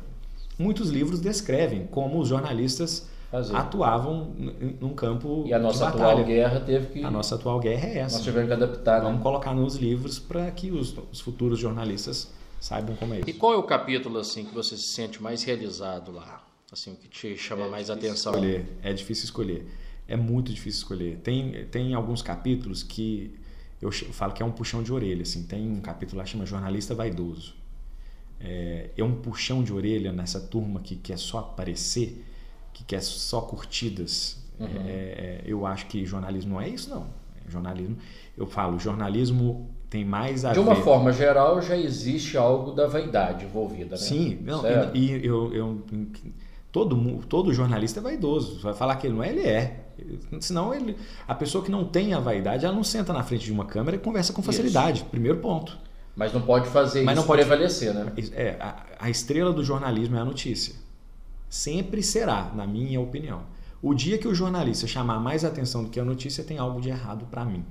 Muitos 0.59 0.89
livros 0.89 1.21
descrevem 1.21 1.87
como 1.87 2.19
os 2.19 2.29
jornalistas 2.29 3.07
Fazer. 3.31 3.55
atuavam 3.55 4.33
num 4.81 4.95
campo 4.95 5.45
e 5.47 5.53
a 5.53 5.59
nossa 5.59 5.85
de 5.85 5.93
batalha. 5.93 6.13
atual 6.13 6.25
guerra 6.25 6.61
teve 6.61 6.87
que 6.87 7.05
a 7.05 7.11
nossa 7.11 7.35
atual 7.35 7.61
guerra 7.61 7.87
é 7.87 7.99
essa 7.99 8.17
nós 8.17 8.25
tivemos 8.25 8.49
que 8.49 8.55
adaptar 8.55 9.01
vamos 9.03 9.19
né? 9.19 9.23
colocar 9.23 9.55
nos 9.55 9.77
livros 9.77 10.19
para 10.19 10.51
que 10.51 10.71
os, 10.71 10.97
os, 11.13 11.21
futuros 11.21 11.59
jornalistas 11.59 12.33
saibam 12.59 12.97
como 12.97 13.13
é 13.13 13.19
isso 13.19 13.29
e 13.29 13.35
qual 13.35 13.53
é 13.53 13.57
o 13.59 13.63
capítulo 13.65 14.19
assim 14.19 14.47
que 14.47 14.55
você 14.55 14.79
se 14.79 14.95
sente 14.95 15.23
mais 15.23 15.43
realizado 15.43 16.11
lá 16.11 16.43
assim 16.73 16.93
o 16.93 16.97
que 16.97 17.07
te 17.07 17.37
chama 17.37 17.67
é 17.67 17.69
mais 17.69 17.91
atenção 17.91 18.33
escolher. 18.33 18.67
é 18.83 18.95
difícil 18.95 19.27
escolher 19.27 19.67
é 20.09 20.17
muito 20.17 20.51
difícil 20.51 20.81
escolher. 20.81 21.19
Tem, 21.19 21.67
tem 21.67 21.93
alguns 21.93 22.23
capítulos 22.23 22.83
que 22.83 23.39
eu 23.81 23.93
falo 23.93 24.33
que 24.33 24.43
é 24.43 24.47
um 24.47 24.51
puxão 24.51 24.83
de 24.83 24.93
orelha. 24.93 25.23
Assim. 25.23 25.43
Tem 25.45 25.71
um 25.71 25.81
capítulo 25.81 26.19
lá 26.19 26.25
que 26.25 26.31
chama 26.31 26.47
Jornalista 26.47 26.95
Vaidoso. 26.95 27.55
É, 28.41 28.91
é 28.97 29.05
um 29.05 29.17
puxão 29.17 29.63
de 29.63 29.73
orelha 29.73 30.11
nessa 30.11 30.41
turma 30.41 30.81
que 30.81 30.97
quer 30.97 31.19
só 31.19 31.41
aparecer, 31.41 32.25
que 32.73 32.83
quer 32.85 33.03
só 33.03 33.43
curtidas. 33.43 34.43
Uhum. 34.59 34.67
É, 34.87 34.91
é 34.91 35.43
eu 35.45 35.67
acho 35.67 35.87
que 35.87 36.05
jornalismo 36.07 36.55
não 36.55 36.61
é 36.61 36.69
isso, 36.69 36.89
não. 36.89 37.07
É 37.47 37.51
jornalismo, 37.51 37.97
eu 38.37 38.47
falo, 38.47 38.79
jornalismo 38.79 39.69
tem 39.91 40.05
mais 40.05 40.45
a 40.45 40.53
De 40.53 40.59
uma 40.59 40.75
ver... 40.75 40.83
forma 40.83 41.13
geral, 41.13 41.61
já 41.63 41.77
existe 41.77 42.37
algo 42.37 42.73
da 42.73 42.87
vaidade 42.87 43.45
envolvida, 43.45 43.91
né? 43.91 43.97
Sim, 43.97 44.39
não, 44.43 44.63
e, 44.95 44.99
e 44.99 45.27
eu, 45.27 45.53
eu, 45.55 45.83
todo, 46.71 46.97
todo 47.27 47.53
jornalista 47.53 48.01
é 48.01 48.03
vaidoso. 48.03 48.61
Vai 48.61 48.75
falar 48.75 48.97
que 48.97 49.07
ele 49.07 49.15
não 49.15 49.23
é, 49.23 49.31
ele 49.31 49.47
é. 49.47 49.88
Senão 50.41 50.75
ele, 50.75 50.97
a 51.27 51.35
pessoa 51.35 51.65
que 51.65 51.71
não 51.71 51.85
tem 51.85 52.15
a 52.15 52.21
vaidade, 52.21 52.65
ela 52.65 52.75
não 52.75 52.85
senta 52.85 53.13
na 53.13 53.23
frente 53.23 53.45
de 53.45 53.53
uma 53.53 53.65
câmera 53.65 53.97
e 53.97 53.99
conversa 53.99 54.33
com 54.33 54.43
facilidade. 54.43 55.01
Isso. 55.01 55.11
Primeiro 55.11 55.39
ponto. 55.39 55.79
Mas 56.17 56.33
não 56.33 56.41
pode 56.41 56.69
fazer 56.69 57.03
Mas 57.05 57.17
isso 57.17 57.23
não 57.23 57.27
pode 57.27 57.43
prevalecer, 57.43 57.95
né? 57.95 58.13
É, 58.33 58.57
a, 58.61 58.85
a 58.99 59.11
estrela 59.11 59.53
do 59.53 59.63
jornalismo 59.63 60.17
é 60.17 60.21
a 60.21 60.25
notícia. 60.25 60.75
Sempre 61.49 62.03
será, 62.03 62.53
na 62.55 62.67
minha 62.67 63.01
opinião. 63.01 63.43
O 63.81 63.95
dia 63.95 64.19
que 64.19 64.27
o 64.27 64.35
jornalista 64.35 64.87
chamar 64.87 65.21
mais 65.21 65.45
atenção 65.45 65.85
do 65.85 65.91
que 65.91 66.01
a 66.01 66.05
notícia, 66.05 66.43
tem 66.43 66.59
algo 66.59 66.81
de 66.81 66.89
errado 66.89 67.27
para 67.31 67.45
mim. 67.45 67.65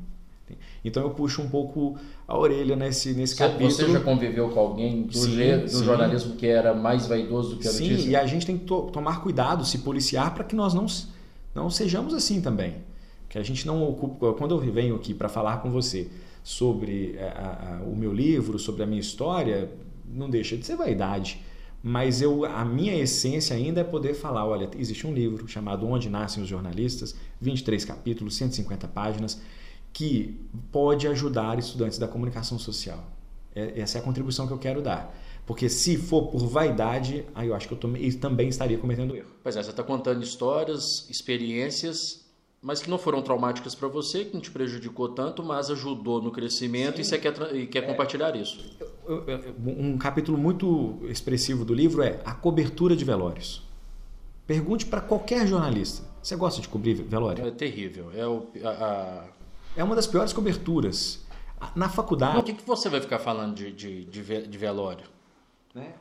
Então 0.83 1.03
eu 1.03 1.09
puxo 1.09 1.41
um 1.41 1.49
pouco 1.49 1.97
a 2.27 2.37
orelha 2.37 2.75
nesse, 2.75 3.13
nesse 3.13 3.35
você, 3.35 3.43
capítulo. 3.43 3.71
Você 3.71 3.91
já 3.91 3.99
conviveu 3.99 4.49
com 4.49 4.59
alguém 4.59 5.03
do, 5.03 5.17
sim, 5.17 5.59
do 5.59 5.69
sim. 5.69 5.83
jornalismo 5.83 6.35
que 6.35 6.47
era 6.47 6.73
mais 6.73 7.05
vaidoso 7.07 7.55
do 7.55 7.57
que 7.57 7.67
a 7.67 7.71
sim, 7.71 7.83
notícia? 7.83 8.05
Sim, 8.05 8.11
e 8.11 8.15
a 8.15 8.25
gente 8.25 8.45
tem 8.45 8.57
que 8.57 8.65
to 8.65 8.83
tomar 8.83 9.21
cuidado, 9.21 9.65
se 9.65 9.79
policiar 9.79 10.33
para 10.33 10.43
que 10.43 10.55
nós 10.55 10.73
não, 10.73 10.85
não 11.57 11.71
sejamos 11.71 12.13
assim 12.13 12.39
também. 12.39 12.75
Que 13.27 13.37
a 13.39 13.43
gente 13.43 13.65
não 13.65 13.83
ocupe. 13.83 14.19
Quando 14.37 14.53
eu 14.53 14.59
venho 14.71 14.95
aqui 14.95 15.13
para 15.13 15.27
falar 15.27 15.57
com 15.57 15.71
você 15.71 16.07
sobre 16.43 17.17
a, 17.19 17.79
a, 17.79 17.83
o 17.83 17.95
meu 17.95 18.13
livro, 18.13 18.59
sobre 18.59 18.83
a 18.83 18.85
minha 18.85 19.01
história, 19.01 19.69
não 20.07 20.29
deixa 20.29 20.55
de 20.55 20.65
ser 20.65 20.75
vaidade. 20.75 21.41
Mas 21.83 22.21
eu, 22.21 22.45
a 22.45 22.63
minha 22.63 22.95
essência 22.95 23.55
ainda 23.55 23.81
é 23.81 23.83
poder 23.83 24.13
falar: 24.13 24.45
olha, 24.45 24.69
existe 24.77 25.05
um 25.05 25.13
livro 25.13 25.47
chamado 25.47 25.87
Onde 25.87 26.09
Nascem 26.09 26.43
os 26.43 26.47
Jornalistas, 26.47 27.15
23 27.41 27.83
capítulos, 27.83 28.35
150 28.35 28.87
páginas 28.87 29.41
que 29.91 30.39
pode 30.71 31.07
ajudar 31.07 31.57
estudantes 31.57 31.97
da 31.97 32.07
comunicação 32.07 32.59
social. 32.59 33.03
É, 33.55 33.79
essa 33.79 33.97
é 33.97 34.01
a 34.01 34.03
contribuição 34.03 34.45
que 34.45 34.53
eu 34.53 34.59
quero 34.59 34.81
dar. 34.81 35.11
Porque 35.47 35.69
se 35.69 35.95
for 35.95 36.27
por 36.27 36.45
vaidade, 36.45 37.25
aí 37.33 37.47
eu 37.47 37.55
acho 37.55 37.69
que 37.69 37.73
eu 37.73 37.77
também 38.19 38.49
estaria 38.49 38.77
cometendo 38.77 39.15
erro. 39.15 39.29
Pois 39.41 39.55
é, 39.55 39.63
você 39.63 39.69
está 39.69 39.81
contando 39.81 40.21
histórias, 40.21 41.09
experiências, 41.09 42.27
mas 42.61 42.81
que 42.81 42.89
não 42.89 42.97
foram 42.97 43.21
traumáticas 43.21 43.73
para 43.73 43.87
você, 43.87 44.25
que 44.25 44.33
não 44.33 44.41
te 44.41 44.51
prejudicou 44.51 45.07
tanto, 45.07 45.41
mas 45.41 45.71
ajudou 45.71 46.21
no 46.21 46.31
crescimento 46.31 46.97
Sim. 46.97 47.01
e 47.01 47.05
você 47.05 47.17
quer, 47.17 47.55
e 47.55 47.65
quer 47.65 47.79
é, 47.79 47.87
compartilhar 47.87 48.35
isso. 48.35 48.77
Um 49.65 49.97
capítulo 49.97 50.37
muito 50.37 50.99
expressivo 51.03 51.63
do 51.63 51.73
livro 51.73 52.03
é 52.03 52.19
a 52.25 52.33
cobertura 52.33 52.93
de 52.93 53.05
velórios. 53.05 53.63
Pergunte 54.45 54.85
para 54.85 54.99
qualquer 54.99 55.47
jornalista: 55.47 56.03
você 56.21 56.35
gosta 56.35 56.61
de 56.61 56.67
cobrir 56.67 56.95
velório? 56.95 57.47
É 57.47 57.51
terrível. 57.51 58.11
É 58.13 58.27
o, 58.27 58.47
a, 58.65 58.69
a 58.69 59.23
é 59.77 59.83
uma 59.83 59.95
das 59.95 60.07
piores 60.07 60.33
coberturas. 60.33 61.25
Na 61.73 61.87
faculdade. 61.87 62.37
O 62.37 62.43
que, 62.43 62.53
que 62.53 62.67
você 62.67 62.89
vai 62.89 62.99
ficar 62.99 63.17
falando 63.17 63.55
de, 63.55 63.71
de, 63.71 64.05
de 64.05 64.57
velório? 64.57 65.16
Né? 65.77 65.93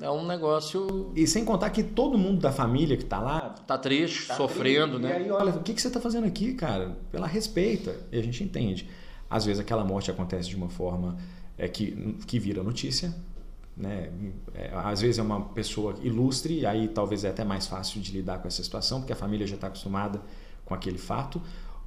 É 0.00 0.10
um 0.10 0.26
negócio. 0.26 1.10
E 1.16 1.26
sem 1.26 1.44
contar 1.44 1.70
que 1.70 1.82
todo 1.82 2.18
mundo 2.18 2.40
da 2.40 2.52
família 2.52 2.96
que 2.96 3.04
está 3.04 3.18
lá. 3.18 3.40
Tá 3.66 3.78
triste, 3.78 4.28
tá 4.28 4.36
sofrendo, 4.36 4.98
triste. 4.98 5.12
né? 5.12 5.20
E 5.20 5.24
aí, 5.24 5.30
olha, 5.30 5.52
o 5.52 5.62
que, 5.62 5.72
que 5.72 5.80
você 5.80 5.88
está 5.88 6.00
fazendo 6.00 6.26
aqui, 6.26 6.54
cara? 6.54 6.96
Pela 7.10 7.26
respeita. 7.26 7.96
E 8.10 8.18
a 8.18 8.22
gente 8.22 8.44
entende. 8.44 8.88
Às 9.30 9.46
vezes 9.46 9.60
aquela 9.60 9.84
morte 9.84 10.10
acontece 10.10 10.48
de 10.48 10.56
uma 10.56 10.68
forma 10.68 11.16
é, 11.56 11.66
que, 11.66 12.16
que 12.26 12.38
vira 12.38 12.62
notícia. 12.62 13.14
Né? 13.74 14.10
É, 14.54 14.70
às 14.74 15.00
vezes 15.00 15.18
é 15.18 15.22
uma 15.22 15.40
pessoa 15.46 15.94
ilustre, 16.02 16.60
e 16.60 16.66
aí 16.66 16.88
talvez 16.88 17.24
é 17.24 17.30
até 17.30 17.42
mais 17.42 17.66
fácil 17.66 18.00
de 18.02 18.12
lidar 18.12 18.38
com 18.38 18.48
essa 18.48 18.62
situação, 18.62 19.00
porque 19.00 19.14
a 19.14 19.16
família 19.16 19.46
já 19.46 19.54
está 19.54 19.68
acostumada 19.68 20.20
com 20.64 20.74
aquele 20.74 20.98
fato. 20.98 21.40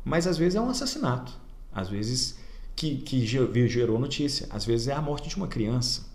Mas 0.03 0.25
às 0.25 0.37
vezes 0.37 0.55
é 0.55 0.61
um 0.61 0.69
assassinato, 0.69 1.33
às 1.71 1.89
vezes 1.89 2.39
que, 2.75 2.97
que 2.97 3.25
gerou 3.25 3.99
notícia, 3.99 4.47
às 4.51 4.65
vezes 4.65 4.87
é 4.87 4.93
a 4.93 5.01
morte 5.01 5.29
de 5.29 5.35
uma 5.35 5.47
criança 5.47 6.14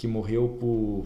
que 0.00 0.08
morreu 0.08 0.56
por 0.58 1.04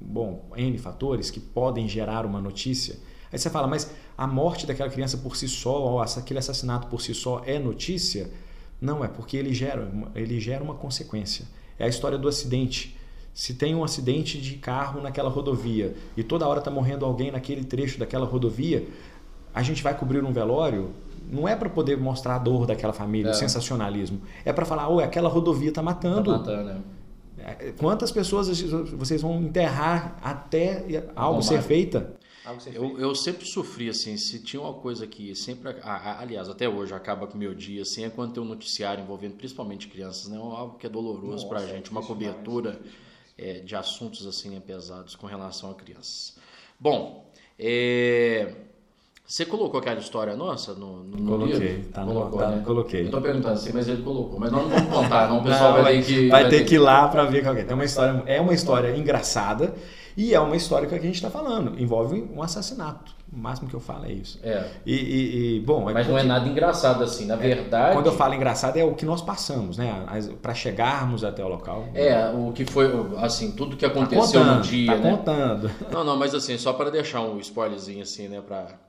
bom, 0.00 0.42
N 0.56 0.78
fatores 0.78 1.30
que 1.30 1.38
podem 1.38 1.86
gerar 1.86 2.24
uma 2.24 2.40
notícia. 2.40 2.96
Aí 3.30 3.38
você 3.38 3.50
fala, 3.50 3.66
mas 3.66 3.92
a 4.16 4.26
morte 4.26 4.66
daquela 4.66 4.88
criança 4.88 5.18
por 5.18 5.36
si 5.36 5.46
só, 5.46 5.82
ou 5.82 6.00
aquele 6.00 6.38
assassinato 6.38 6.86
por 6.86 7.02
si 7.02 7.12
só 7.12 7.42
é 7.44 7.58
notícia? 7.58 8.30
Não, 8.80 9.04
é 9.04 9.08
porque 9.08 9.36
ele 9.36 9.52
gera, 9.52 9.92
ele 10.14 10.40
gera 10.40 10.64
uma 10.64 10.74
consequência. 10.74 11.44
É 11.78 11.84
a 11.84 11.88
história 11.88 12.16
do 12.16 12.26
acidente. 12.26 12.96
Se 13.34 13.52
tem 13.52 13.74
um 13.74 13.84
acidente 13.84 14.40
de 14.40 14.54
carro 14.54 15.02
naquela 15.02 15.28
rodovia 15.28 15.94
e 16.16 16.22
toda 16.22 16.48
hora 16.48 16.60
está 16.60 16.70
morrendo 16.70 17.04
alguém 17.04 17.30
naquele 17.30 17.64
trecho 17.64 17.98
daquela 17.98 18.24
rodovia, 18.24 18.88
a 19.54 19.62
gente 19.62 19.82
vai 19.82 19.94
cobrir 19.94 20.24
um 20.24 20.32
velório, 20.32 20.88
não 21.30 21.46
é 21.46 21.54
para 21.54 21.68
poder 21.68 21.98
mostrar 21.98 22.36
a 22.36 22.38
dor 22.38 22.64
daquela 22.64 22.94
família, 22.94 23.28
é. 23.28 23.32
o 23.32 23.34
sensacionalismo. 23.34 24.22
É 24.42 24.54
para 24.54 24.64
falar, 24.64 24.88
oi, 24.88 25.04
aquela 25.04 25.28
rodovia 25.28 25.68
está 25.68 25.82
matando. 25.82 26.32
Tá 26.32 26.38
matando 26.38 26.70
é. 26.70 26.95
Quantas 27.78 28.10
pessoas 28.10 28.48
vocês 28.92 29.22
vão 29.22 29.40
enterrar 29.40 30.18
até 30.22 31.10
algo 31.14 31.42
ser 31.42 31.62
feita? 31.62 32.16
Eu, 32.72 32.98
eu, 32.98 33.14
sempre 33.14 33.44
sofri 33.44 33.88
assim, 33.88 34.16
se 34.16 34.40
tinha 34.40 34.62
uma 34.62 34.74
coisa 34.74 35.04
que 35.04 35.34
sempre, 35.34 35.74
aliás, 35.82 36.48
até 36.48 36.68
hoje 36.68 36.94
acaba 36.94 37.26
com 37.26 37.34
o 37.34 37.36
meu 37.36 37.52
dia, 37.52 37.82
assim, 37.82 38.04
é 38.04 38.10
quando 38.10 38.34
tem 38.34 38.42
um 38.42 38.46
noticiário 38.46 39.02
envolvendo 39.02 39.34
principalmente 39.34 39.88
crianças, 39.88 40.28
né? 40.28 40.36
Algo 40.36 40.78
que 40.78 40.86
é 40.86 40.88
doloroso 40.88 41.48
para 41.48 41.58
a 41.58 41.66
gente, 41.66 41.90
uma 41.90 42.02
cobertura 42.02 42.80
é, 43.36 43.60
de 43.60 43.74
assuntos 43.74 44.26
assim 44.26 44.58
pesados 44.60 45.16
com 45.16 45.26
relação 45.26 45.70
a 45.70 45.74
crianças. 45.74 46.36
Bom, 46.78 47.28
é, 47.58 48.54
você 49.26 49.44
colocou 49.44 49.80
aquela 49.80 49.98
história 49.98 50.36
nossa 50.36 50.72
no, 50.74 51.02
no 51.02 51.26
coloquei, 51.26 51.58
livro? 51.58 51.88
Tá 51.90 52.04
colocou, 52.04 52.38
tá, 52.38 52.48
né? 52.48 52.62
coloquei. 52.64 53.06
Eu 53.06 53.10
tô 53.10 53.20
perguntando 53.20 53.54
assim, 53.54 53.72
mas 53.74 53.88
ele 53.88 54.02
colocou. 54.02 54.38
Mas 54.38 54.52
nós 54.52 54.62
não 54.62 54.70
vamos 54.70 54.94
contar, 54.94 55.28
não. 55.28 55.40
O 55.40 55.42
pessoal 55.42 55.72
não, 55.72 55.82
vai, 55.82 55.98
ter 55.98 56.04
que... 56.04 56.28
Vai, 56.28 56.42
vai 56.42 56.50
ter 56.50 56.64
que 56.64 56.74
ir 56.76 56.78
lá 56.78 57.08
para 57.08 57.24
ver 57.24 57.42
qual 57.42 57.56
é. 57.56 57.64
Tem 57.64 57.74
uma 57.74 57.84
história, 57.84 58.22
é 58.24 58.40
uma 58.40 58.54
história 58.54 58.96
engraçada 58.96 59.74
e 60.16 60.32
é 60.32 60.38
uma 60.38 60.54
história 60.54 60.88
que 60.88 60.94
a 60.94 61.00
gente 61.00 61.16
está 61.16 61.28
falando. 61.28 61.76
Envolve 61.76 62.22
um 62.32 62.40
assassinato. 62.40 63.16
O 63.32 63.36
máximo 63.36 63.68
que 63.68 63.74
eu 63.74 63.80
falo 63.80 64.04
é 64.04 64.12
isso. 64.12 64.38
É. 64.44 64.64
E, 64.86 64.94
e, 64.94 65.56
e 65.56 65.60
bom... 65.60 65.90
É 65.90 65.92
mas 65.92 66.06
não 66.06 66.16
é 66.16 66.22
nada 66.22 66.48
engraçado 66.48 67.02
assim. 67.02 67.26
Na 67.26 67.34
é, 67.34 67.36
verdade... 67.36 67.94
Quando 67.96 68.06
eu 68.06 68.12
falo 68.12 68.32
engraçado 68.32 68.76
é 68.76 68.84
o 68.84 68.94
que 68.94 69.04
nós 69.04 69.20
passamos, 69.20 69.76
né? 69.76 70.06
Para 70.40 70.54
chegarmos 70.54 71.24
até 71.24 71.44
o 71.44 71.48
local. 71.48 71.84
É, 71.94 72.30
o 72.30 72.52
que 72.52 72.64
foi, 72.64 72.88
assim, 73.16 73.50
tudo 73.50 73.76
que 73.76 73.84
aconteceu 73.84 74.22
tá 74.22 74.38
contando, 74.38 74.56
no 74.58 74.62
dia, 74.62 74.92
tá 74.92 74.98
né? 74.98 75.10
contando. 75.10 75.70
Não, 75.90 76.04
não, 76.04 76.16
mas 76.16 76.32
assim, 76.32 76.56
só 76.56 76.72
para 76.72 76.90
deixar 76.90 77.22
um 77.22 77.40
spoilerzinho 77.40 78.02
assim, 78.02 78.28
né? 78.28 78.40
Para 78.40 78.85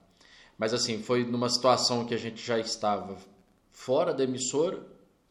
mas 0.57 0.73
assim, 0.73 1.01
foi 1.03 1.23
numa 1.23 1.49
situação 1.49 2.05
que 2.05 2.13
a 2.13 2.17
gente 2.17 2.45
já 2.45 2.57
estava 2.57 3.15
fora 3.71 4.13
da 4.13 4.23
emissora 4.23 4.81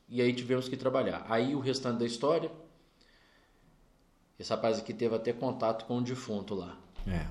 e 0.09 0.23
aí 0.23 0.33
tivemos 0.33 0.69
que 0.69 0.77
trabalhar. 0.77 1.27
Aí 1.29 1.55
o 1.55 1.59
restante 1.59 1.99
da 1.99 2.07
história, 2.07 2.51
esse 4.39 4.51
rapaz 4.51 4.79
aqui 4.79 4.95
teve 4.95 5.17
até 5.17 5.33
contato 5.33 5.85
com 5.85 5.99
o 5.99 6.01
defunto 6.01 6.55
lá. 6.55 6.77
É. 7.09 7.27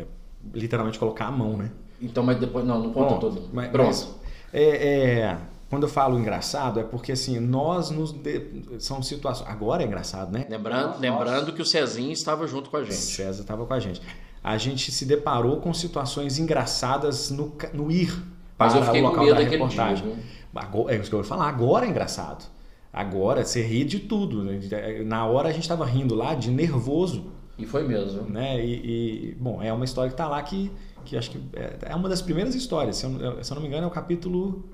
é 0.00 0.06
literalmente 0.54 0.98
colocar 0.98 1.26
a 1.26 1.30
mão, 1.30 1.56
né? 1.56 1.70
Então, 2.00 2.22
mas 2.22 2.38
depois, 2.38 2.64
não, 2.64 2.82
não 2.82 2.92
conta 2.92 3.20
todo. 3.20 3.50
Mas, 3.52 3.70
Pronto. 3.70 3.88
Mas, 3.88 4.14
é, 4.52 5.20
é, 5.20 5.38
quando 5.68 5.82
eu 5.82 5.88
falo 5.88 6.18
engraçado, 6.18 6.80
é 6.80 6.84
porque 6.84 7.12
assim, 7.12 7.38
nós 7.38 7.90
nos. 7.90 8.12
De... 8.12 8.78
São 8.78 9.02
situações. 9.02 9.48
Agora 9.48 9.82
é 9.82 9.86
engraçado, 9.86 10.30
né? 10.30 10.46
Lembrando, 10.48 10.98
lembrando 10.98 11.52
que 11.52 11.60
o 11.60 11.66
Cezinho 11.66 12.12
estava 12.12 12.46
junto 12.46 12.70
com 12.70 12.76
a 12.76 12.82
gente. 12.82 12.92
O 12.92 12.96
César 12.96 13.42
estava 13.42 13.66
com 13.66 13.74
a 13.74 13.80
gente 13.80 14.00
a 14.46 14.56
gente 14.56 14.92
se 14.92 15.04
deparou 15.04 15.56
com 15.56 15.74
situações 15.74 16.38
engraçadas 16.38 17.32
no, 17.32 17.52
no 17.74 17.90
ir 17.90 18.16
para 18.56 18.78
o 18.78 19.00
local 19.00 19.26
da 19.26 19.40
reportagem. 19.40 20.04
Dia, 20.04 20.22
agora, 20.54 20.94
é 20.94 21.00
isso 21.00 21.08
que 21.08 21.14
eu 21.16 21.18
vou 21.18 21.28
falar, 21.28 21.48
agora 21.48 21.84
é 21.84 21.88
engraçado. 21.88 22.44
Agora 22.92 23.44
você 23.44 23.60
ri 23.60 23.82
de 23.82 23.98
tudo. 23.98 24.44
Né? 24.44 24.60
Na 25.04 25.26
hora 25.26 25.48
a 25.48 25.52
gente 25.52 25.62
estava 25.62 25.84
rindo 25.84 26.14
lá 26.14 26.36
de 26.36 26.52
nervoso. 26.52 27.24
E 27.58 27.66
foi 27.66 27.88
mesmo. 27.88 28.22
Né? 28.22 28.64
E, 28.64 29.30
e 29.30 29.34
bom, 29.34 29.60
é 29.60 29.72
uma 29.72 29.84
história 29.84 30.10
que 30.10 30.14
está 30.14 30.28
lá 30.28 30.40
que, 30.40 30.70
que 31.04 31.16
acho 31.16 31.32
que 31.32 31.42
é, 31.52 31.78
é 31.86 31.96
uma 31.96 32.08
das 32.08 32.22
primeiras 32.22 32.54
histórias. 32.54 32.98
Se 32.98 33.04
eu, 33.04 33.42
se 33.42 33.50
eu 33.50 33.54
não 33.56 33.62
me 33.62 33.66
engano, 33.66 33.82
é 33.82 33.88
o 33.88 33.90
capítulo 33.90 34.64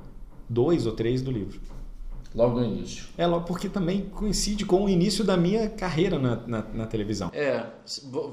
2 0.51 0.85
ou 0.85 0.93
3 0.93 1.23
do 1.23 1.31
livro. 1.31 1.59
Logo 2.35 2.61
no 2.61 2.65
início. 2.65 3.07
É, 3.17 3.27
logo 3.27 3.45
porque 3.45 3.69
também 3.69 4.03
coincide 4.03 4.65
com 4.65 4.85
o 4.85 4.89
início 4.89 5.25
da 5.25 5.37
minha 5.37 5.69
carreira 5.69 6.19
na, 6.19 6.37
na, 6.47 6.63
na, 6.63 6.87
televisão. 6.87 7.31
É, 7.35 7.67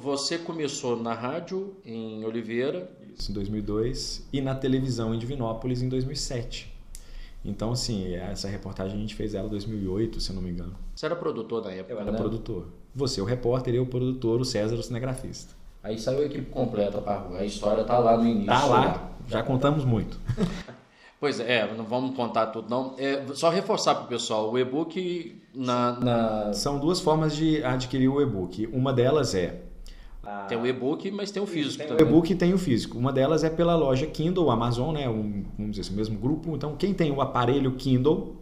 você 0.01 0.37
começou 0.37 0.95
na 0.95 1.13
rádio 1.13 1.75
em 1.85 2.23
Oliveira. 2.23 2.89
Isso, 3.17 3.31
em 3.31 3.33
2002, 3.33 4.27
e 4.31 4.39
na 4.39 4.55
televisão 4.55 5.13
em 5.13 5.19
Divinópolis 5.19 5.81
em 5.81 5.89
2007. 5.89 6.73
Então, 7.43 7.71
assim, 7.71 8.13
essa 8.15 8.47
reportagem 8.47 8.97
a 8.97 8.99
gente 8.99 9.15
fez 9.15 9.33
ela 9.33 9.47
em 9.47 9.51
2008, 9.51 10.19
se 10.19 10.29
eu 10.29 10.35
não 10.35 10.41
me 10.41 10.49
engano. 10.49 10.75
Você 10.95 11.05
era 11.05 11.15
produtor 11.15 11.63
na 11.63 11.71
época, 11.71 11.93
Eu 11.93 11.99
era 11.99 12.11
né? 12.11 12.17
produtor. 12.17 12.67
Você, 12.93 13.21
o 13.21 13.25
repórter, 13.25 13.75
e 13.75 13.79
o 13.79 13.85
produtor, 13.85 14.41
o 14.41 14.45
César, 14.45 14.75
o 14.75 14.83
cinegrafista. 14.83 15.53
Aí 15.81 15.97
saiu 15.97 16.19
a 16.19 16.25
equipe 16.25 16.49
completa 16.51 16.99
para 16.99 17.37
A 17.37 17.45
história 17.45 17.83
tá 17.85 17.97
lá 17.97 18.17
no 18.17 18.27
início. 18.27 18.47
Tá 18.47 18.65
lá, 18.65 19.11
já 19.27 19.41
contamos 19.41 19.85
muito. 19.85 20.19
Pois 21.19 21.39
é, 21.39 21.69
não 21.75 21.83
vamos 21.83 22.15
contar 22.15 22.47
tudo 22.47 22.69
não. 22.69 22.95
É, 22.97 23.25
só 23.33 23.49
reforçar 23.49 23.95
para 23.95 24.05
o 24.05 24.07
pessoal, 24.07 24.51
o 24.51 24.57
e-book 24.57 25.41
na, 25.53 25.99
na, 25.99 26.53
São 26.53 26.79
duas 26.79 26.99
formas 26.99 27.35
de 27.35 27.63
adquirir 27.63 28.07
o 28.07 28.21
e-book. 28.21 28.67
Uma 28.67 28.93
delas 28.93 29.35
é... 29.35 29.61
Tem 30.47 30.57
o 30.57 30.65
e-book, 30.65 31.09
mas 31.09 31.31
tem 31.31 31.41
o 31.41 31.47
físico 31.47 31.79
tem 31.79 31.87
também. 31.87 32.05
O 32.05 32.07
e-book 32.07 32.35
tem 32.35 32.53
o 32.53 32.57
físico. 32.57 32.97
Uma 32.97 33.11
delas 33.11 33.43
é 33.43 33.49
pela 33.49 33.75
loja 33.75 34.05
Kindle, 34.05 34.51
Amazon, 34.51 34.93
né? 34.93 35.09
Um, 35.09 35.43
vamos 35.57 35.71
dizer 35.71 35.81
assim, 35.81 35.93
o 35.93 35.95
mesmo 35.95 36.19
grupo. 36.19 36.55
Então, 36.55 36.75
quem 36.75 36.93
tem 36.93 37.11
o 37.11 37.19
aparelho 37.19 37.71
Kindle 37.71 38.37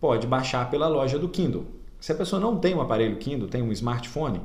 pode 0.00 0.26
baixar 0.26 0.70
pela 0.70 0.88
loja 0.88 1.18
do 1.18 1.28
Kindle. 1.28 1.66
Se 2.00 2.12
a 2.12 2.14
pessoa 2.14 2.40
não 2.40 2.56
tem 2.56 2.74
um 2.74 2.80
aparelho 2.80 3.16
Kindle, 3.16 3.48
tem 3.48 3.60
um 3.60 3.72
smartphone, 3.72 4.40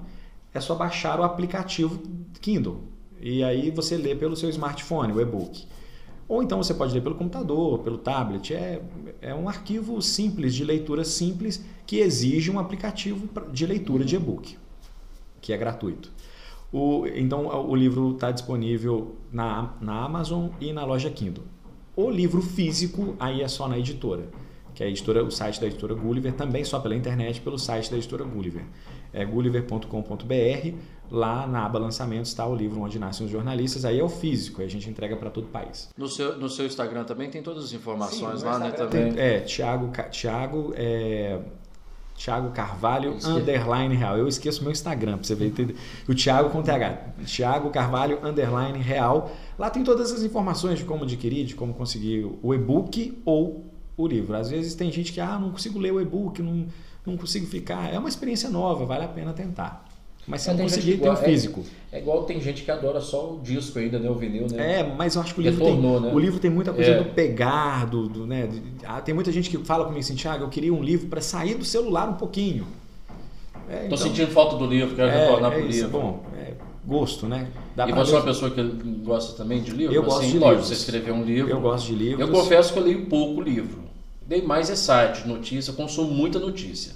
é 0.54 0.60
só 0.60 0.76
baixar 0.76 1.20
o 1.20 1.24
aplicativo 1.24 2.02
Kindle. 2.42 2.82
E 3.22 3.44
aí 3.44 3.72
você 3.72 3.96
lê 3.96 4.14
pelo 4.14 4.36
seu 4.36 4.50
smartphone 4.50 5.14
o 5.14 5.22
e-book. 5.22 5.66
Ou 6.28 6.42
então 6.42 6.62
você 6.62 6.74
pode 6.74 6.94
ler 6.94 7.02
pelo 7.02 7.16
computador, 7.16 7.80
pelo 7.80 7.98
tablet. 7.98 8.54
É, 8.54 8.82
é 9.22 9.36
um 9.36 9.48
arquivo 9.50 10.02
simples, 10.02 10.56
de 10.56 10.64
leitura 10.64 11.04
simples, 11.04 11.64
que 11.86 11.98
exige 11.98 12.50
um 12.50 12.60
aplicativo 12.60 13.28
de 13.52 13.66
leitura 13.66 14.06
de 14.06 14.16
e-book, 14.16 14.58
que 15.42 15.54
é 15.54 15.58
gratuito. 15.58 16.12
O, 16.72 17.06
então 17.06 17.46
o 17.70 17.76
livro 17.76 18.14
está 18.14 18.32
disponível 18.32 19.16
na, 19.32 19.74
na 19.80 20.04
Amazon 20.04 20.50
e 20.60 20.74
na 20.74 20.84
loja 20.84 21.10
Kindle. 21.10 21.44
O 21.96 22.10
livro 22.10 22.42
físico, 22.42 23.16
aí 23.20 23.44
é 23.44 23.48
só 23.48 23.68
na 23.68 23.78
editora, 23.78 24.28
que 24.74 24.82
é 24.84 24.88
a 24.88 24.90
editora, 24.90 25.24
o 25.24 25.30
site 25.30 25.62
da 25.62 25.68
editora 25.68 25.94
Gulliver, 25.94 26.34
também 26.34 26.64
só 26.64 26.80
pela 26.80 26.96
internet, 26.96 27.40
pelo 27.42 27.60
site 27.60 27.92
da 27.92 27.98
editora 27.98 28.24
Gulliver. 28.24 28.66
É 29.14 29.24
gulliver.com.br, 29.24 30.74
lá 31.14 31.46
na 31.46 31.64
aba 31.64 31.78
lançamentos 31.78 32.32
está 32.32 32.44
o 32.44 32.56
livro 32.56 32.82
Onde 32.82 32.98
Nascem 32.98 33.28
os 33.28 33.32
Jornalistas, 33.32 33.86
aí 33.86 34.00
é 34.00 34.04
o 34.04 34.10
físico, 34.10 34.62
aí 34.62 34.68
a 34.68 34.70
gente 34.70 34.90
entrega 34.90 35.16
para 35.16 35.30
todo 35.30 35.44
o 35.44 35.50
país. 35.50 35.90
No 35.96 36.08
seu, 36.08 36.40
no 36.40 36.50
seu 36.50 36.66
Instagram 36.66 37.04
também 37.04 37.30
tem 37.30 37.44
todas 37.44 37.66
as 37.66 37.72
informações 37.72 38.40
Sim, 38.40 38.46
lá, 38.48 38.58
né? 38.58 38.72
Também. 38.72 39.14
Tem, 39.14 39.24
é, 39.24 39.40
Thiago, 39.42 39.92
Thiago 40.10 40.74
é, 40.76 41.40
Thiago 42.18 42.50
Carvalho, 42.50 43.16
underline 43.24 43.96
real. 43.96 44.18
Eu 44.18 44.28
esqueço 44.28 44.64
meu 44.64 44.72
Instagram, 44.72 45.18
pra 45.18 45.24
você 45.24 45.36
ver. 45.36 45.76
O 46.10 46.16
Thiago 46.16 46.50
com 46.50 46.64
TH. 46.64 47.14
Thiago 47.28 47.70
Carvalho, 47.70 48.20
underline 48.26 48.80
real. 48.80 49.32
Lá 49.58 49.70
tem 49.70 49.84
todas 49.84 50.12
as 50.12 50.24
informações 50.24 50.80
de 50.80 50.86
como 50.86 51.04
adquirir, 51.04 51.46
de 51.46 51.54
como 51.54 51.76
conseguir 51.76 52.28
o 52.42 52.54
e-book 52.56 53.22
ou 53.24 53.66
o 53.96 54.08
livro. 54.08 54.36
Às 54.36 54.50
vezes 54.50 54.74
tem 54.74 54.92
gente 54.92 55.14
que, 55.14 55.20
ah, 55.20 55.38
não 55.40 55.52
consigo 55.52 55.78
ler 55.78 55.94
o 55.94 56.02
e-book, 56.02 56.42
não, 56.42 56.66
não 57.06 57.16
consigo 57.18 57.46
ficar. 57.46 57.94
É 57.94 58.00
uma 58.00 58.10
experiência 58.10 58.50
nova, 58.50 58.84
vale 58.84 59.04
a 59.04 59.08
pena 59.08 59.32
tentar. 59.32 59.93
Mas 60.28 60.42
se 60.42 60.50
é, 60.50 60.54
não 60.54 60.66
tem 60.66 61.10
o 61.10 61.16
físico. 61.18 61.66
É, 61.92 61.98
é, 61.98 62.02
igual 62.02 62.24
tem 62.24 62.40
gente 62.40 62.64
que 62.64 62.72
adora 62.72 63.02
só 63.02 63.34
o 63.34 63.42
disco 63.42 63.78
ainda, 63.78 64.00
né? 64.00 64.10
O 64.10 64.16
vinil, 64.16 64.48
né? 64.50 64.80
É, 64.80 64.84
mas 64.84 65.16
eu 65.16 65.22
acho 65.22 65.34
que 65.34 65.42
o 65.42 65.44
livro, 65.44 65.64
Retornou, 65.64 66.00
tem, 66.00 66.10
né? 66.10 66.16
o 66.16 66.20
livro 66.20 66.40
tem 66.40 66.50
muita 66.50 66.72
coisa 66.72 66.92
é. 66.92 66.98
do 66.98 67.06
pegar, 67.06 67.86
do, 67.86 68.08
do 68.08 68.26
né? 68.26 68.50
Ah, 68.86 69.02
tem 69.02 69.14
muita 69.14 69.32
gente 69.32 69.50
que 69.50 69.58
fala 69.60 69.84
comigo 69.84 70.00
assim, 70.00 70.16
Thiago, 70.16 70.46
eu 70.46 70.50
queria 70.50 70.74
um 70.74 70.82
livro 70.82 71.08
para 71.08 71.20
sair 71.20 71.56
do 71.56 71.66
celular 71.66 72.10
um 72.10 72.16
pouquinho. 72.16 72.66
É, 73.70 73.80
Tô 73.80 73.86
então, 73.86 73.98
sentindo 73.98 74.32
falta 74.32 74.56
do 74.56 74.66
livro, 74.66 74.96
quero 74.96 75.10
é, 75.10 75.26
retornar 75.26 75.52
é 75.52 75.56
pro 75.56 75.68
livro. 75.68 75.90
Bom, 75.90 76.24
é 76.38 76.54
gosto, 76.86 77.28
né? 77.28 77.48
Dá 77.76 77.88
e 77.88 77.92
você 77.92 78.14
é 78.14 78.18
uma 78.18 78.26
pessoa 78.26 78.52
que 78.52 78.62
gosta 79.04 79.38
também 79.38 79.62
de 79.62 79.72
livro? 79.72 79.94
Eu 79.94 80.04
gosto 80.04 80.22
assim, 80.22 80.32
de 80.32 80.40
lógico, 80.40 80.64
você 80.66 80.74
escreveu 80.74 81.16
um 81.16 81.24
livro. 81.24 81.52
Eu 81.52 81.62
gosto 81.62 81.88
de 81.88 81.96
livros. 81.96 82.28
Eu 82.28 82.34
confesso 82.34 82.74
que 82.74 82.80
eu 82.80 82.84
leio 82.84 83.06
pouco 83.06 83.42
livro. 83.42 83.84
Dei 84.26 84.42
mais 84.42 84.70
é 84.70 84.76
site, 84.76 85.28
notícia, 85.28 85.74
consumo 85.74 86.12
muita 86.12 86.40
notícia. 86.40 86.94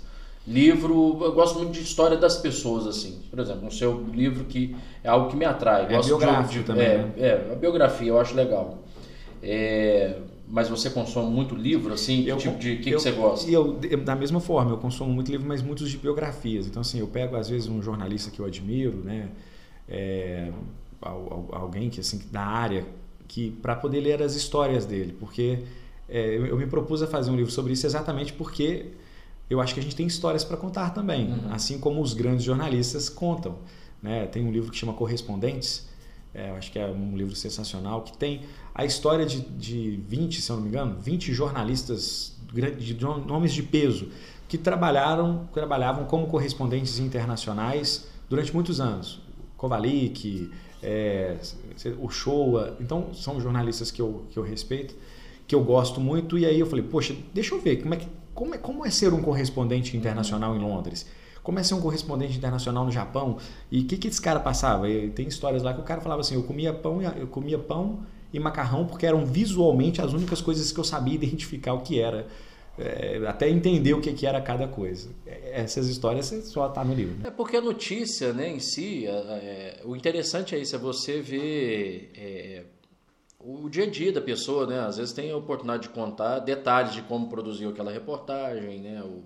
Livro, 0.48 1.20
eu 1.22 1.34
gosto 1.34 1.60
muito 1.60 1.74
de 1.74 1.82
história 1.82 2.16
das 2.16 2.38
pessoas, 2.38 2.88
assim. 2.88 3.20
Por 3.30 3.38
exemplo, 3.38 3.68
um 3.68 3.72
seu 3.72 4.02
livro 4.14 4.45
que 4.45 4.74
é 5.04 5.10
algo 5.10 5.30
que 5.30 5.36
me 5.36 5.43
atrai. 5.43 5.86
É 5.86 5.95
gosto 5.95 6.08
biográfico 6.08 6.54
de, 6.54 6.64
também. 6.64 6.86
É, 6.86 6.98
né? 6.98 7.14
é, 7.18 7.50
a 7.52 7.56
biografia 7.56 8.08
eu 8.08 8.20
acho 8.20 8.34
legal. 8.34 8.78
É, 9.43 10.18
mas 10.48 10.70
você 10.70 10.89
consome 10.89 11.30
muito 11.30 11.54
livro, 11.54 11.93
assim? 11.93 12.24
Que 12.24 12.30
eu, 12.30 12.38
tipo 12.38 12.58
de 12.58 12.78
que, 12.78 12.89
eu, 12.89 12.98
que 12.98 13.04
você 13.04 13.12
gosta? 13.12 13.52
Eu, 13.52 13.74
da 13.74 14.16
mesma 14.16 14.39
forma, 14.39 14.72
eu 14.72 14.78
consumo 14.78 15.12
muito 15.12 15.30
livro, 15.30 15.45
mas 15.45 15.62
muitos 15.62 15.91
de 15.91 15.98
biografias. 15.98 16.66
Então, 16.66 16.82
assim, 16.82 17.00
eu 17.00 17.08
pego 17.08 17.36
às 17.36 17.50
vezes 17.50 17.68
um 17.68 17.82
jornalista 17.82 18.32
que 18.32 18.39
eu 18.39 18.45
admiro, 18.45 19.00
né? 19.04 19.28
É, 19.89 20.50
alguém 21.02 21.89
que 21.89 22.00
assim 22.00 22.22
da 22.32 22.41
área 22.41 22.86
que 23.28 23.52
para 23.52 23.76
poder 23.76 24.00
ler 24.00 24.22
as 24.22 24.36
histórias 24.36 24.86
dele, 24.86 25.16
porque 25.20 25.60
é, 26.08 26.38
eu 26.38 26.58
me 26.58 26.66
propus 26.66 27.04
a 27.04 27.08
fazer 27.08 27.30
um 27.30 27.36
livro 27.36 27.52
sobre 27.52 27.74
isso 27.74 27.86
exatamente 27.86 28.34
porque 28.34 28.88
eu 29.50 29.62
acho 29.62 29.74
que 29.74 29.80
a 29.80 29.84
gente 29.84 29.95
tem 29.95 30.06
histórias 30.06 30.43
para 30.43 30.58
contar 30.58 30.89
também, 30.91 31.32
uhum. 31.32 31.52
assim 31.52 31.80
como 31.80 32.02
os 32.02 32.14
grandes 32.14 32.43
jornalistas 32.43 33.10
contam. 33.10 33.56
Né? 34.02 34.26
Tem 34.28 34.45
um 34.45 34.52
livro 34.52 34.72
que 34.72 34.78
chama 34.78 34.93
Correspondentes, 34.93 35.88
é, 36.34 36.50
eu 36.52 36.56
acho 36.56 36.72
que 36.72 36.78
é 36.78 36.86
um 36.86 37.18
livro 37.18 37.36
sensacional, 37.36 38.02
que 38.02 38.16
tem 38.18 38.41
a 38.76 38.86
história 38.86 39.26
de, 39.26 39.41
de 39.41 40.00
20, 40.08 40.41
se 40.41 40.52
eu 40.52 40.58
não 40.58 40.64
me 40.64 40.70
engano, 40.70 41.00
20 41.00 41.34
jornalistas 41.34 42.38
de 42.78 42.98
nomes 43.26 43.54
de 43.54 43.64
peso 43.64 44.10
que 44.48 44.58
trabalharam, 44.58 45.50
trabalhavam 45.54 46.06
como 46.06 46.28
correspondentes 46.28 47.00
internacionais 47.00 48.08
durante 48.30 48.54
muitos 48.54 48.80
anos. 48.80 49.22
Kovalik, 49.58 50.52
é, 50.82 51.38
o 52.00 52.10
Showa, 52.10 52.78
então 52.80 53.14
são 53.14 53.41
jornalistas 53.41 53.89
que 53.89 54.02
eu, 54.02 54.26
que 54.30 54.38
eu 54.38 54.43
respeito, 54.43 54.95
que 55.48 55.56
eu 55.56 55.64
gosto 55.64 56.00
muito, 56.00 56.38
e 56.38 56.45
aí 56.45 56.60
eu 56.60 56.68
falei, 56.68 56.86
poxa, 56.86 57.16
deixa 57.34 57.56
eu 57.56 57.62
ver 57.62 57.78
como 57.78 57.93
é 57.93 57.98
que 57.98 58.08
como 58.38 58.53
é, 58.53 58.57
como 58.59 58.85
é 58.85 58.91
ser 58.91 59.11
um 59.15 59.21
correspondente 59.23 59.97
internacional 59.97 60.55
em 60.55 60.59
Londres? 60.59 61.07
Como 61.41 61.57
é 61.57 61.63
ser 61.63 61.73
um 61.73 61.81
correspondente 61.81 62.38
internacional 62.38 62.85
no 62.85 62.91
Japão? 62.91 63.39
E 63.71 63.81
o 63.81 63.85
que, 63.88 63.97
que 63.97 64.07
esse 64.07 64.21
cara 64.21 64.39
passava? 64.39 64.85
Tem 65.15 65.27
histórias 65.27 65.63
lá 65.63 65.73
que 65.73 65.81
o 65.81 65.83
cara 65.83 66.01
falava 66.01 66.21
assim: 66.21 66.35
eu 66.35 66.43
comia 66.43 66.71
pão, 66.71 67.01
eu 67.01 67.25
comia 67.25 67.57
pão 67.57 68.05
e 68.31 68.39
macarrão 68.39 68.85
porque 68.85 69.07
eram 69.07 69.25
visualmente 69.25 70.03
as 70.03 70.13
únicas 70.13 70.39
coisas 70.39 70.71
que 70.71 70.79
eu 70.79 70.83
sabia 70.83 71.15
identificar 71.17 71.73
o 71.73 71.81
que 71.81 71.99
era. 71.99 72.27
É, 72.77 73.19
até 73.25 73.49
entender 73.49 73.95
o 73.95 74.01
que, 74.01 74.13
que 74.13 74.27
era 74.27 74.39
cada 74.39 74.67
coisa. 74.67 75.09
É, 75.25 75.61
essas 75.61 75.88
histórias 75.88 76.27
só 76.45 76.69
tá 76.69 76.83
no 76.83 76.93
livro. 76.93 77.15
Né? 77.15 77.29
É 77.29 77.31
porque 77.31 77.57
a 77.57 77.61
notícia 77.61 78.33
né, 78.33 78.49
em 78.49 78.59
si, 78.59 79.07
é, 79.07 79.81
o 79.83 79.95
interessante 79.95 80.53
é 80.53 80.59
isso, 80.59 80.75
é 80.75 80.79
você 80.79 81.21
ver 81.21 82.11
é, 82.15 82.63
o 83.48 83.70
dia 83.70 83.86
a 83.86 83.89
dia 83.89 84.12
da 84.12 84.20
pessoa, 84.20 84.68
né? 84.68 84.80
Às 84.80 84.98
vezes 84.98 85.14
tem 85.14 85.32
a 85.32 85.38
oportunidade 85.38 85.84
de 85.84 85.89
contar 85.89 86.39
detalhes 86.39 86.93
de 86.93 87.02
como 87.04 87.30
produziu 87.30 87.70
aquela 87.70 87.91
reportagem, 87.91 88.82
né? 88.82 89.02
O, 89.02 89.24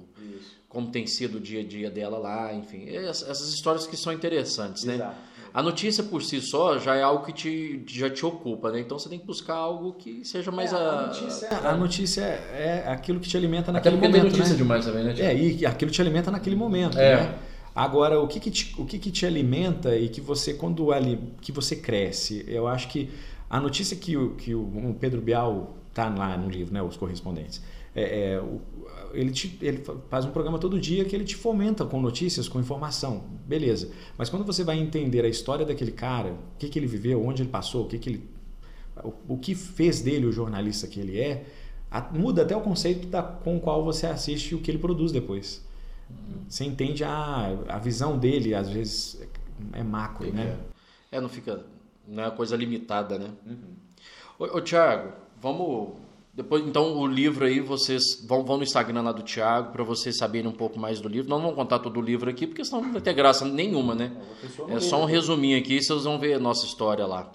como 0.70 0.92
tem 0.92 1.08
sido 1.08 1.38
o 1.38 1.40
dia 1.40 1.62
a 1.62 1.64
dia 1.64 1.90
dela 1.90 2.18
lá, 2.18 2.54
enfim. 2.54 2.86
Essas 2.88 3.50
histórias 3.50 3.88
que 3.88 3.98
são 3.98 4.14
interessantes, 4.14 4.84
né? 4.84 4.96
Exato. 4.96 5.32
A 5.54 5.62
notícia 5.62 6.02
por 6.02 6.24
si 6.24 6.40
só 6.40 6.78
já 6.78 6.96
é 6.96 7.04
algo 7.04 7.26
que 7.26 7.34
te, 7.34 7.84
já 7.86 8.10
te 8.10 8.26
ocupa, 8.26 8.72
né? 8.72 8.80
Então 8.80 8.98
você 8.98 9.10
tem 9.10 9.20
que 9.20 9.26
buscar 9.26 9.56
algo 9.56 9.94
que 9.94 10.24
seja 10.24 10.50
mais 10.50 10.72
é, 10.72 10.76
a. 10.78 10.80
A 10.80 11.08
notícia, 11.08 11.50
a, 11.50 11.70
a 11.72 11.78
notícia 11.78 12.22
é, 12.22 12.84
é 12.86 12.92
aquilo 12.92 13.20
que 13.20 13.28
te 13.28 13.36
alimenta 13.36 13.72
naquele 13.72 13.96
momento. 13.98 14.14
Tem 14.14 14.24
notícia 14.24 14.54
né? 14.54 14.58
demais 14.58 14.86
também, 14.86 15.04
né? 15.04 15.16
É, 15.18 15.36
e 15.36 15.66
aquilo 15.66 15.92
te 15.92 16.00
alimenta 16.00 16.32
naquele 16.32 16.56
momento, 16.56 16.98
é. 16.98 17.18
né? 17.18 17.40
Agora, 17.76 18.20
o 18.20 18.28
que, 18.28 18.40
que, 18.40 18.52
te, 18.52 18.76
o 18.78 18.86
que, 18.86 19.00
que 19.00 19.10
te 19.10 19.26
alimenta 19.26 19.96
e 19.96 20.10
que 20.10 20.20
você, 20.20 20.54
quando 20.54 20.92
ali, 20.92 21.20
que 21.42 21.54
você 21.54 21.76
cresce, 21.76 22.44
eu 22.48 22.68
acho 22.68 22.90
que 22.90 23.10
a 23.52 23.60
notícia 23.60 23.98
que 23.98 24.16
o, 24.16 24.34
que 24.36 24.56
o 24.56 24.96
Pedro 24.98 25.20
Bial 25.20 25.76
está 25.90 26.08
lá 26.08 26.38
no 26.38 26.50
livro, 26.50 26.74
né, 26.74 26.82
os 26.82 26.96
correspondentes, 26.96 27.62
é, 27.94 28.32
é, 28.32 28.40
o, 28.40 28.62
ele, 29.14 29.30
te, 29.30 29.60
ele 29.62 29.84
faz 30.10 30.24
um 30.24 30.32
programa 30.32 30.58
todo 30.58 30.80
dia 30.80 31.04
que 31.04 31.14
ele 31.14 31.26
te 31.26 31.36
fomenta 31.36 31.86
com 31.86 32.00
notícias, 32.00 32.48
com 32.48 32.62
informação, 32.62 33.26
beleza. 33.46 33.92
Mas 34.18 34.30
quando 34.30 34.46
você 34.46 34.64
vai 34.64 34.80
entender 34.80 35.26
a 35.26 35.28
história 35.28 35.66
daquele 35.66 35.92
cara, 35.92 36.32
o 36.32 36.58
que, 36.58 36.70
que 36.70 36.80
ele 36.80 36.88
viveu, 36.88 37.22
onde 37.26 37.42
ele 37.42 37.50
passou, 37.50 37.84
o 37.84 37.88
que, 37.90 38.00
que 38.00 38.10
ele, 38.12 38.30
o, 39.04 39.34
o 39.34 39.38
que 39.38 39.54
fez 39.54 40.00
dele 40.00 40.26
o 40.26 40.32
jornalista 40.32 40.88
que 40.88 41.02
ele 41.02 41.20
é, 41.20 41.46
a, 41.92 42.00
muda 42.00 42.44
até 42.44 42.56
o 42.56 42.62
conceito 42.62 43.06
da, 43.08 43.22
com 43.22 43.58
o 43.58 43.60
qual 43.60 43.84
você 43.84 44.08
assiste 44.08 44.56
o 44.56 44.62
que 44.62 44.72
ele 44.72 44.78
produz 44.78 45.12
depois. 45.12 45.62
Você 46.48 46.64
entende 46.64 47.04
a, 47.04 47.54
a 47.68 47.80
visão 47.80 48.18
dele, 48.18 48.56
às 48.56 48.70
vezes 48.70 49.22
é 49.74 49.84
macro, 49.84 50.32
né? 50.32 50.58
É, 51.12 51.20
não 51.20 51.28
fica 51.28 51.66
não 52.08 52.24
é 52.24 52.26
uma 52.28 52.32
coisa 52.32 52.56
limitada, 52.56 53.18
né? 53.18 53.30
Uhum. 53.46 53.76
Ô, 54.40 54.58
ô 54.58 54.62
Tiago, 54.62 55.14
vamos. 55.40 56.00
Depois, 56.34 56.66
então, 56.66 56.98
o 56.98 57.06
livro 57.06 57.46
aí, 57.46 57.60
vocês 57.60 58.26
vão, 58.26 58.44
vão 58.44 58.58
no 58.58 58.64
Instagram 58.64 59.02
lá 59.02 59.12
do 59.12 59.22
Tiago 59.22 59.74
para 59.74 59.84
vocês 59.84 60.18
saberem 60.18 60.50
um 60.50 60.54
pouco 60.54 60.80
mais 60.80 61.02
do 61.02 61.10
livro. 61.10 61.30
Não 61.30 61.42
vamos 61.42 61.56
contar 61.56 61.80
todo 61.80 62.00
o 62.00 62.02
livro 62.02 62.30
aqui, 62.30 62.48
porque 62.48 62.64
senão 62.64 62.82
não 62.82 62.94
vai 62.94 63.02
ter 63.02 63.14
graça 63.14 63.44
nenhuma, 63.46 63.94
né? 63.94 64.12
É 64.70 64.80
só 64.80 65.02
um 65.02 65.06
resuminho 65.06 65.58
aqui, 65.58 65.82
vocês 65.82 66.06
vão 66.06 66.18
ver 66.18 66.36
a 66.36 66.40
nossa 66.40 66.66
história 66.66 67.06
lá 67.06 67.30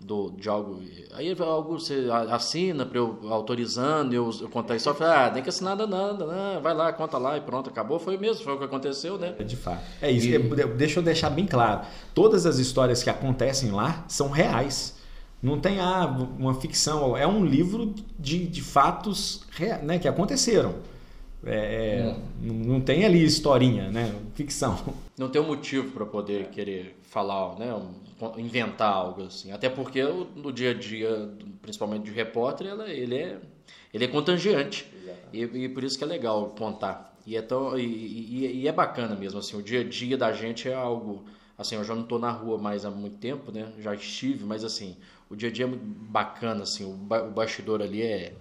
do, 0.00 0.30
de 0.32 0.48
algo. 0.48 0.80
Aí 1.12 1.34
algo 1.38 1.78
você 1.78 2.06
assina 2.30 2.84
para 2.84 2.98
eu 2.98 3.18
autorizando, 3.28 4.12
eu, 4.12 4.30
eu 4.40 4.48
contar 4.48 4.74
a 4.74 4.76
história, 4.76 5.08
ah, 5.08 5.30
tem 5.30 5.42
que 5.42 5.48
assinar 5.48 5.76
nada, 5.76 6.26
né? 6.26 6.60
vai 6.62 6.74
lá, 6.74 6.92
conta 6.92 7.18
lá 7.18 7.36
e 7.36 7.40
pronto, 7.40 7.70
acabou. 7.70 7.98
Foi 7.98 8.16
mesmo, 8.16 8.44
foi 8.44 8.54
o 8.54 8.58
que 8.58 8.64
aconteceu, 8.64 9.18
né? 9.18 9.34
É 9.38 9.44
de 9.44 9.56
fato. 9.56 9.82
É 10.00 10.10
isso. 10.10 10.28
E... 10.28 10.34
É, 10.34 10.66
deixa 10.66 11.00
eu 11.00 11.02
deixar 11.02 11.30
bem 11.30 11.46
claro. 11.46 11.86
Todas 12.14 12.46
as 12.46 12.58
histórias 12.58 13.02
que 13.02 13.10
acontecem 13.10 13.70
lá 13.70 14.04
são 14.08 14.28
reais. 14.28 14.96
Não 15.42 15.60
tem 15.60 15.80
ah, 15.80 16.06
uma 16.38 16.54
ficção, 16.54 17.16
é 17.16 17.26
um 17.26 17.44
livro 17.44 17.94
de, 18.18 18.46
de 18.46 18.62
fatos 18.62 19.44
né, 19.82 19.98
que 19.98 20.08
aconteceram. 20.08 20.74
É, 21.44 22.16
hum. 22.42 22.64
não 22.66 22.80
tem 22.80 23.04
ali 23.04 23.22
historinha, 23.22 23.90
né? 23.90 24.12
Ficção. 24.34 24.76
Não 25.16 25.28
tem 25.28 25.40
um 25.40 25.46
motivo 25.46 25.92
para 25.92 26.04
poder 26.04 26.48
querer 26.48 26.98
falar, 27.16 27.58
né? 27.58 27.72
inventar 28.36 28.92
algo 28.92 29.22
assim. 29.22 29.50
Até 29.50 29.70
porque 29.70 30.02
no 30.02 30.52
dia 30.52 30.72
a 30.72 30.74
dia, 30.74 31.30
principalmente 31.62 32.04
de 32.04 32.10
repórter, 32.10 32.66
ela, 32.66 32.90
ele, 32.90 33.16
é, 33.16 33.38
ele 33.92 34.04
é 34.04 34.08
contagiante. 34.08 34.86
E, 35.32 35.42
e, 35.42 35.68
por 35.70 35.82
isso 35.82 35.96
que 35.96 36.04
é 36.04 36.06
legal 36.06 36.54
contar. 36.58 37.16
E 37.26 37.34
é, 37.34 37.40
tão, 37.40 37.78
e, 37.78 37.84
e, 37.84 38.60
e, 38.62 38.68
é 38.68 38.72
bacana 38.72 39.14
mesmo, 39.14 39.38
assim, 39.38 39.56
o 39.56 39.62
dia 39.62 39.80
a 39.80 39.84
dia 39.84 40.18
da 40.18 40.30
gente 40.32 40.68
é 40.68 40.74
algo... 40.74 41.24
Assim, 41.56 41.74
eu 41.76 41.84
já 41.84 41.94
não 41.94 42.02
estou 42.02 42.18
na 42.18 42.30
rua 42.30 42.58
mais 42.58 42.84
há 42.84 42.90
muito 42.90 43.16
tempo, 43.16 43.50
né? 43.50 43.72
Já 43.78 43.94
estive, 43.94 44.44
mas 44.44 44.62
assim, 44.62 44.94
o 45.30 45.34
dia 45.34 45.48
a 45.48 45.52
dia 45.52 45.64
é 45.64 45.68
muito 45.68 45.84
bacana, 45.84 46.64
assim, 46.64 46.84
o, 46.84 46.92
ba 46.92 47.22
o 47.22 47.30
bastidor 47.30 47.80
ali 47.80 48.02
é, 48.02 48.34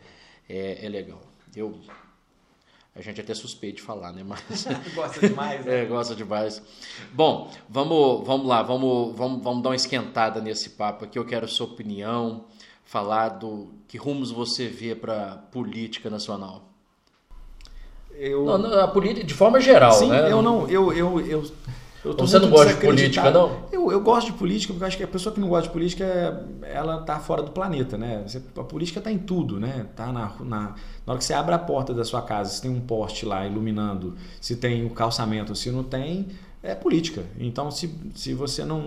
é, 0.49 0.86
é 0.86 0.89
legal. 0.89 1.21
Eu 1.55 1.80
a 2.96 3.02
gente 3.02 3.20
até 3.20 3.34
suspeita 3.34 3.76
de 3.76 3.82
falar, 3.82 4.14
né? 4.14 4.24
Mas 4.24 4.66
gosta 4.96 5.28
demais, 5.28 5.66
né? 5.66 5.82
É, 5.82 5.86
gosta 5.86 6.16
demais. 6.16 6.62
Bom, 7.12 7.52
vamos, 7.68 8.26
vamos 8.26 8.48
lá, 8.48 8.64
vamos, 8.64 9.14
vamos, 9.16 9.43
vamos 9.43 9.62
dar 9.62 9.70
uma 9.70 9.76
esquentada 9.76 10.39
nesse 10.39 10.72
papo 10.72 11.04
aqui. 11.04 11.20
Eu 11.20 11.26
quero 11.26 11.43
a 11.43 11.48
sua 11.48 11.68
opinião, 11.68 12.46
falar 12.86 13.30
do 13.30 13.74
que 13.86 13.98
rumos 13.98 14.32
você 14.32 14.68
vê 14.68 14.96
para 14.96 15.38
política 15.52 16.10
nacional. 16.10 16.70
Eu... 18.12 18.46
Não, 18.46 18.58
não, 18.58 18.80
a 18.80 18.88
política 18.88 19.28
de 19.28 19.34
forma 19.34 19.60
geral, 19.60 19.91
Sim, 19.91 20.10
né? 20.10 20.32
eu 20.32 20.41
não, 20.41 20.66
eu, 20.70 20.93
eu, 20.93 21.20
eu 21.20 21.52
você 22.14 22.39
não 22.39 22.49
gosta 22.49 22.74
de 22.74 22.80
política, 22.82 23.32
não? 23.32 23.64
Eu, 23.72 23.91
eu 23.91 24.01
gosto 24.01 24.28
de 24.28 24.34
política 24.38 24.74
porque 24.74 24.84
eu 24.84 24.88
acho 24.88 24.97
que 24.97 25.03
a 25.03 25.08
pessoa 25.08 25.34
que 25.34 25.39
não 25.39 25.49
gosta 25.49 25.68
de 25.68 25.74
política, 25.74 26.45
ela 26.62 27.01
tá 27.01 27.20
fora 27.20 27.41
do 27.41 27.51
planeta, 27.51 27.97
né? 27.97 28.26
a 28.56 28.64
política 28.64 28.99
está 28.99 29.12
em 29.12 29.18
tudo, 29.18 29.60
né? 29.60 29.88
Tá 29.95 30.12
na, 30.12 30.34
na, 30.39 30.45
na 30.45 30.76
hora 31.08 31.18
que 31.18 31.26
você 31.26 31.34
abre 31.34 31.56
a 31.56 31.60
porta 31.60 31.93
da 31.93 32.03
sua 32.03 32.22
casa, 32.22 32.51
se 32.51 32.62
tem 32.62 32.72
um 32.72 32.82
poste 32.82 33.26
lá 33.26 33.45
iluminando, 33.45 34.16
se 34.39 34.56
tem 34.56 34.84
o 34.84 34.88
um 34.88 34.89
calçamento, 34.89 35.56
se 35.56 35.72
não 35.72 35.84
tem, 35.84 36.28
é 36.62 36.74
política. 36.76 37.24
Então, 37.39 37.70
se, 37.72 37.93
se 38.16 38.34
você 38.34 38.66
não, 38.66 38.82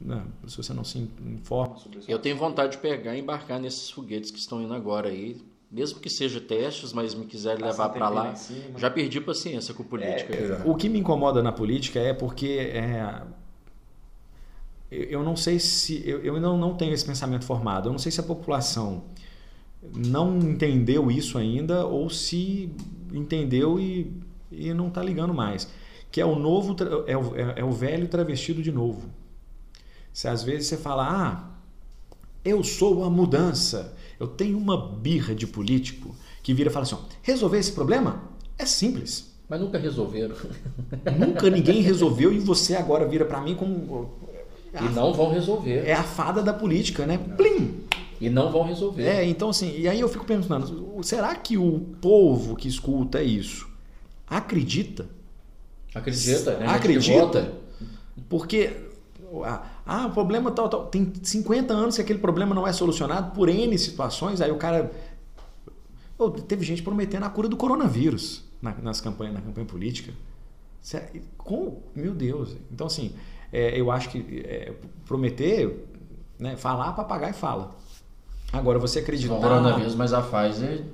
não, 0.00 0.16
né, 0.16 0.22
se 0.46 0.56
você 0.56 0.72
não 0.72 0.84
se 0.84 1.08
informa 1.24 1.76
sobre 1.78 1.98
isso. 1.98 2.10
Eu 2.10 2.18
tenho 2.18 2.36
vontade 2.36 2.72
de 2.72 2.78
pegar 2.78 3.16
e 3.16 3.20
embarcar 3.20 3.58
nesses 3.58 3.90
foguetes 3.90 4.30
que 4.30 4.38
estão 4.38 4.62
indo 4.62 4.74
agora 4.74 5.08
aí 5.08 5.40
mesmo 5.74 5.98
que 5.98 6.08
seja 6.08 6.40
testes, 6.40 6.92
mas 6.92 7.14
me 7.14 7.26
quiser 7.26 7.60
levar 7.60 7.88
para 7.88 8.08
lá, 8.08 8.34
já 8.76 8.88
perdi 8.88 9.20
paciência 9.20 9.74
com 9.74 9.82
política. 9.82 10.32
É, 10.32 10.62
o 10.64 10.76
que 10.76 10.88
me 10.88 11.00
incomoda 11.00 11.42
na 11.42 11.50
política 11.50 11.98
é 11.98 12.14
porque 12.14 12.46
é, 12.46 13.22
eu 14.88 15.24
não 15.24 15.34
sei 15.34 15.58
se 15.58 16.00
eu, 16.08 16.20
eu 16.20 16.40
não, 16.40 16.56
não 16.56 16.74
tenho 16.74 16.94
esse 16.94 17.04
pensamento 17.04 17.44
formado. 17.44 17.88
Eu 17.88 17.92
não 17.92 17.98
sei 17.98 18.12
se 18.12 18.20
a 18.20 18.22
população 18.22 19.02
não 19.96 20.38
entendeu 20.38 21.10
isso 21.10 21.36
ainda 21.36 21.84
ou 21.84 22.08
se 22.08 22.72
entendeu 23.12 23.80
e, 23.80 24.12
e 24.52 24.72
não 24.72 24.86
está 24.86 25.02
ligando 25.02 25.34
mais. 25.34 25.68
Que 26.10 26.20
é 26.20 26.24
o 26.24 26.38
novo 26.38 26.76
é 27.08 27.16
o, 27.16 27.36
é, 27.36 27.54
é 27.60 27.64
o 27.64 27.72
velho 27.72 28.06
travestido 28.06 28.62
de 28.62 28.70
novo. 28.70 29.10
Se 30.12 30.28
às 30.28 30.44
vezes 30.44 30.68
você 30.68 30.76
fala, 30.76 31.08
ah, 31.08 31.50
eu 32.44 32.62
sou 32.62 33.02
a 33.02 33.10
mudança 33.10 33.96
eu 34.18 34.26
tenho 34.26 34.58
uma 34.58 34.76
birra 34.76 35.34
de 35.34 35.46
político 35.46 36.14
que 36.42 36.54
vira 36.54 36.70
e 36.70 36.72
fala 36.72 36.84
assim: 36.84 36.94
ó, 36.94 36.98
resolver 37.22 37.58
esse 37.58 37.72
problema 37.72 38.22
é 38.58 38.66
simples. 38.66 39.32
Mas 39.48 39.60
nunca 39.60 39.78
resolveram. 39.78 40.36
Nunca 41.18 41.50
ninguém 41.50 41.82
resolveu 41.82 42.32
e 42.32 42.38
você 42.38 42.74
agora 42.74 43.06
vira 43.06 43.24
para 43.24 43.40
mim 43.40 43.54
como. 43.54 44.12
E 44.74 44.84
não 44.94 45.12
vão 45.12 45.32
resolver. 45.32 45.86
É 45.86 45.92
a 45.92 46.02
fada 46.02 46.42
da 46.42 46.52
política, 46.52 47.06
né? 47.06 47.18
Plim! 47.36 47.84
E 48.20 48.30
não 48.30 48.50
vão 48.50 48.62
resolver. 48.64 49.02
É, 49.02 49.24
então 49.24 49.50
assim, 49.50 49.78
e 49.78 49.86
aí 49.86 50.00
eu 50.00 50.08
fico 50.08 50.24
pensando, 50.24 51.02
será 51.02 51.34
que 51.34 51.58
o 51.58 51.80
povo 52.00 52.56
que 52.56 52.68
escuta 52.68 53.22
isso 53.22 53.68
acredita? 54.26 55.06
Acredita, 55.94 56.56
né? 56.56 56.66
Acredita. 56.66 57.52
Porque 58.28 58.70
ah, 59.42 60.06
o 60.06 60.10
problema 60.10 60.50
tal, 60.50 60.68
tal. 60.68 60.86
Tem 60.86 61.12
50 61.22 61.72
anos 61.72 61.96
que 61.96 62.02
aquele 62.02 62.18
problema 62.18 62.54
não 62.54 62.66
é 62.66 62.72
solucionado 62.72 63.32
por 63.32 63.48
N 63.48 63.76
situações, 63.78 64.40
aí 64.40 64.50
o 64.50 64.56
cara. 64.56 64.92
Oh, 66.16 66.30
teve 66.30 66.64
gente 66.64 66.82
prometendo 66.82 67.24
a 67.24 67.30
cura 67.30 67.48
do 67.48 67.56
coronavírus 67.56 68.44
na, 68.62 68.72
nas 68.82 69.00
campanhas, 69.00 69.34
na 69.34 69.40
campanha 69.40 69.66
política. 69.66 70.12
Meu 71.94 72.14
Deus. 72.14 72.56
Então, 72.70 72.86
assim, 72.86 73.14
é, 73.52 73.80
eu 73.80 73.90
acho 73.90 74.10
que 74.10 74.42
é, 74.44 74.72
prometer, 75.06 75.88
né, 76.38 76.56
falar, 76.56 76.92
papagaio 76.92 77.34
fala. 77.34 77.74
Agora, 78.52 78.78
você 78.78 79.00
acreditar. 79.00 79.34
O 79.34 79.40
coronavírus, 79.40 79.94
mas 79.94 80.12
a 80.12 80.22
Pfizer 80.22 80.84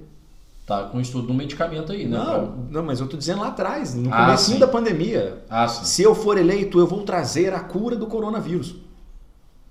tá 0.70 0.84
com 0.84 1.00
estudo 1.00 1.26
do 1.26 1.34
medicamento 1.34 1.90
aí, 1.90 2.06
né? 2.06 2.16
Não, 2.16 2.68
não 2.70 2.82
mas 2.84 3.00
eu 3.00 3.08
tô 3.08 3.16
dizendo 3.16 3.40
lá 3.40 3.48
atrás, 3.48 3.92
no 3.92 4.14
ah, 4.14 4.26
começo 4.26 4.56
da 4.56 4.68
pandemia. 4.68 5.42
Ah, 5.50 5.66
sim. 5.66 5.84
Se 5.84 6.02
eu 6.04 6.14
for 6.14 6.38
eleito, 6.38 6.78
eu 6.78 6.86
vou 6.86 7.02
trazer 7.02 7.52
a 7.52 7.58
cura 7.58 7.96
do 7.96 8.06
coronavírus. 8.06 8.76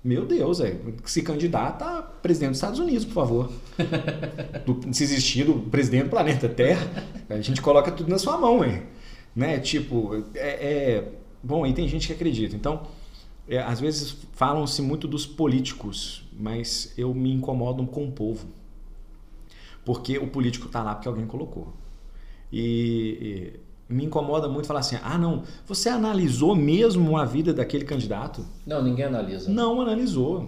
Meu 0.03 0.25
Deus, 0.25 0.59
é. 0.59 0.77
se 1.05 1.21
candidata 1.21 1.85
a 1.85 2.01
presidente 2.01 2.49
dos 2.49 2.57
Estados 2.57 2.79
Unidos, 2.79 3.05
por 3.05 3.13
favor. 3.13 3.51
do, 4.65 4.93
se 4.93 5.03
existir 5.03 5.45
do 5.45 5.53
presidente 5.53 6.03
do 6.03 6.09
planeta 6.09 6.49
Terra, 6.49 6.85
a 7.29 7.39
gente 7.39 7.61
coloca 7.61 7.91
tudo 7.91 8.09
na 8.09 8.17
sua 8.17 8.37
mão, 8.37 8.63
hein? 8.63 8.83
Né? 9.33 9.57
Tipo, 9.59 10.25
é, 10.35 10.49
é... 10.49 11.11
bom, 11.41 11.63
aí 11.63 11.73
tem 11.73 11.87
gente 11.87 12.07
que 12.07 12.13
acredita. 12.13 12.57
Então, 12.57 12.81
é, 13.47 13.59
às 13.59 13.79
vezes 13.79 14.17
falam-se 14.33 14.81
muito 14.81 15.07
dos 15.07 15.25
políticos, 15.25 16.25
mas 16.37 16.93
eu 16.97 17.13
me 17.13 17.31
incomodo 17.31 17.85
com 17.87 18.05
o 18.05 18.11
povo 18.11 18.58
porque 19.89 20.19
o 20.19 20.27
político 20.27 20.67
está 20.67 20.83
lá 20.83 20.93
porque 20.93 21.07
alguém 21.07 21.25
colocou. 21.25 21.73
E, 22.53 23.57
e, 23.89 23.93
me 23.95 24.05
incomoda 24.05 24.47
muito 24.47 24.67
falar 24.67 24.81
assim: 24.81 24.97
ah, 25.01 25.17
não, 25.17 25.41
você 25.65 25.89
analisou 25.89 26.55
mesmo 26.55 27.17
a 27.17 27.25
vida 27.25 27.51
daquele 27.51 27.85
candidato? 27.85 28.45
Não, 28.67 28.83
ninguém 28.83 29.05
analisa. 29.05 29.49
Não 29.49 29.81
analisou. 29.81 30.47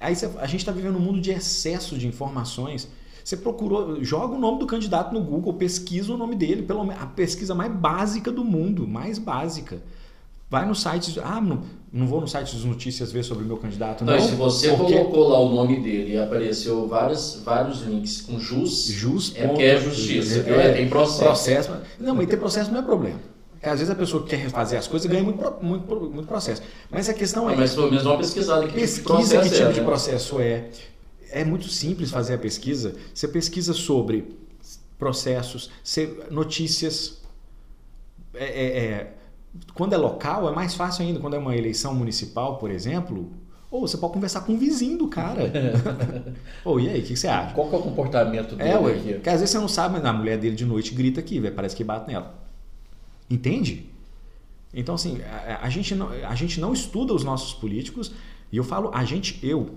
Aí 0.00 0.16
você, 0.16 0.28
a 0.40 0.46
gente 0.48 0.58
está 0.58 0.72
vivendo 0.72 0.96
um 0.96 1.00
mundo 1.00 1.20
de 1.20 1.30
excesso 1.30 1.96
de 1.96 2.08
informações. 2.08 2.88
Você 3.22 3.36
procurou, 3.36 4.02
joga 4.02 4.34
o 4.34 4.40
nome 4.40 4.58
do 4.58 4.66
candidato 4.66 5.14
no 5.14 5.22
Google, 5.22 5.54
pesquisa 5.54 6.12
o 6.12 6.16
nome 6.16 6.34
dele, 6.34 6.62
pelo 6.62 6.90
a 6.90 7.06
pesquisa 7.06 7.54
mais 7.54 7.72
básica 7.72 8.32
do 8.32 8.44
mundo, 8.44 8.88
mais 8.88 9.20
básica. 9.20 9.80
Vai 10.52 10.66
no 10.66 10.74
site, 10.74 11.18
ah, 11.24 11.40
não, 11.40 11.62
não 11.90 12.06
vou 12.06 12.20
no 12.20 12.28
site 12.28 12.54
das 12.54 12.62
notícias 12.62 13.10
ver 13.10 13.22
sobre 13.22 13.42
o 13.42 13.46
meu 13.46 13.56
candidato, 13.56 14.04
não. 14.04 14.14
Então, 14.14 14.28
se 14.28 14.34
você 14.34 14.68
porque... 14.76 14.92
colocou 14.92 15.28
lá 15.30 15.40
o 15.40 15.48
nome 15.48 15.80
dele 15.80 16.12
e 16.12 16.18
apareceu 16.18 16.86
vários, 16.86 17.40
vários 17.42 17.80
links 17.80 18.20
com 18.20 18.38
jus, 18.38 18.84
jus 18.84 19.32
é 19.34 19.46
porque 19.46 19.62
é 19.62 19.80
justiça, 19.80 20.40
é, 20.46 20.66
é, 20.68 20.72
tem 20.74 20.90
processo. 20.90 21.22
processo. 21.24 21.76
Não, 21.98 22.14
mas 22.14 22.28
ter 22.28 22.36
processo 22.36 22.70
não 22.70 22.80
é 22.80 22.82
problema. 22.82 23.18
Porque 23.52 23.66
às 23.66 23.78
vezes 23.78 23.90
a 23.90 23.94
pessoa 23.94 24.22
que 24.24 24.28
quer 24.28 24.40
refazer 24.40 24.78
as 24.78 24.86
coisas 24.86 25.10
ganha 25.10 25.22
muito, 25.22 25.54
muito, 25.62 26.10
muito 26.10 26.28
processo. 26.28 26.60
Mas 26.90 27.08
a 27.08 27.14
questão 27.14 27.48
é. 27.48 27.56
Mas 27.56 27.74
pelo 27.74 27.88
menos 27.88 28.04
uma 28.04 28.18
pesquisada 28.18 28.66
que 28.66 28.74
pesquisa 28.74 29.40
que 29.40 29.48
tipo 29.48 29.62
é, 29.62 29.72
de 29.72 29.80
né? 29.80 29.86
processo 29.86 30.38
é. 30.38 30.68
É 31.30 31.46
muito 31.46 31.66
simples 31.68 32.10
fazer 32.10 32.34
a 32.34 32.38
pesquisa. 32.38 32.94
Você 33.14 33.26
pesquisa 33.26 33.72
sobre 33.72 34.36
processos, 34.98 35.70
notícias. 36.30 37.22
é, 38.34 38.44
é, 38.44 38.78
é 38.84 39.21
quando 39.74 39.92
é 39.92 39.96
local, 39.96 40.48
é 40.48 40.54
mais 40.54 40.74
fácil 40.74 41.04
ainda. 41.04 41.20
Quando 41.20 41.34
é 41.34 41.38
uma 41.38 41.56
eleição 41.56 41.94
municipal, 41.94 42.58
por 42.58 42.70
exemplo, 42.70 43.30
ou 43.70 43.86
você 43.86 43.96
pode 43.96 44.12
conversar 44.12 44.42
com 44.42 44.54
o 44.54 44.58
vizinho 44.58 44.98
do 44.98 45.08
cara. 45.08 45.50
ou 46.64 46.78
e 46.78 46.88
aí, 46.88 46.98
o 46.98 47.02
que, 47.02 47.08
que, 47.08 47.16
você 47.16 47.28
acha? 47.28 47.54
Qual 47.54 47.68
que 47.68 47.74
é 47.74 47.78
o 47.78 47.82
comportamento 47.82 48.54
dele? 48.54 48.70
É, 48.70 48.78
ué, 48.78 48.92
aqui? 48.92 49.12
Porque 49.14 49.30
às 49.30 49.40
vezes 49.40 49.50
você 49.50 49.58
não 49.58 49.68
sabe, 49.68 49.94
mas 49.94 50.04
a 50.04 50.12
mulher 50.12 50.38
dele 50.38 50.54
de 50.54 50.66
noite 50.66 50.94
grita 50.94 51.20
aqui, 51.20 51.40
véio, 51.40 51.54
parece 51.54 51.74
que 51.74 51.82
bate 51.82 52.06
nela. 52.06 52.34
Entende? 53.30 53.90
Então, 54.74 54.94
assim, 54.94 55.20
a, 55.22 55.66
a, 55.66 55.70
gente 55.70 55.94
não, 55.94 56.08
a 56.10 56.34
gente 56.34 56.60
não 56.60 56.72
estuda 56.72 57.12
os 57.12 57.24
nossos 57.24 57.54
políticos, 57.54 58.12
e 58.50 58.56
eu 58.56 58.64
falo, 58.64 58.90
a 58.92 59.04
gente, 59.04 59.38
eu, 59.46 59.70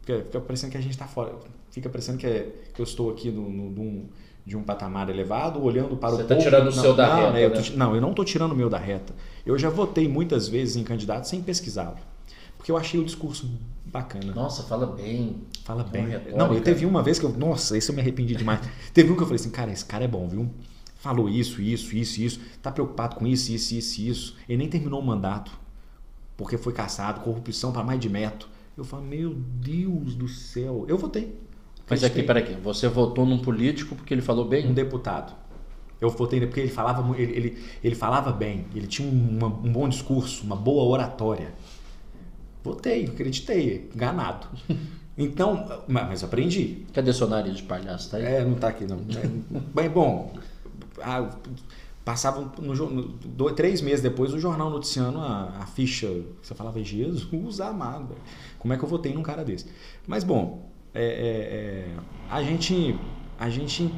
fica, 0.00 0.24
fica 0.24 0.40
parecendo 0.40 0.72
que 0.72 0.78
a 0.78 0.80
gente 0.80 0.92
está 0.92 1.06
fora, 1.06 1.34
fica 1.70 1.88
parecendo 1.88 2.18
que, 2.18 2.26
é, 2.26 2.50
que 2.72 2.80
eu 2.80 2.84
estou 2.84 3.10
aqui 3.10 3.30
no, 3.30 3.50
no, 3.50 3.70
num 3.70 4.08
de 4.44 4.56
um 4.56 4.62
patamar 4.62 5.08
elevado, 5.08 5.62
olhando 5.62 5.96
para 5.96 6.10
Você 6.10 6.14
o 6.14 6.26
Você 6.26 6.34
está 6.34 6.36
tirando 6.36 6.68
o 6.68 6.72
seu 6.72 6.94
da 6.94 7.08
não, 7.08 7.32
reta, 7.32 7.32
né? 7.32 7.48
Tô, 7.48 7.70
né? 7.70 7.76
não, 7.76 7.94
eu 7.94 8.00
não 8.00 8.10
estou 8.10 8.24
tirando 8.24 8.52
o 8.52 8.56
meu 8.56 8.68
da 8.68 8.78
reta. 8.78 9.14
Eu 9.46 9.56
já 9.58 9.70
votei 9.70 10.08
muitas 10.08 10.48
vezes 10.48 10.76
em 10.76 10.82
candidato 10.82 11.28
sem 11.28 11.40
pesquisá-lo. 11.42 11.96
Porque 12.56 12.70
eu 12.70 12.76
achei 12.76 13.00
o 13.00 13.04
discurso 13.04 13.48
bacana. 13.84 14.32
Nossa, 14.32 14.62
fala 14.64 14.86
bem. 14.86 15.42
Fala 15.64 15.84
bem. 15.84 16.06
Não, 16.36 16.52
eu 16.52 16.60
teve 16.60 16.86
uma 16.86 17.02
vez 17.02 17.18
que 17.18 17.26
eu... 17.26 17.32
Nossa, 17.32 17.76
esse 17.76 17.90
eu 17.90 17.94
me 17.94 18.00
arrependi 18.00 18.34
demais. 18.34 18.60
teve 18.92 19.10
um 19.12 19.16
que 19.16 19.22
eu 19.22 19.26
falei 19.26 19.40
assim, 19.40 19.50
cara, 19.50 19.70
esse 19.70 19.84
cara 19.84 20.04
é 20.04 20.08
bom, 20.08 20.28
viu? 20.28 20.50
Falou 20.96 21.28
isso, 21.28 21.60
isso, 21.60 21.94
isso, 21.96 22.20
isso. 22.20 22.40
Tá 22.60 22.70
preocupado 22.70 23.16
com 23.16 23.26
isso, 23.26 23.52
isso, 23.52 23.74
isso, 23.74 24.00
isso. 24.00 24.36
Ele 24.48 24.58
nem 24.58 24.68
terminou 24.68 25.00
o 25.00 25.04
mandato. 25.04 25.50
Porque 26.36 26.56
foi 26.56 26.72
caçado, 26.72 27.20
corrupção 27.20 27.72
para 27.72 27.82
mais 27.82 28.00
de 28.00 28.08
metro. 28.08 28.48
Eu 28.76 28.84
falo, 28.84 29.02
meu 29.02 29.34
Deus 29.34 30.14
do 30.14 30.28
céu. 30.28 30.84
Eu 30.88 30.96
votei. 30.96 31.36
Mas 31.88 32.04
aqui, 32.04 32.22
peraí, 32.22 32.56
você 32.62 32.88
votou 32.88 33.26
num 33.26 33.38
político 33.38 33.94
porque 33.94 34.14
ele 34.14 34.22
falou 34.22 34.44
bem? 34.44 34.66
Um 34.66 34.74
deputado. 34.74 35.34
Eu 36.00 36.10
votei 36.10 36.40
porque 36.40 36.60
ele 36.60 36.70
falava, 36.70 37.16
ele, 37.16 37.32
ele, 37.32 37.64
ele 37.82 37.94
falava 37.94 38.32
bem, 38.32 38.66
ele 38.74 38.86
tinha 38.86 39.08
uma, 39.08 39.46
um 39.46 39.72
bom 39.72 39.88
discurso, 39.88 40.44
uma 40.44 40.56
boa 40.56 40.82
oratória. 40.84 41.54
Votei, 42.64 43.04
acreditei, 43.06 43.90
enganado. 43.94 44.46
Então, 45.16 45.84
mas 45.86 46.24
aprendi. 46.24 46.86
Cadê 46.94 47.12
seu 47.12 47.28
nariz 47.28 47.58
de 47.58 47.64
palhaço? 47.64 48.10
Tá 48.10 48.16
aí? 48.16 48.24
É, 48.24 48.44
não 48.44 48.54
tá 48.54 48.68
aqui 48.68 48.86
não. 48.86 48.96
É, 49.14 49.60
bem, 49.74 49.90
bom, 49.90 50.32
a, 51.02 51.28
passavam 52.04 52.50
no, 52.58 52.74
no, 52.74 53.52
três 53.52 53.80
meses 53.80 54.00
depois 54.00 54.32
o 54.32 54.38
jornal 54.38 54.70
noticiando 54.70 55.18
a, 55.18 55.58
a 55.60 55.66
ficha. 55.66 56.08
Você 56.42 56.54
falava, 56.54 56.82
Jesus 56.82 57.60
amado, 57.60 58.16
como 58.58 58.72
é 58.72 58.78
que 58.78 58.84
eu 58.84 58.88
votei 58.88 59.12
num 59.12 59.22
cara 59.22 59.44
desse? 59.44 59.66
Mas 60.06 60.24
bom, 60.24 60.71
é, 60.94 61.02
é, 61.02 61.04
é, 61.04 61.86
a, 62.30 62.42
gente, 62.42 62.98
a 63.38 63.48
gente 63.48 63.92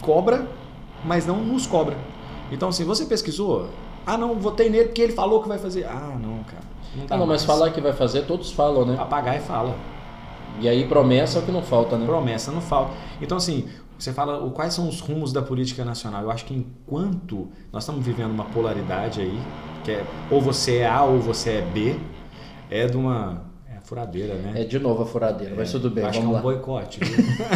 cobra, 0.00 0.48
mas 1.04 1.26
não 1.26 1.36
nos 1.36 1.66
cobra. 1.66 1.96
Então, 2.50 2.68
assim, 2.68 2.84
você 2.84 3.04
pesquisou? 3.04 3.68
Ah, 4.06 4.18
não, 4.18 4.34
votei 4.34 4.68
nele 4.68 4.86
porque 4.86 5.02
ele 5.02 5.12
falou 5.12 5.42
que 5.42 5.48
vai 5.48 5.58
fazer. 5.58 5.84
Ah, 5.86 6.18
não, 6.20 6.42
cara. 6.44 6.62
Não, 6.96 7.06
ah, 7.10 7.16
não 7.16 7.26
mas 7.26 7.44
falar 7.44 7.70
que 7.70 7.80
vai 7.80 7.92
fazer, 7.92 8.22
todos 8.26 8.52
falam, 8.52 8.84
né? 8.84 8.96
Apagar 8.98 9.36
e 9.36 9.40
fala. 9.40 9.74
E 10.60 10.68
aí 10.68 10.86
promessa 10.86 11.38
é 11.38 11.42
o 11.42 11.44
que 11.44 11.50
não 11.50 11.62
falta, 11.62 11.96
né? 11.96 12.06
Promessa 12.06 12.52
não 12.52 12.60
falta. 12.60 12.92
Então, 13.20 13.36
assim, 13.38 13.68
você 13.98 14.12
fala 14.12 14.48
quais 14.50 14.74
são 14.74 14.88
os 14.88 15.00
rumos 15.00 15.32
da 15.32 15.42
política 15.42 15.84
nacional. 15.84 16.22
Eu 16.22 16.30
acho 16.30 16.44
que 16.44 16.54
enquanto 16.54 17.48
nós 17.72 17.84
estamos 17.84 18.04
vivendo 18.04 18.30
uma 18.30 18.44
polaridade 18.44 19.20
aí, 19.20 19.40
que 19.82 19.92
é 19.92 20.04
ou 20.30 20.40
você 20.40 20.78
é 20.78 20.88
A 20.88 21.02
ou 21.02 21.20
você 21.20 21.50
é 21.50 21.60
B, 21.62 21.98
é 22.70 22.86
de 22.86 22.96
uma 22.96 23.44
furadeira, 23.84 24.34
né? 24.34 24.62
É 24.62 24.64
de 24.64 24.78
novo 24.78 25.02
a 25.02 25.06
furadeira, 25.06 25.54
é, 25.54 25.56
mas 25.56 25.70
tudo 25.70 25.90
bem, 25.90 26.04
acho 26.04 26.18
vamos 26.20 26.32
que 26.32 26.36
é 26.36 26.38
um 26.38 26.42
boicote. 26.42 27.00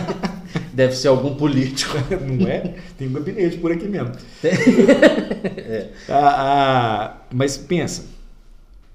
Deve 0.73 0.95
ser 0.95 1.09
algum 1.09 1.35
político. 1.35 1.97
Não 2.21 2.47
é? 2.47 2.75
Tem 2.97 3.09
um 3.09 3.13
gabinete 3.13 3.59
por 3.59 3.73
aqui 3.73 3.89
mesmo. 3.89 4.13
é. 4.45 5.91
ah, 6.09 6.15
ah, 6.15 7.17
mas 7.33 7.57
pensa, 7.57 8.07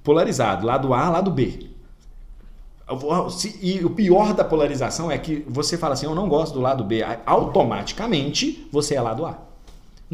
polarizado, 0.03 0.65
lado 0.65 0.93
A, 0.93 1.09
lado 1.09 1.31
B. 1.31 1.69
E 3.61 3.83
o 3.83 3.89
pior 3.89 4.33
da 4.33 4.43
polarização 4.43 5.09
é 5.09 5.17
que 5.17 5.43
você 5.47 5.77
fala 5.77 5.93
assim, 5.93 6.05
eu 6.05 6.13
não 6.13 6.27
gosto 6.27 6.53
do 6.53 6.61
lado 6.61 6.83
B, 6.83 7.01
automaticamente 7.25 8.67
você 8.71 8.95
é 8.95 9.01
lado 9.01 9.25
A. 9.25 9.52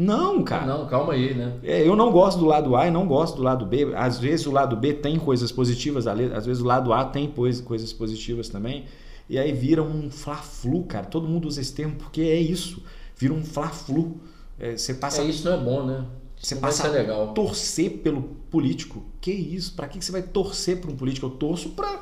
Não, 0.00 0.42
cara. 0.42 0.64
Não, 0.64 0.86
calma 0.86 1.12
aí, 1.12 1.34
né? 1.34 1.58
É, 1.62 1.86
eu 1.86 1.94
não 1.94 2.10
gosto 2.10 2.38
do 2.38 2.46
lado 2.46 2.74
A 2.74 2.86
e 2.86 2.90
não 2.90 3.06
gosto 3.06 3.36
do 3.36 3.42
lado 3.42 3.66
B. 3.66 3.92
Às 3.94 4.18
vezes 4.18 4.46
o 4.46 4.50
lado 4.50 4.74
B 4.74 4.94
tem 4.94 5.18
coisas 5.18 5.52
positivas, 5.52 6.06
às 6.06 6.46
vezes 6.46 6.62
o 6.62 6.66
lado 6.66 6.92
A 6.92 7.04
tem 7.04 7.28
coisas 7.30 7.92
positivas 7.92 8.48
também. 8.48 8.86
E 9.28 9.38
aí 9.38 9.52
vira 9.52 9.82
um 9.82 10.10
fla-flu, 10.10 10.84
cara. 10.84 11.06
Todo 11.06 11.28
mundo 11.28 11.46
usa 11.46 11.60
esse 11.60 11.74
termo 11.74 11.96
porque 11.96 12.22
é 12.22 12.40
isso. 12.40 12.82
Vira 13.14 13.34
um 13.34 13.44
fla-flu. 13.44 14.16
É, 14.58 14.76
você 14.76 14.94
passa. 14.94 15.22
É, 15.22 15.26
isso 15.26 15.48
não 15.48 15.56
é 15.56 15.62
bom, 15.62 15.84
né? 15.84 16.04
Você 16.40 16.56
passa 16.56 16.88
a 16.88 17.26
torcer 17.28 17.98
pelo 17.98 18.22
político. 18.50 19.04
Que 19.20 19.30
isso? 19.30 19.74
Para 19.74 19.86
que 19.86 20.02
você 20.02 20.10
vai 20.10 20.22
torcer 20.22 20.80
para 20.80 20.90
um 20.90 20.96
político? 20.96 21.26
Eu 21.26 21.30
torço 21.30 21.70
para 21.70 22.00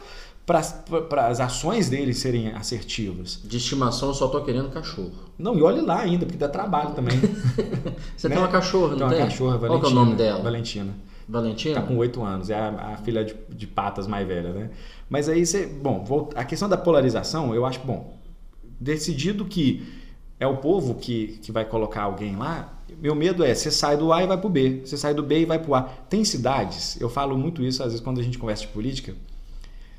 para 0.48 1.26
as 1.28 1.40
ações 1.40 1.90
dele 1.90 2.14
serem 2.14 2.48
assertivas. 2.52 3.38
De 3.44 3.58
estimação, 3.58 4.08
eu 4.08 4.14
só 4.14 4.28
tô 4.28 4.42
querendo 4.42 4.70
cachorro. 4.70 5.12
Não, 5.38 5.54
e 5.58 5.62
olhe 5.62 5.82
lá 5.82 6.00
ainda, 6.00 6.24
porque 6.24 6.38
dá 6.38 6.48
trabalho 6.48 6.94
também. 6.94 7.18
Você 8.16 8.30
né? 8.30 8.34
tem 8.34 8.42
uma 8.42 8.48
cachorra, 8.50 8.96
não 8.96 9.08
tem? 9.08 9.08
Tem 9.08 9.18
uma 9.18 9.26
cachorra, 9.26 9.58
Valentina. 9.58 9.80
Qual 9.80 9.90
é 9.90 9.92
o 9.92 9.94
nome 9.94 10.16
dela? 10.16 10.42
Valentina. 10.42 10.94
Valentina? 11.28 11.74
Tá 11.74 11.86
com 11.86 11.98
oito 11.98 12.22
anos, 12.22 12.48
é 12.48 12.58
a, 12.58 12.94
a 12.94 12.96
filha 12.96 13.22
de, 13.22 13.36
de, 13.50 13.66
patas 13.66 14.06
mais 14.06 14.26
velha, 14.26 14.50
né? 14.54 14.70
Mas 15.10 15.28
aí 15.28 15.44
você. 15.44 15.66
Bom, 15.66 16.30
a 16.34 16.42
questão 16.42 16.66
da 16.66 16.78
polarização, 16.78 17.54
eu 17.54 17.66
acho, 17.66 17.80
bom, 17.80 18.18
decidido 18.80 19.44
que 19.44 19.86
é 20.40 20.46
o 20.46 20.56
povo 20.56 20.94
que, 20.94 21.38
que 21.42 21.52
vai 21.52 21.66
colocar 21.66 22.04
alguém 22.04 22.34
lá, 22.34 22.72
meu 22.98 23.14
medo 23.14 23.44
é 23.44 23.54
você 23.54 23.70
sai 23.70 23.98
do 23.98 24.10
A 24.14 24.24
e 24.24 24.26
vai 24.26 24.38
pro 24.38 24.48
B, 24.48 24.80
você 24.82 24.96
sai 24.96 25.12
do 25.12 25.22
B 25.22 25.40
e 25.40 25.44
vai 25.44 25.58
pro 25.58 25.74
A. 25.74 25.82
Tem 25.82 26.24
cidades, 26.24 26.98
eu 26.98 27.10
falo 27.10 27.36
muito 27.36 27.62
isso 27.62 27.82
às 27.82 27.90
vezes 27.90 28.00
quando 28.00 28.18
a 28.18 28.22
gente 28.22 28.38
conversa 28.38 28.62
de 28.62 28.68
política 28.68 29.14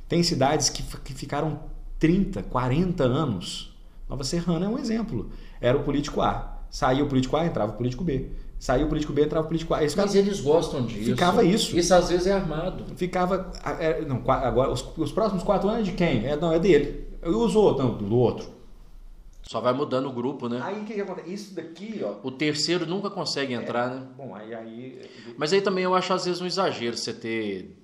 tem 0.10 0.24
cidades 0.24 0.70
que, 0.70 0.82
que 0.82 1.14
ficaram 1.14 1.60
30, 1.99 2.41
40 2.43 3.03
anos. 3.03 3.78
Nova 4.10 4.24
Serrana 4.24 4.66
é 4.66 4.70
um 4.70 4.80
exemplo. 4.80 5.30
Era 5.62 5.78
o 5.78 5.84
político 5.84 6.20
A. 6.20 6.57
Saía 6.72 7.03
o 7.03 7.07
político 7.07 7.38
A, 7.38 7.45
entrava 7.45 7.74
o 7.74 7.76
político 7.76 8.03
B. 8.03 8.28
Saía 8.57 8.86
o 8.86 8.89
político 8.89 9.14
B, 9.14 9.24
entrava 9.24 9.45
o 9.45 9.47
político 9.47 9.74
A. 9.76 9.78
Mas 9.78 9.93
ficava, 9.93 10.18
eles 10.18 10.41
gostam 10.41 10.84
disso. 10.84 11.12
Ficava 11.12 11.43
isso. 11.43 11.78
Isso 11.78 11.93
às 11.93 12.10
vezes 12.10 12.26
é 12.26 12.34
armado. 12.34 12.86
Ficava. 12.95 13.51
É, 13.80 14.01
não, 14.01 14.24
agora, 14.28 14.72
os, 14.72 14.84
os, 14.97 15.12
próximos 15.12 15.43
quatro 15.43 15.70
anos 15.70 15.88
é 15.88 15.91
de 15.91 15.93
quem? 15.93 16.26
É, 16.26 16.36
não, 16.36 16.51
é 16.51 16.60
dele. 16.60 17.07
E 17.24 17.30
os 17.30 17.55
outros? 17.55 17.86
Não, 17.86 17.95
do 17.95 18.16
outro. 18.18 18.47
Só 19.43 19.62
vai 19.62 19.74
mudando 19.74 20.07
o 20.07 20.12
grupo, 20.12 20.49
né? 20.49 20.60
Aí 20.62 20.82
o 20.82 20.86
que, 20.86 20.93
que, 20.93 21.01
acontece? 21.01 21.34
Isso 21.34 21.55
daqui, 21.55 22.01
ó. 22.03 22.16
O 22.22 22.32
terceiro 22.32 22.86
nunca 22.86 23.10
consegue 23.10 23.53
entrar, 23.53 23.91
é, 23.91 23.95
né? 23.95 24.07
Bom, 24.18 24.36
aí, 24.36 24.53
aí. 24.53 25.01
Mas 25.38 25.53
aí 25.53 25.62
também 25.62 25.84
eu 25.84 25.95
acho 25.95 26.14
às 26.14 26.26
vezes 26.26 26.41
um 26.41 26.45
exagero 26.45 26.97
você 26.97 27.14
ter 27.14 27.78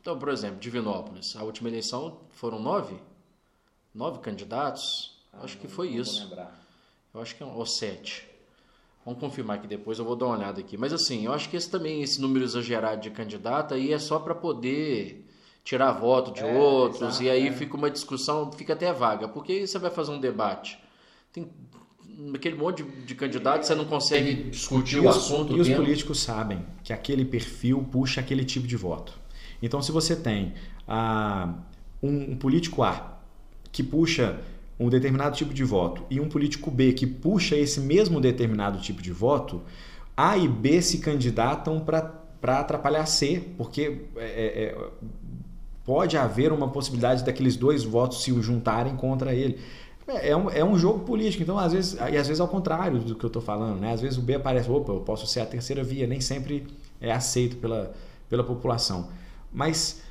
então, 0.00 0.18
por 0.18 0.28
exemplo, 0.30 0.58
Divinópolis, 0.58 1.36
a 1.36 1.42
última 1.42 1.68
eleição 1.68 2.18
foram 2.30 2.58
nove? 2.58 2.96
Nove 3.94 4.20
candidatos? 4.20 5.18
Ah, 5.32 5.44
acho 5.44 5.58
que 5.58 5.68
foi 5.68 5.88
isso. 5.88 6.32
Eu 7.12 7.20
acho 7.20 7.36
que 7.36 7.42
é 7.42 7.46
ou 7.46 7.66
sete. 7.66 8.26
Vamos 9.04 9.20
confirmar 9.20 9.56
aqui 9.58 9.66
depois, 9.66 9.98
eu 9.98 10.04
vou 10.04 10.14
dar 10.14 10.26
uma 10.26 10.36
olhada 10.36 10.60
aqui. 10.60 10.76
Mas 10.76 10.92
assim, 10.92 11.24
eu 11.24 11.32
acho 11.32 11.48
que 11.48 11.56
esse 11.56 11.70
também, 11.70 12.02
esse 12.02 12.20
número 12.20 12.44
exagerado 12.44 13.00
de 13.00 13.10
candidato 13.10 13.74
aí 13.74 13.92
é 13.92 13.98
só 13.98 14.18
para 14.18 14.34
poder 14.34 15.26
tirar 15.64 15.92
voto 15.92 16.32
de 16.32 16.42
é, 16.42 16.58
outros, 16.58 17.02
exato, 17.02 17.22
e 17.22 17.30
aí 17.30 17.48
é. 17.48 17.52
fica 17.52 17.76
uma 17.76 17.90
discussão, 17.90 18.50
fica 18.52 18.72
até 18.72 18.92
vaga. 18.92 19.28
Porque 19.28 19.52
aí 19.52 19.66
você 19.66 19.78
vai 19.78 19.90
fazer 19.90 20.12
um 20.12 20.20
debate. 20.20 20.78
Tem 21.32 21.50
aquele 22.34 22.56
monte 22.56 22.82
de, 22.82 23.02
de 23.02 23.14
candidatos, 23.14 23.66
você 23.66 23.74
não 23.74 23.84
consegue 23.84 24.50
discutir 24.50 25.00
o 25.00 25.08
assunto. 25.08 25.56
E 25.56 25.60
os 25.60 25.68
políticos 25.68 26.20
sabem 26.20 26.64
que 26.84 26.92
aquele 26.92 27.24
perfil 27.24 27.86
puxa 27.90 28.20
aquele 28.20 28.44
tipo 28.44 28.66
de 28.66 28.76
voto. 28.76 29.18
Então, 29.62 29.82
se 29.82 29.92
você 29.92 30.16
tem 30.16 30.54
ah, 30.86 31.54
um, 32.02 32.32
um 32.32 32.36
político 32.36 32.82
A 32.82 33.18
que 33.72 33.82
puxa 33.82 34.38
um 34.78 34.88
determinado 34.88 35.36
tipo 35.36 35.52
de 35.52 35.62
voto 35.62 36.02
e 36.08 36.18
um 36.18 36.28
político 36.28 36.70
B 36.70 36.94
que 36.94 37.06
puxa 37.06 37.54
esse 37.54 37.80
mesmo 37.80 38.18
determinado 38.18 38.80
tipo 38.80 39.02
de 39.02 39.12
voto, 39.12 39.60
A 40.16 40.38
e 40.38 40.48
B 40.48 40.80
se 40.80 40.98
candidatam 40.98 41.80
para 41.80 42.58
atrapalhar 42.58 43.04
C, 43.04 43.44
porque 43.58 44.06
é, 44.16 44.24
é, 44.24 44.62
é, 44.64 44.88
pode 45.84 46.16
haver 46.16 46.50
uma 46.50 46.68
possibilidade 46.68 47.22
daqueles 47.22 47.56
dois 47.56 47.84
votos 47.84 48.22
se 48.22 48.32
juntarem 48.40 48.96
contra 48.96 49.34
ele. 49.34 49.58
É, 50.08 50.30
é 50.30 50.36
um, 50.36 50.50
é 50.50 50.64
um 50.64 50.78
jogo 50.78 51.00
político, 51.00 51.42
então 51.42 51.58
às 51.58 51.74
vezes, 51.74 51.92
e 51.94 52.16
às 52.16 52.26
vezes 52.26 52.40
ao 52.40 52.48
contrário 52.48 52.98
do 53.00 53.14
que 53.14 53.24
eu 53.24 53.28
estou 53.28 53.42
falando, 53.42 53.80
né? 53.80 53.92
às 53.92 54.00
vezes 54.00 54.16
o 54.16 54.22
B 54.22 54.34
aparece, 54.34 54.70
opa, 54.70 54.92
eu 54.92 55.00
posso 55.00 55.26
ser 55.26 55.40
a 55.40 55.46
terceira 55.46 55.84
via, 55.84 56.06
nem 56.06 56.22
sempre 56.22 56.66
é 57.00 57.12
aceito 57.12 57.56
pela, 57.56 57.92
pela 58.30 58.42
população. 58.42 59.08
Mas 59.52 60.02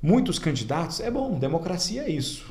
muitos 0.00 0.38
candidatos, 0.38 1.00
é 1.00 1.10
bom, 1.10 1.38
democracia 1.38 2.02
é 2.02 2.10
isso. 2.10 2.50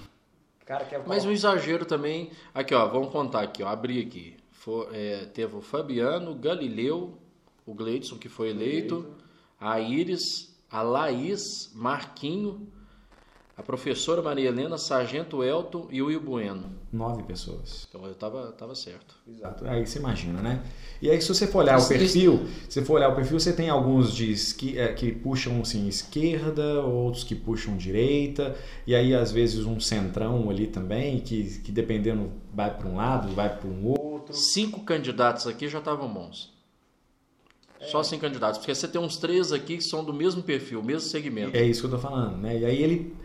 Mas 1.07 1.25
um 1.25 1.31
exagero 1.31 1.85
também. 1.85 2.31
Aqui, 2.53 2.73
ó, 2.73 2.87
vamos 2.87 3.11
contar 3.11 3.41
aqui, 3.41 3.61
ó, 3.61 3.67
abri 3.67 4.01
aqui. 4.01 4.37
For, 4.51 4.89
é, 4.93 5.25
teve 5.25 5.55
o 5.55 5.61
Fabiano, 5.61 6.35
Galileu, 6.35 7.17
o 7.65 7.73
Gleidson, 7.73 8.17
que 8.17 8.29
foi 8.29 8.49
eleito, 8.51 9.15
a 9.59 9.79
Iris, 9.79 10.55
a 10.69 10.81
Laís, 10.81 11.71
Marquinho, 11.73 12.67
a 13.61 13.63
professora 13.63 14.23
Maria 14.23 14.49
Helena, 14.49 14.75
Sargento 14.75 15.43
Elton 15.43 15.87
e 15.91 16.01
o 16.01 16.07
Will 16.07 16.19
Bueno. 16.19 16.63
Nove 16.91 17.21
pessoas. 17.21 17.85
Então 17.87 18.05
eu 18.07 18.15
tava, 18.15 18.51
tava 18.53 18.73
certo. 18.73 19.15
Exato. 19.27 19.65
Aí 19.67 19.85
você 19.85 19.99
imagina, 19.99 20.41
né? 20.41 20.63
E 20.99 21.09
aí 21.11 21.21
se 21.21 21.27
você 21.27 21.45
for 21.45 21.59
olhar 21.59 21.79
o 21.79 21.87
perfil, 21.87 22.47
se 22.67 22.83
for 22.83 22.95
olhar 22.95 23.09
o 23.09 23.15
perfil, 23.15 23.39
você 23.39 23.53
tem 23.53 23.69
alguns 23.69 24.13
de 24.13 24.31
esqui, 24.31 24.79
é, 24.79 24.91
que 24.93 25.11
puxam 25.11 25.61
assim 25.61 25.87
esquerda, 25.87 26.81
outros 26.81 27.23
que 27.23 27.35
puxam 27.35 27.77
direita, 27.77 28.57
e 28.85 28.95
aí 28.95 29.13
às 29.13 29.31
vezes 29.31 29.63
um 29.63 29.79
centrão 29.79 30.49
ali 30.49 30.65
também, 30.65 31.19
que, 31.19 31.59
que 31.59 31.71
dependendo 31.71 32.31
vai 32.51 32.75
para 32.75 32.87
um 32.87 32.95
lado, 32.95 33.29
vai 33.35 33.55
para 33.55 33.69
um 33.69 33.85
outro. 33.85 34.33
Cinco 34.33 34.81
candidatos 34.81 35.45
aqui 35.45 35.67
já 35.67 35.77
estavam 35.77 36.11
bons. 36.11 36.51
É. 37.79 37.85
Só 37.85 38.01
cinco 38.01 38.21
candidatos, 38.21 38.57
porque 38.57 38.73
você 38.73 38.87
tem 38.87 38.99
uns 38.99 39.17
três 39.17 39.51
aqui 39.51 39.77
que 39.77 39.83
são 39.83 40.03
do 40.03 40.13
mesmo 40.13 40.41
perfil, 40.41 40.81
mesmo 40.81 41.07
segmento. 41.07 41.55
É 41.55 41.63
isso 41.63 41.81
que 41.81 41.87
eu 41.87 41.91
tô 41.91 41.99
falando, 41.99 42.37
né? 42.37 42.57
E 42.57 42.65
aí 42.65 42.81
ele 42.81 43.21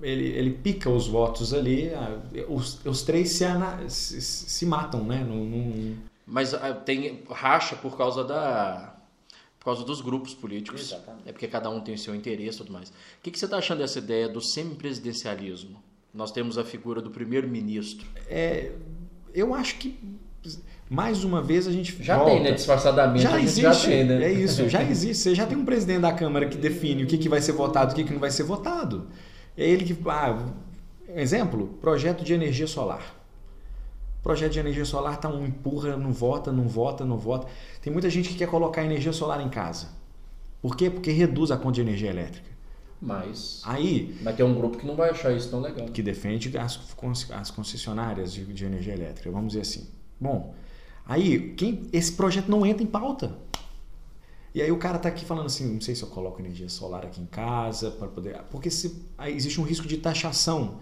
ele, 0.00 0.26
ele 0.26 0.50
pica 0.50 0.88
os 0.88 1.06
votos 1.06 1.52
ali, 1.52 1.90
os, 2.48 2.84
os 2.84 3.02
três 3.02 3.30
se, 3.30 3.44
se, 3.88 4.20
se 4.20 4.66
matam, 4.66 5.04
né? 5.04 5.24
Num, 5.24 5.44
num... 5.44 5.96
Mas 6.26 6.54
ah, 6.54 6.72
tem 6.72 7.22
racha 7.30 7.76
por 7.76 7.96
causa 7.96 8.22
da 8.22 8.94
por 9.58 9.64
causa 9.64 9.84
dos 9.84 10.00
grupos 10.00 10.34
políticos. 10.34 10.80
Exatamente. 10.80 11.28
É 11.28 11.32
porque 11.32 11.48
cada 11.48 11.68
um 11.68 11.80
tem 11.80 11.94
o 11.94 11.98
seu 11.98 12.14
interesse 12.14 12.56
e 12.56 12.58
tudo 12.58 12.72
mais. 12.72 12.90
O 12.90 12.92
que, 13.22 13.30
que 13.30 13.38
você 13.38 13.44
está 13.44 13.58
achando 13.58 13.78
dessa 13.78 13.98
ideia 13.98 14.28
do 14.28 14.40
semipresidencialismo? 14.40 15.82
Nós 16.14 16.30
temos 16.30 16.56
a 16.56 16.64
figura 16.64 17.02
do 17.02 17.10
primeiro-ministro. 17.10 18.06
É, 18.28 18.72
eu 19.34 19.52
acho 19.52 19.76
que 19.76 19.98
mais 20.88 21.22
uma 21.22 21.42
vez 21.42 21.66
a 21.66 21.72
gente 21.72 22.02
já 22.02 22.16
volta. 22.16 22.32
tem, 22.32 22.42
né? 22.42 22.52
Disfarçadamente 22.52 23.22
já 23.22 23.38
existe, 23.38 23.60
já 23.62 23.74
tem, 23.74 24.04
né? 24.04 24.24
É 24.24 24.32
isso, 24.32 24.68
já 24.68 24.82
existe. 24.82 25.22
Você 25.22 25.34
já 25.34 25.46
tem 25.46 25.58
um 25.58 25.64
presidente 25.64 26.00
da 26.00 26.12
Câmara 26.12 26.48
que 26.48 26.56
define 26.56 27.04
o 27.04 27.06
que, 27.06 27.18
que 27.18 27.28
vai 27.28 27.42
ser 27.42 27.52
votado, 27.52 27.92
o 27.92 27.94
que, 27.94 28.04
que 28.04 28.12
não 28.12 28.20
vai 28.20 28.30
ser 28.30 28.44
votado. 28.44 29.06
É 29.58 29.68
ele 29.68 29.84
que. 29.84 30.08
Ah, 30.08 30.38
exemplo, 31.16 31.66
projeto 31.80 32.22
de 32.22 32.32
energia 32.32 32.68
solar. 32.68 33.16
Projeto 34.22 34.52
de 34.52 34.60
energia 34.60 34.84
solar 34.84 35.18
tá 35.18 35.28
um 35.28 35.44
empurra, 35.44 35.96
não 35.96 36.12
vota, 36.12 36.52
não 36.52 36.68
vota, 36.68 37.04
não 37.04 37.18
vota. 37.18 37.48
Tem 37.82 37.92
muita 37.92 38.08
gente 38.08 38.28
que 38.28 38.36
quer 38.36 38.48
colocar 38.48 38.84
energia 38.84 39.12
solar 39.12 39.40
em 39.40 39.48
casa. 39.48 39.88
Por 40.62 40.76
quê? 40.76 40.88
Porque 40.88 41.10
reduz 41.10 41.50
a 41.50 41.56
conta 41.56 41.72
de 41.72 41.80
energia 41.80 42.10
elétrica. 42.10 42.48
Mas. 43.00 43.62
Aí. 43.64 44.16
Vai 44.22 44.32
ter 44.32 44.44
um 44.44 44.54
grupo 44.54 44.78
que 44.78 44.86
não 44.86 44.94
vai 44.94 45.10
achar 45.10 45.32
isso 45.32 45.50
tão 45.50 45.60
legal. 45.60 45.86
Que 45.88 46.02
defende 46.02 46.56
as, 46.56 46.80
as 47.32 47.50
concessionárias 47.50 48.32
de, 48.32 48.44
de 48.44 48.64
energia 48.64 48.94
elétrica, 48.94 49.30
vamos 49.30 49.48
dizer 49.48 49.62
assim. 49.62 49.88
Bom, 50.20 50.54
aí 51.06 51.54
quem, 51.54 51.88
esse 51.92 52.12
projeto 52.12 52.48
não 52.48 52.64
entra 52.64 52.82
em 52.82 52.86
pauta. 52.86 53.36
E 54.58 54.62
aí 54.62 54.72
o 54.72 54.76
cara 54.76 54.98
tá 54.98 55.08
aqui 55.08 55.24
falando 55.24 55.46
assim, 55.46 55.72
não 55.72 55.80
sei 55.80 55.94
se 55.94 56.02
eu 56.02 56.08
coloco 56.08 56.40
energia 56.40 56.68
solar 56.68 57.04
aqui 57.04 57.20
em 57.20 57.26
casa 57.26 57.92
para 57.92 58.08
poder, 58.08 58.40
porque 58.50 58.68
se, 58.68 59.06
existe 59.28 59.60
um 59.60 59.62
risco 59.62 59.86
de 59.86 59.98
taxação 59.98 60.78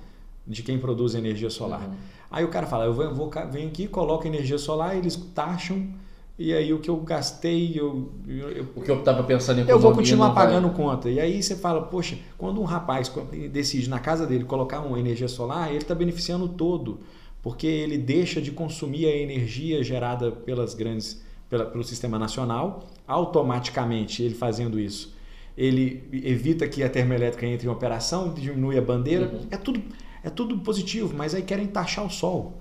de 0.47 0.63
quem 0.63 0.79
produz 0.79 1.15
energia 1.15 1.51
solar. 1.51 1.83
Uhum. 1.83 1.95
Aí 2.31 2.43
o 2.43 2.49
cara 2.49 2.67
fala, 2.67 2.87
eu 2.87 2.95
vou, 2.95 3.13
vou 3.13 3.31
venho 3.53 3.69
aqui, 3.69 3.87
coloco 3.87 4.27
energia 4.27 4.57
solar, 4.57 4.97
eles 4.97 5.15
taxam 5.35 5.91
e 6.39 6.55
aí 6.55 6.73
o 6.73 6.79
que 6.79 6.89
eu 6.89 6.97
gastei, 6.97 7.79
eu, 7.79 8.11
eu 8.27 8.67
o 8.75 8.81
que 8.81 8.91
eu 8.91 9.01
estava 9.01 9.23
pensando 9.23 9.61
em 9.61 9.69
eu 9.69 9.79
vou 9.79 9.93
continuar 9.93 10.31
pagando 10.31 10.69
vai... 10.69 10.77
conta. 10.79 11.11
E 11.11 11.21
aí 11.21 11.43
você 11.43 11.55
fala, 11.55 11.83
poxa, 11.83 12.17
quando 12.39 12.59
um 12.59 12.65
rapaz 12.65 13.13
decide 13.53 13.91
na 13.91 13.99
casa 13.99 14.27
dele 14.27 14.45
colocar 14.45 14.81
uma 14.81 14.99
energia 14.99 15.29
solar, 15.29 15.69
ele 15.69 15.83
está 15.83 15.95
beneficiando 15.95 16.49
todo, 16.49 17.01
porque 17.43 17.67
ele 17.67 17.99
deixa 17.99 18.41
de 18.41 18.53
consumir 18.53 19.05
a 19.05 19.15
energia 19.15 19.85
gerada 19.85 20.33
pelas 20.33 20.73
grandes 20.73 21.26
pela, 21.49 21.67
pelo 21.67 21.85
sistema 21.85 22.19
nacional 22.19 22.89
automaticamente 23.07 24.23
ele 24.23 24.35
fazendo 24.35 24.81
isso, 24.81 25.15
ele 25.57 26.09
evita 26.13 26.69
que 26.69 26.83
a 26.83 26.91
termoelétrica 26.91 27.47
entre 27.47 27.67
em 27.67 27.71
operação, 27.71 28.35
diminui 28.35 28.77
a 28.77 28.83
bandeira. 28.83 29.29
Uhum. 29.29 29.47
É, 29.51 29.57
tudo, 29.57 29.83
é 30.23 30.29
tudo 30.29 30.59
positivo, 30.59 31.15
mas 31.17 31.35
aí 31.35 31.43
querem 31.43 31.67
taxar 31.67 32.05
o 32.05 32.11
sol. 32.11 32.55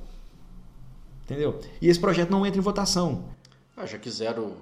Entendeu? 1.23 1.59
E 1.81 1.89
esse 1.89 1.99
projeto 1.99 2.29
não 2.29 2.45
entra 2.45 2.59
em 2.59 2.63
votação. 2.63 3.25
Ah, 3.75 3.85
já 3.85 3.97
quiseram 3.97 4.53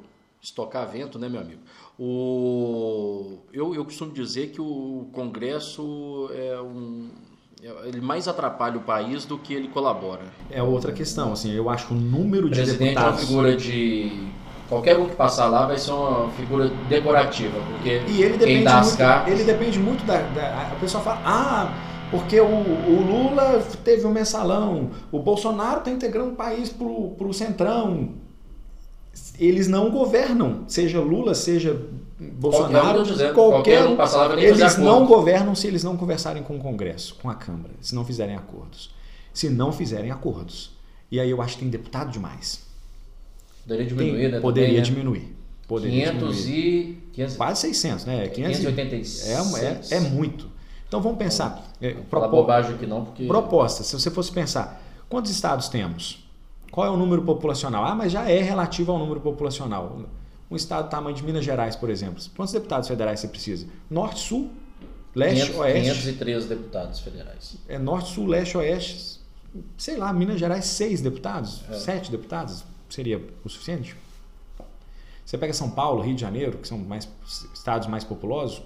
estocar 0.41 0.89
vento, 0.89 1.19
né, 1.19 1.29
meu 1.29 1.41
amigo? 1.41 1.61
O... 1.99 3.39
Eu, 3.51 3.75
eu 3.75 3.85
costumo 3.85 4.11
dizer 4.11 4.51
que 4.51 4.59
o 4.59 5.07
Congresso 5.11 6.29
é 6.33 6.59
um, 6.59 7.11
ele 7.85 8.01
mais 8.01 8.27
atrapalha 8.27 8.77
o 8.77 8.81
país 8.81 9.23
do 9.23 9.37
que 9.37 9.53
ele 9.53 9.69
colabora. 9.69 10.23
É 10.51 10.61
outra 10.61 10.91
questão, 10.91 11.31
assim, 11.31 11.53
eu 11.53 11.69
acho 11.69 11.87
que 11.87 11.93
o 11.93 11.97
número 11.97 12.49
de 12.49 12.57
Presidente 12.57 12.89
deputados... 12.89 13.07
é 13.07 13.21
uma 13.21 13.27
figura 13.27 13.55
de... 13.55 14.27
Qualquer 14.67 14.97
um 14.97 15.07
que 15.07 15.15
passar 15.15 15.47
lá 15.47 15.67
vai 15.67 15.77
ser 15.77 15.91
uma 15.91 16.29
figura 16.31 16.69
decorativa, 16.89 17.57
porque 17.71 18.01
e 18.07 18.21
ele 18.21 18.37
depende 18.37 18.63
dá 18.63 18.81
muito, 18.81 18.97
cartas... 18.97 19.33
Ele 19.33 19.43
depende 19.43 19.79
muito 19.79 20.05
da, 20.05 20.17
da... 20.17 20.71
A 20.73 20.75
pessoa 20.79 21.01
fala, 21.01 21.21
ah, 21.25 21.73
porque 22.11 22.39
o, 22.39 22.45
o, 22.45 23.01
Lula 23.01 23.63
teve 23.83 24.05
um 24.05 24.11
mensalão, 24.11 24.89
o 25.11 25.19
Bolsonaro 25.19 25.79
está 25.79 25.91
integrando 25.91 26.31
o 26.31 26.35
país 26.35 26.69
para 26.69 26.85
o 26.85 27.33
centrão. 27.33 28.15
Eles 29.39 29.67
não 29.67 29.89
governam, 29.89 30.63
seja 30.67 30.99
Lula, 30.99 31.33
seja 31.33 31.79
Bolsonaro, 32.19 33.03
qualquer, 33.05 33.33
qualquer 33.33 33.85
um 33.85 33.95
passava, 33.95 34.39
eles 34.39 34.77
não 34.77 35.05
governam 35.05 35.55
se 35.55 35.67
eles 35.67 35.83
não 35.83 35.97
conversarem 35.97 36.43
com 36.43 36.55
o 36.55 36.59
Congresso, 36.59 37.15
com 37.15 37.29
a 37.29 37.35
Câmara, 37.35 37.73
se 37.81 37.95
não 37.95 38.05
fizerem 38.05 38.35
acordos. 38.35 38.93
Se 39.33 39.49
não 39.49 39.71
fizerem 39.71 40.11
acordos. 40.11 40.71
E 41.11 41.19
aí 41.19 41.29
eu 41.29 41.41
acho 41.41 41.55
que 41.55 41.61
tem 41.61 41.69
deputado 41.69 42.11
demais. 42.11 42.65
Poderia 43.63 43.85
diminuir, 43.85 44.19
tem, 44.19 44.31
né? 44.31 44.39
Poderia 44.39 44.69
também, 44.69 44.83
diminuir. 44.83 45.35
Poderia 45.67 46.11
500 46.11 46.37
diminuir. 46.37 46.59
e... 46.59 47.03
500, 47.13 47.35
Quase 47.35 47.61
600, 47.61 48.05
né? 48.05 48.27
586. 48.27 49.27
É, 49.27 49.95
é, 49.95 49.97
é 49.97 49.99
muito. 49.99 50.47
Então 50.87 51.01
vamos 51.01 51.17
pensar. 51.17 51.63
É, 51.81 51.91
propo... 51.91 52.27
bobagem 52.29 52.75
aqui 52.75 52.85
não, 52.85 53.05
porque... 53.05 53.25
Proposta. 53.25 53.83
Se 53.83 53.93
você 53.93 54.11
fosse 54.11 54.31
pensar, 54.31 54.81
quantos 55.09 55.31
estados 55.31 55.67
temos? 55.69 56.27
Qual 56.71 56.85
é 56.85 56.89
o 56.89 56.97
número 56.97 57.21
populacional? 57.21 57.85
Ah, 57.85 57.95
mas 57.95 58.11
já 58.11 58.29
é 58.29 58.41
relativo 58.41 58.91
ao 58.91 58.99
número 58.99 59.19
populacional 59.19 60.01
um 60.53 60.55
estado 60.55 60.85
do 60.85 60.89
tamanho 60.89 61.15
de 61.15 61.23
Minas 61.23 61.43
Gerais, 61.43 61.75
por 61.75 61.89
exemplo, 61.89 62.23
quantos 62.35 62.53
deputados 62.53 62.87
federais 62.87 63.19
você 63.19 63.27
precisa? 63.27 63.65
Norte, 63.89 64.19
Sul, 64.19 64.51
Leste, 65.15 65.47
500, 65.47 65.59
Oeste? 65.59 65.89
513 65.89 66.47
deputados 66.47 66.99
federais. 66.99 67.57
É 67.67 67.79
Norte, 67.79 68.13
Sul, 68.13 68.27
Leste, 68.27 68.57
Oeste, 68.57 69.19
sei 69.77 69.97
lá, 69.97 70.13
Minas 70.13 70.39
Gerais, 70.39 70.65
seis 70.65 71.01
deputados, 71.01 71.63
é. 71.69 71.73
sete 71.73 72.11
deputados, 72.11 72.63
seria 72.87 73.19
o 73.43 73.49
suficiente? 73.49 73.95
Você 75.25 75.37
pega 75.37 75.53
São 75.53 75.71
Paulo, 75.71 76.03
Rio 76.03 76.15
de 76.15 76.21
Janeiro, 76.21 76.57
que 76.59 76.67
são 76.67 76.77
mais 76.77 77.09
estados 77.53 77.87
mais 77.87 78.03
populosos, 78.03 78.61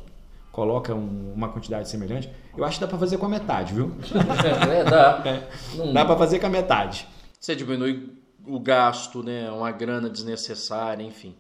coloca 0.51 0.93
um, 0.93 1.33
uma 1.33 1.49
quantidade 1.49 1.87
semelhante. 1.87 2.29
Eu 2.57 2.65
acho 2.65 2.79
que 2.79 2.81
dá 2.81 2.87
para 2.87 2.97
fazer 2.97 3.17
com 3.17 3.27
a 3.27 3.29
metade, 3.29 3.73
viu? 3.73 3.95
É, 4.73 4.83
dá. 4.83 5.23
É, 5.25 5.93
dá 5.93 6.03
para 6.03 6.17
fazer 6.17 6.39
com 6.39 6.47
a 6.47 6.49
metade. 6.49 7.07
Você 7.39 7.55
diminui 7.55 8.09
o 8.45 8.59
gasto, 8.59 9.21
né? 9.21 9.49
Uma 9.51 9.71
grana 9.71 10.09
desnecessária, 10.09 11.03
enfim. 11.03 11.35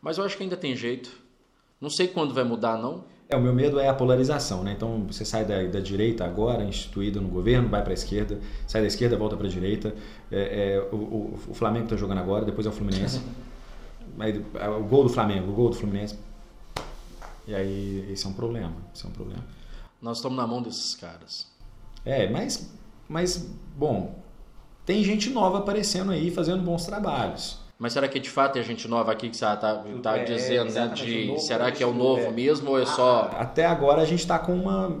Mas 0.00 0.18
eu 0.18 0.24
acho 0.24 0.36
que 0.36 0.42
ainda 0.42 0.56
tem 0.56 0.74
jeito. 0.74 1.10
Não 1.80 1.90
sei 1.90 2.08
quando 2.08 2.34
vai 2.34 2.44
mudar, 2.44 2.76
não. 2.78 3.04
É, 3.28 3.36
o 3.36 3.40
meu 3.40 3.54
medo 3.54 3.78
é 3.78 3.88
a 3.88 3.94
polarização, 3.94 4.64
né? 4.64 4.72
Então 4.72 5.06
você 5.06 5.24
sai 5.24 5.44
da, 5.44 5.62
da 5.62 5.78
direita 5.78 6.24
agora, 6.24 6.64
instituída 6.64 7.20
no 7.20 7.28
governo, 7.28 7.68
vai 7.68 7.80
para 7.80 7.92
a 7.92 7.94
esquerda, 7.94 8.40
sai 8.66 8.80
da 8.80 8.88
esquerda, 8.88 9.16
volta 9.16 9.36
para 9.36 9.46
a 9.46 9.50
direita. 9.50 9.94
É, 10.32 10.74
é, 10.74 10.88
o, 10.92 11.38
o, 11.48 11.54
Flamengo 11.54 11.84
está 11.84 11.96
jogando 11.96 12.18
agora, 12.18 12.44
depois 12.44 12.66
é 12.66 12.70
o 12.70 12.72
Fluminense. 12.72 13.20
aí, 14.18 14.44
é, 14.54 14.68
o 14.68 14.82
gol 14.82 15.04
do 15.04 15.08
Flamengo, 15.08 15.52
o 15.52 15.54
gol 15.54 15.70
do 15.70 15.76
Fluminense. 15.76 16.18
E 17.46 17.54
aí, 17.54 18.08
esse 18.12 18.26
é 18.26 18.28
um 18.28 18.32
problema. 18.32 18.74
Esse 18.92 19.06
é 19.06 19.08
um 19.08 19.12
problema. 19.12 19.44
Nós 20.02 20.18
estamos 20.18 20.36
na 20.36 20.46
mão 20.46 20.60
desses 20.60 20.96
caras. 20.96 21.46
É, 22.04 22.28
mas, 22.28 22.68
mas 23.08 23.48
bom, 23.76 24.18
tem 24.84 25.04
gente 25.04 25.30
nova 25.30 25.58
aparecendo 25.58 26.10
aí, 26.10 26.32
fazendo 26.32 26.64
bons 26.64 26.84
trabalhos. 26.84 27.60
Mas 27.80 27.94
será 27.94 28.06
que 28.06 28.20
de 28.20 28.28
fato 28.28 28.58
é 28.58 28.62
gente 28.62 28.86
nova 28.86 29.10
aqui 29.10 29.30
que 29.30 29.36
você 29.38 29.46
está 29.46 29.82
tá 30.02 30.18
é, 30.18 30.24
dizendo, 30.24 30.70
né? 30.70 30.88
De, 30.88 31.40
será 31.40 31.72
que 31.72 31.82
é 31.82 31.86
o 31.86 31.94
novo 31.94 32.24
é. 32.24 32.30
mesmo 32.30 32.68
ou 32.68 32.78
é 32.78 32.84
só. 32.84 33.30
Até 33.34 33.64
agora 33.64 34.02
a 34.02 34.04
gente 34.04 34.20
está 34.20 34.38
com 34.38 34.54
uma. 34.54 35.00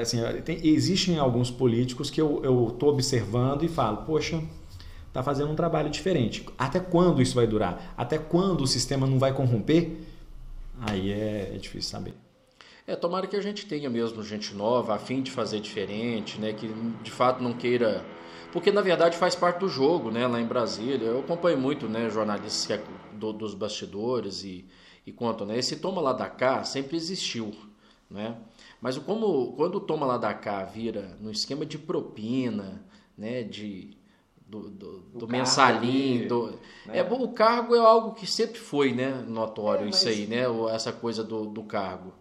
Assim, 0.00 0.18
tem, 0.42 0.66
existem 0.66 1.18
alguns 1.18 1.50
políticos 1.50 2.08
que 2.08 2.18
eu 2.18 2.70
estou 2.72 2.88
observando 2.88 3.62
e 3.62 3.68
falo, 3.68 3.98
poxa, 3.98 4.42
está 5.06 5.22
fazendo 5.22 5.52
um 5.52 5.54
trabalho 5.54 5.90
diferente. 5.90 6.46
Até 6.56 6.80
quando 6.80 7.20
isso 7.20 7.34
vai 7.34 7.46
durar? 7.46 7.92
Até 7.94 8.16
quando 8.16 8.62
o 8.62 8.66
sistema 8.66 9.06
não 9.06 9.18
vai 9.18 9.34
corromper? 9.34 9.98
Aí 10.80 11.12
é, 11.12 11.52
é 11.54 11.58
difícil 11.58 11.90
saber. 11.90 12.14
É, 12.86 12.96
tomara 12.96 13.26
que 13.26 13.36
a 13.36 13.42
gente 13.42 13.66
tenha 13.66 13.90
mesmo 13.90 14.22
gente 14.22 14.54
nova, 14.54 14.94
a 14.94 14.98
fim 14.98 15.20
de 15.20 15.30
fazer 15.30 15.60
diferente, 15.60 16.40
né? 16.40 16.54
Que 16.54 16.72
de 17.02 17.10
fato 17.10 17.42
não 17.42 17.52
queira 17.52 18.02
porque 18.58 18.72
na 18.72 18.80
verdade 18.80 19.16
faz 19.16 19.36
parte 19.36 19.60
do 19.60 19.68
jogo, 19.68 20.10
né? 20.10 20.26
Lá 20.26 20.40
em 20.40 20.44
Brasília, 20.44 21.06
eu 21.06 21.20
acompanho 21.20 21.56
muito, 21.56 21.88
né? 21.88 22.10
Jornalistas 22.10 22.68
é 22.68 22.82
do, 23.12 23.32
dos 23.32 23.54
bastidores 23.54 24.42
e, 24.42 24.66
e 25.06 25.12
contam, 25.12 25.46
né? 25.46 25.56
Esse 25.56 25.76
toma 25.76 26.00
lá 26.00 26.12
da 26.12 26.28
cá 26.28 26.64
sempre 26.64 26.96
existiu, 26.96 27.54
né? 28.10 28.36
Mas 28.80 28.98
como 28.98 29.52
quando 29.52 29.76
o 29.76 29.80
toma 29.80 30.04
lá 30.04 30.18
da 30.18 30.34
cá 30.34 30.64
vira 30.64 31.16
no 31.20 31.30
esquema 31.30 31.64
de 31.64 31.78
propina, 31.78 32.84
né? 33.16 33.44
De 33.44 33.96
do, 34.44 34.68
do, 34.68 34.98
do 35.14 35.28
mensalinho, 35.28 36.28
do, 36.28 36.46
né? 36.84 36.98
é 36.98 37.04
bom, 37.04 37.22
o 37.22 37.32
cargo 37.32 37.76
é 37.76 37.78
algo 37.78 38.14
que 38.14 38.26
sempre 38.26 38.58
foi, 38.58 38.92
né? 38.92 39.24
Notório 39.28 39.82
é, 39.82 39.86
mas... 39.86 39.98
isso 39.98 40.08
aí, 40.08 40.26
né? 40.26 40.42
Essa 40.74 40.92
coisa 40.92 41.22
do, 41.22 41.46
do 41.46 41.62
cargo. 41.62 42.12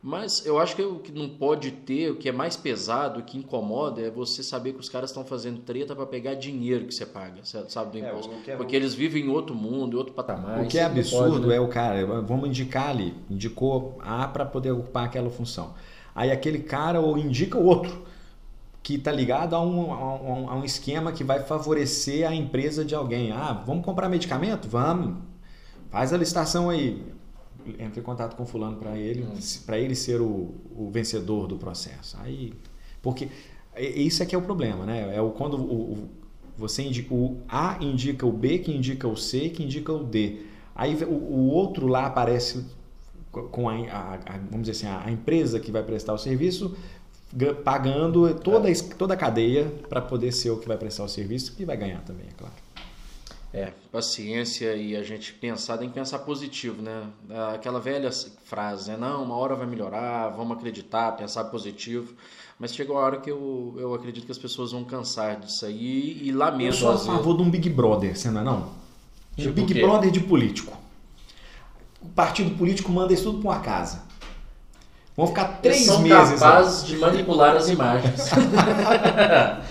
Mas 0.00 0.46
eu 0.46 0.60
acho 0.60 0.76
que 0.76 0.82
o 0.82 1.00
que 1.00 1.10
não 1.10 1.28
pode 1.28 1.72
ter, 1.72 2.10
o 2.10 2.16
que 2.16 2.28
é 2.28 2.32
mais 2.32 2.56
pesado, 2.56 3.18
o 3.18 3.22
que 3.22 3.36
incomoda, 3.36 4.00
é 4.00 4.08
você 4.08 4.44
saber 4.44 4.72
que 4.72 4.78
os 4.78 4.88
caras 4.88 5.10
estão 5.10 5.24
fazendo 5.24 5.58
treta 5.60 5.94
para 5.94 6.06
pegar 6.06 6.34
dinheiro 6.34 6.86
que 6.86 6.94
você 6.94 7.04
paga, 7.04 7.40
sabe, 7.42 7.90
do 7.90 8.04
é, 8.04 8.08
imposto. 8.08 8.32
É, 8.46 8.52
é, 8.52 8.56
Porque 8.56 8.76
eles 8.76 8.94
vivem 8.94 9.24
em 9.24 9.28
outro 9.28 9.56
mundo, 9.56 9.96
em 9.96 9.98
outro 9.98 10.14
patamar. 10.14 10.62
O 10.62 10.68
que 10.68 10.78
é 10.78 10.84
absurdo 10.84 11.32
pode, 11.32 11.46
né? 11.48 11.56
é 11.56 11.60
o 11.60 11.66
cara, 11.66 12.06
vamos 12.22 12.48
indicar 12.48 12.90
ali, 12.90 13.12
indicou 13.28 13.98
A 14.00 14.28
para 14.28 14.44
poder 14.44 14.70
ocupar 14.70 15.06
aquela 15.06 15.30
função. 15.30 15.74
Aí 16.14 16.30
aquele 16.30 16.60
cara 16.60 17.00
ou 17.00 17.18
indica 17.18 17.58
o 17.58 17.64
outro 17.64 18.06
que 18.84 18.94
está 18.94 19.10
ligado 19.10 19.54
a 19.56 19.60
um, 19.60 19.92
a, 19.92 20.14
um, 20.14 20.50
a 20.50 20.54
um 20.54 20.64
esquema 20.64 21.10
que 21.10 21.24
vai 21.24 21.42
favorecer 21.42 22.26
a 22.26 22.32
empresa 22.32 22.84
de 22.84 22.94
alguém. 22.94 23.32
Ah, 23.32 23.52
vamos 23.66 23.84
comprar 23.84 24.08
medicamento? 24.08 24.68
Vamos. 24.68 25.16
Faz 25.90 26.12
a 26.12 26.16
licitação 26.16 26.70
aí 26.70 27.04
entra 27.78 28.00
em 28.00 28.02
contato 28.02 28.36
com 28.36 28.46
fulano 28.46 28.76
para 28.76 28.96
ele, 28.96 29.22
hum. 29.22 29.38
para 29.66 29.78
ele 29.78 29.94
ser 29.94 30.20
o, 30.20 30.54
o, 30.76 30.90
vencedor 30.92 31.46
do 31.46 31.56
processo. 31.56 32.16
Aí, 32.20 32.52
porque 33.02 33.28
isso 33.76 34.22
é 34.22 34.26
que 34.26 34.34
é 34.34 34.38
o 34.38 34.42
problema, 34.42 34.84
né? 34.84 35.14
É 35.14 35.20
o 35.20 35.30
quando 35.30 35.56
o, 35.56 35.92
o, 35.92 36.08
você 36.56 36.82
indica 36.82 37.14
o 37.14 37.38
A 37.48 37.78
indica 37.80 38.26
o 38.26 38.32
B, 38.32 38.58
que 38.58 38.72
indica 38.72 39.06
o 39.06 39.16
C, 39.16 39.48
que 39.48 39.62
indica 39.62 39.92
o 39.92 40.04
D. 40.04 40.42
Aí 40.74 40.94
o, 41.04 41.12
o 41.12 41.48
outro 41.48 41.86
lá 41.86 42.06
aparece 42.06 42.64
com 43.30 43.68
a, 43.68 43.74
a, 43.74 44.14
a, 44.14 44.38
vamos 44.50 44.68
dizer 44.68 44.72
assim, 44.72 44.86
a, 44.86 45.06
a 45.06 45.10
empresa 45.10 45.60
que 45.60 45.70
vai 45.70 45.82
prestar 45.82 46.14
o 46.14 46.18
serviço 46.18 46.76
pagando 47.62 48.34
toda, 48.36 48.70
é. 48.70 48.74
toda 48.74 49.14
a 49.14 49.16
cadeia 49.16 49.70
para 49.88 50.00
poder 50.00 50.32
ser 50.32 50.50
o 50.50 50.58
que 50.58 50.66
vai 50.66 50.78
prestar 50.78 51.04
o 51.04 51.08
serviço 51.08 51.54
e 51.58 51.64
vai 51.64 51.76
ganhar 51.76 52.00
também, 52.00 52.26
é 52.26 52.32
claro. 52.36 52.54
É, 53.52 53.72
paciência 53.90 54.74
e 54.74 54.94
a 54.94 55.02
gente 55.02 55.32
pensar, 55.32 55.78
tem 55.78 55.88
que 55.88 55.94
pensar 55.94 56.18
positivo, 56.18 56.82
né? 56.82 57.04
Aquela 57.54 57.80
velha 57.80 58.10
frase, 58.44 58.90
né? 58.90 58.96
Não, 58.98 59.24
uma 59.24 59.36
hora 59.36 59.54
vai 59.54 59.66
melhorar, 59.66 60.28
vamos 60.28 60.56
acreditar, 60.58 61.12
pensar 61.12 61.44
positivo. 61.44 62.12
Mas 62.58 62.74
chega 62.74 62.92
uma 62.92 63.00
hora 63.00 63.18
que 63.18 63.30
eu, 63.30 63.74
eu 63.78 63.94
acredito 63.94 64.26
que 64.26 64.32
as 64.32 64.38
pessoas 64.38 64.72
vão 64.72 64.84
cansar 64.84 65.40
disso 65.40 65.64
aí 65.64 66.20
e 66.22 66.30
lamento. 66.30 66.74
Eu 66.74 66.78
sou 66.78 66.92
a 66.92 66.98
favor 66.98 67.36
de 67.36 67.42
um 67.42 67.48
Big 67.48 67.70
Brother, 67.70 68.16
você 68.18 68.30
não 68.30 68.40
é 68.42 68.44
não? 68.44 68.68
Tipo 69.34 69.52
Big 69.52 69.80
Brother 69.80 70.10
de 70.10 70.20
político. 70.20 70.76
O 72.02 72.08
partido 72.08 72.50
político 72.56 72.92
manda 72.92 73.14
isso 73.14 73.24
tudo 73.24 73.40
para 73.40 73.50
uma 73.50 73.60
casa. 73.60 74.02
Vão 75.16 75.26
ficar 75.26 75.60
três 75.62 75.76
Eles 75.78 75.86
são 75.88 76.02
meses. 76.02 76.38
capazes 76.38 76.86
de 76.86 76.96
manipular 76.98 77.56
as 77.56 77.68
imagens. 77.68 78.30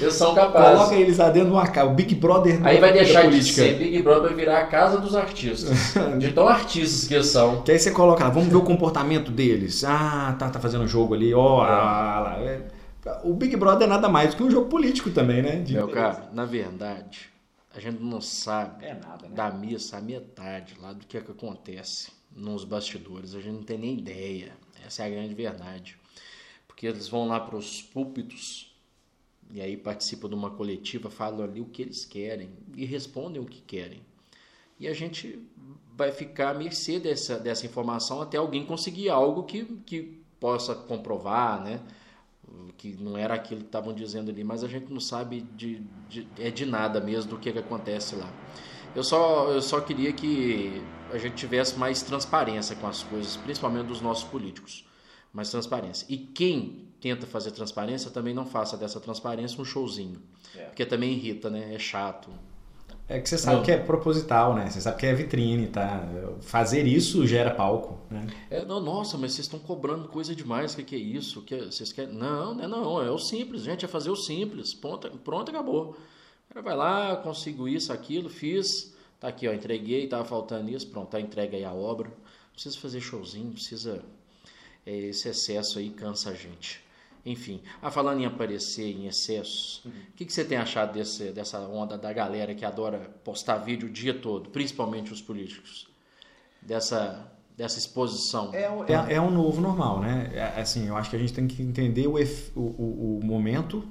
Eles 0.00 0.14
são 0.14 0.34
capazes. 0.34 0.78
Coloca 0.78 0.94
eles 0.94 1.18
lá 1.18 1.30
dentro 1.30 1.48
de 1.48 1.54
uma 1.54 1.66
casa. 1.66 1.90
O 1.90 1.94
Big 1.94 2.14
Brother 2.14 2.60
Aí 2.64 2.78
vai 2.78 2.92
deixar 2.92 3.30
de 3.30 3.42
ser 3.42 3.78
Big 3.78 4.02
Brother, 4.02 4.28
vai 4.28 4.34
virar 4.34 4.58
a 4.58 4.66
casa 4.66 4.98
dos 4.98 5.14
artistas. 5.14 5.94
de 6.18 6.32
tão 6.32 6.48
artistas 6.48 7.08
que 7.08 7.14
eles 7.14 7.26
são. 7.26 7.62
Que 7.62 7.72
aí 7.72 7.78
você 7.78 7.90
coloca 7.90 8.24
lá, 8.24 8.30
vamos 8.30 8.48
ver 8.48 8.56
o 8.56 8.62
comportamento 8.62 9.30
deles. 9.30 9.84
Ah, 9.84 10.36
tá, 10.38 10.50
tá 10.50 10.60
fazendo 10.60 10.86
jogo 10.86 11.14
ali. 11.14 11.32
Ó, 11.32 11.58
oh, 11.58 11.60
ah, 11.62 12.36
é. 12.40 12.60
o 13.24 13.34
Big 13.34 13.56
Brother 13.56 13.86
é 13.86 13.90
nada 13.90 14.08
mais 14.08 14.30
do 14.30 14.36
que 14.36 14.42
um 14.42 14.50
jogo 14.50 14.68
político 14.68 15.10
também, 15.10 15.42
né? 15.42 15.56
De 15.56 15.74
Meu 15.74 15.88
cara, 15.88 16.28
na 16.32 16.44
verdade, 16.44 17.30
a 17.74 17.80
gente 17.80 18.02
não 18.02 18.20
sabe 18.20 18.84
é 18.84 18.94
nada, 18.94 19.28
né? 19.28 19.34
da 19.34 19.50
missa 19.50 19.96
a 19.96 20.00
metade 20.00 20.74
lá 20.80 20.92
do 20.92 21.06
que, 21.06 21.16
é 21.16 21.20
que 21.20 21.30
acontece 21.30 22.10
nos 22.34 22.64
bastidores. 22.64 23.34
A 23.34 23.40
gente 23.40 23.54
não 23.54 23.62
tem 23.62 23.78
nem 23.78 23.98
ideia. 23.98 24.52
Essa 24.86 25.04
é 25.04 25.06
a 25.06 25.10
grande 25.10 25.34
verdade. 25.34 25.96
Porque 26.66 26.86
eles 26.86 27.08
vão 27.08 27.28
lá 27.28 27.38
para 27.38 27.56
os 27.56 27.80
púlpitos 27.80 28.71
e 29.52 29.60
aí 29.60 29.76
participam 29.76 30.28
de 30.28 30.34
uma 30.34 30.50
coletiva, 30.50 31.10
falam 31.10 31.44
ali 31.44 31.60
o 31.60 31.66
que 31.66 31.82
eles 31.82 32.04
querem 32.04 32.50
e 32.74 32.84
respondem 32.84 33.40
o 33.40 33.44
que 33.44 33.60
querem. 33.60 34.00
e 34.80 34.88
a 34.88 34.94
gente 34.94 35.38
vai 35.94 36.10
ficar 36.10 36.50
à 36.50 36.54
mercê 36.54 36.98
dessa, 36.98 37.38
dessa 37.38 37.66
informação 37.66 38.22
até 38.22 38.38
alguém 38.38 38.64
conseguir 38.64 39.10
algo 39.10 39.44
que, 39.44 39.64
que 39.86 40.22
possa 40.40 40.74
comprovar, 40.74 41.62
né? 41.62 41.80
que 42.76 42.96
não 43.00 43.16
era 43.16 43.34
aquilo 43.34 43.60
que 43.60 43.66
estavam 43.66 43.92
dizendo 43.92 44.30
ali, 44.30 44.42
mas 44.42 44.64
a 44.64 44.68
gente 44.68 44.92
não 44.92 45.00
sabe 45.00 45.42
de, 45.54 45.82
de, 46.08 46.26
é 46.38 46.50
de 46.50 46.66
nada 46.66 47.00
mesmo 47.00 47.30
do 47.30 47.38
que, 47.38 47.52
que 47.52 47.58
acontece 47.58 48.16
lá. 48.16 48.28
Eu 48.94 49.04
só, 49.04 49.50
eu 49.50 49.62
só 49.62 49.80
queria 49.80 50.12
que 50.12 50.82
a 51.12 51.18
gente 51.18 51.34
tivesse 51.34 51.78
mais 51.78 52.02
transparência 52.02 52.74
com 52.76 52.86
as 52.86 53.02
coisas, 53.02 53.36
principalmente 53.36 53.86
dos 53.86 54.00
nossos 54.00 54.24
políticos. 54.24 54.84
Mais 55.32 55.50
transparência. 55.50 56.06
E 56.08 56.16
quem 56.18 56.88
tenta 57.00 57.26
fazer 57.26 57.50
transparência 57.50 58.10
também 58.10 58.34
não 58.34 58.46
faça 58.46 58.76
dessa 58.76 59.00
transparência 59.00 59.60
um 59.60 59.64
showzinho. 59.64 60.20
É. 60.54 60.64
Porque 60.64 60.84
também 60.86 61.12
irrita, 61.12 61.50
né? 61.50 61.74
É 61.74 61.78
chato. 61.78 62.30
É 63.08 63.20
que 63.20 63.28
você 63.28 63.36
sabe 63.36 63.56
não. 63.56 63.62
que 63.62 63.72
é 63.72 63.78
proposital, 63.78 64.54
né? 64.54 64.70
Você 64.70 64.80
sabe 64.80 64.98
que 64.98 65.06
é 65.06 65.12
vitrine, 65.12 65.66
tá? 65.66 66.06
Fazer 66.40 66.86
isso 66.86 67.26
gera 67.26 67.50
palco, 67.50 67.98
né? 68.10 68.26
É, 68.48 68.64
não, 68.64 68.80
nossa, 68.80 69.18
mas 69.18 69.32
vocês 69.32 69.46
estão 69.46 69.58
cobrando 69.58 70.08
coisa 70.08 70.34
demais. 70.34 70.72
O 70.72 70.76
que, 70.76 70.84
que 70.84 70.94
é 70.96 70.98
isso? 70.98 71.40
O 71.40 71.42
que 71.42 71.56
vocês 71.56 71.92
querem? 71.92 72.14
Não, 72.14 72.54
não, 72.54 72.68
não. 72.68 73.02
É 73.02 73.10
o 73.10 73.18
simples, 73.18 73.62
gente. 73.62 73.84
É 73.84 73.88
fazer 73.88 74.10
o 74.10 74.16
simples. 74.16 74.72
Pronto, 74.72 75.10
pronto 75.18 75.50
acabou. 75.50 75.90
O 75.90 76.54
cara 76.54 76.62
vai 76.62 76.76
lá, 76.76 77.16
consigo 77.16 77.66
isso, 77.66 77.92
aquilo, 77.92 78.28
fiz. 78.28 78.94
Tá 79.18 79.28
aqui, 79.28 79.48
ó, 79.48 79.52
entreguei, 79.52 80.06
tava 80.06 80.24
faltando 80.24 80.70
isso. 80.70 80.86
Pronto, 80.88 81.10
tá 81.10 81.20
entregue 81.20 81.56
aí 81.56 81.64
a 81.64 81.72
obra. 81.72 82.08
Não 82.08 82.52
precisa 82.52 82.78
fazer 82.78 83.00
showzinho, 83.00 83.52
precisa... 83.52 84.02
É, 84.84 84.96
esse 84.96 85.28
excesso 85.28 85.78
aí 85.78 85.90
cansa 85.90 86.30
a 86.30 86.34
gente. 86.34 86.82
Enfim, 87.24 87.62
ah, 87.80 87.90
falando 87.90 88.20
em 88.20 88.26
aparecer 88.26 88.90
em 88.90 89.06
excessos, 89.06 89.80
uhum. 89.84 89.92
o 89.92 90.12
que, 90.16 90.24
que 90.24 90.32
você 90.32 90.44
tem 90.44 90.58
achado 90.58 90.92
desse, 90.92 91.30
dessa 91.30 91.60
onda 91.60 91.96
da 91.96 92.12
galera 92.12 92.52
que 92.52 92.64
adora 92.64 92.98
postar 93.22 93.58
vídeo 93.58 93.88
o 93.88 93.92
dia 93.92 94.12
todo, 94.12 94.50
principalmente 94.50 95.12
os 95.12 95.22
políticos? 95.22 95.88
Dessa, 96.60 97.32
dessa 97.56 97.78
exposição? 97.78 98.52
É, 98.52 98.64
é, 98.92 99.14
é 99.14 99.20
um 99.20 99.30
novo 99.30 99.60
normal, 99.60 100.00
né? 100.00 100.32
É, 100.34 100.60
assim, 100.60 100.88
eu 100.88 100.96
acho 100.96 101.10
que 101.10 101.16
a 101.16 101.18
gente 101.18 101.32
tem 101.32 101.46
que 101.46 101.62
entender 101.62 102.08
o, 102.08 102.16
o, 102.56 103.18
o 103.18 103.24
momento 103.24 103.86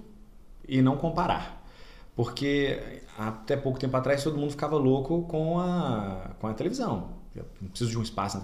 e 0.67 0.81
não 0.81 0.97
comparar. 0.97 1.65
Porque 2.13 3.01
até 3.17 3.55
pouco 3.55 3.79
tempo 3.79 3.95
atrás 3.95 4.23
todo 4.23 4.37
mundo 4.37 4.51
ficava 4.51 4.75
louco 4.75 5.23
com 5.23 5.57
a, 5.57 6.31
com 6.37 6.47
a 6.47 6.53
televisão 6.53 7.20
não 7.35 7.69
preciso 7.69 7.91
de 7.91 7.97
um 7.97 8.01
espaço. 8.01 8.41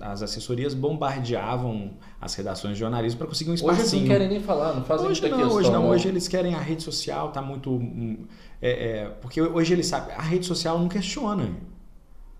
As, 0.00 0.22
assessorias 0.22 0.72
bombardeavam 0.72 1.92
as 2.20 2.34
redações 2.34 2.74
de 2.74 2.80
jornalismo 2.80 3.18
para 3.18 3.26
conseguir 3.26 3.50
um 3.50 3.54
espaço. 3.54 3.80
Hoje 3.80 3.96
eles 3.96 4.02
não 4.02 4.08
querem 4.08 4.28
nem 4.28 4.40
falar, 4.40 4.74
não 4.74 4.84
fazem 4.84 5.08
hoje 5.08 5.20
muita 5.20 5.36
não, 5.36 5.42
questão. 5.42 5.58
Hoje 5.58 5.70
não, 5.72 5.88
hoje 5.88 6.08
eles 6.08 6.28
querem 6.28 6.54
a 6.54 6.60
rede 6.60 6.82
social, 6.82 7.32
tá 7.32 7.42
muito. 7.42 7.70
Hum, 7.70 8.26
é, 8.62 8.70
é, 8.70 9.04
porque 9.20 9.40
hoje 9.40 9.72
eles 9.72 9.86
sabem, 9.86 10.14
a 10.14 10.22
rede 10.22 10.46
social 10.46 10.78
não 10.78 10.88
questiona. 10.88 11.50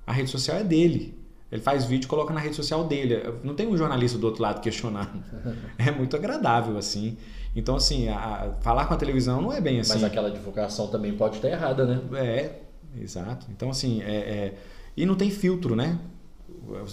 A 0.07 0.13
rede 0.13 0.31
social 0.31 0.59
é 0.59 0.65
dele. 0.65 1.19
Ele 1.51 1.61
faz 1.61 1.85
vídeo 1.85 2.07
e 2.07 2.09
coloca 2.09 2.33
na 2.33 2.39
rede 2.39 2.55
social 2.55 2.85
dele. 2.85 3.23
Não 3.43 3.55
tem 3.55 3.67
um 3.67 3.77
jornalista 3.77 4.17
do 4.17 4.27
outro 4.27 4.43
lado 4.43 4.61
questionando. 4.61 5.11
É 5.77 5.91
muito 5.91 6.15
agradável, 6.15 6.79
assim. 6.79 7.17
Então, 7.57 7.75
assim, 7.75 8.09
a, 8.09 8.53
falar 8.61 8.87
com 8.87 8.95
a 8.95 8.97
televisão 8.97 9.43
não 9.43 9.53
é 9.53 9.61
bem 9.61 9.81
assim. 9.81 9.95
Mas 9.95 10.05
aquela 10.05 10.31
divulgação 10.31 10.87
também 10.87 11.13
pode 11.17 11.37
estar 11.37 11.49
errada, 11.49 11.85
né? 11.85 12.01
É, 12.15 12.61
exato. 13.01 13.47
Então, 13.51 13.71
assim, 13.71 14.01
é, 14.03 14.15
é 14.15 14.55
e 14.97 15.07
não 15.07 15.15
tem 15.15 15.31
filtro, 15.31 15.75
né? 15.77 15.99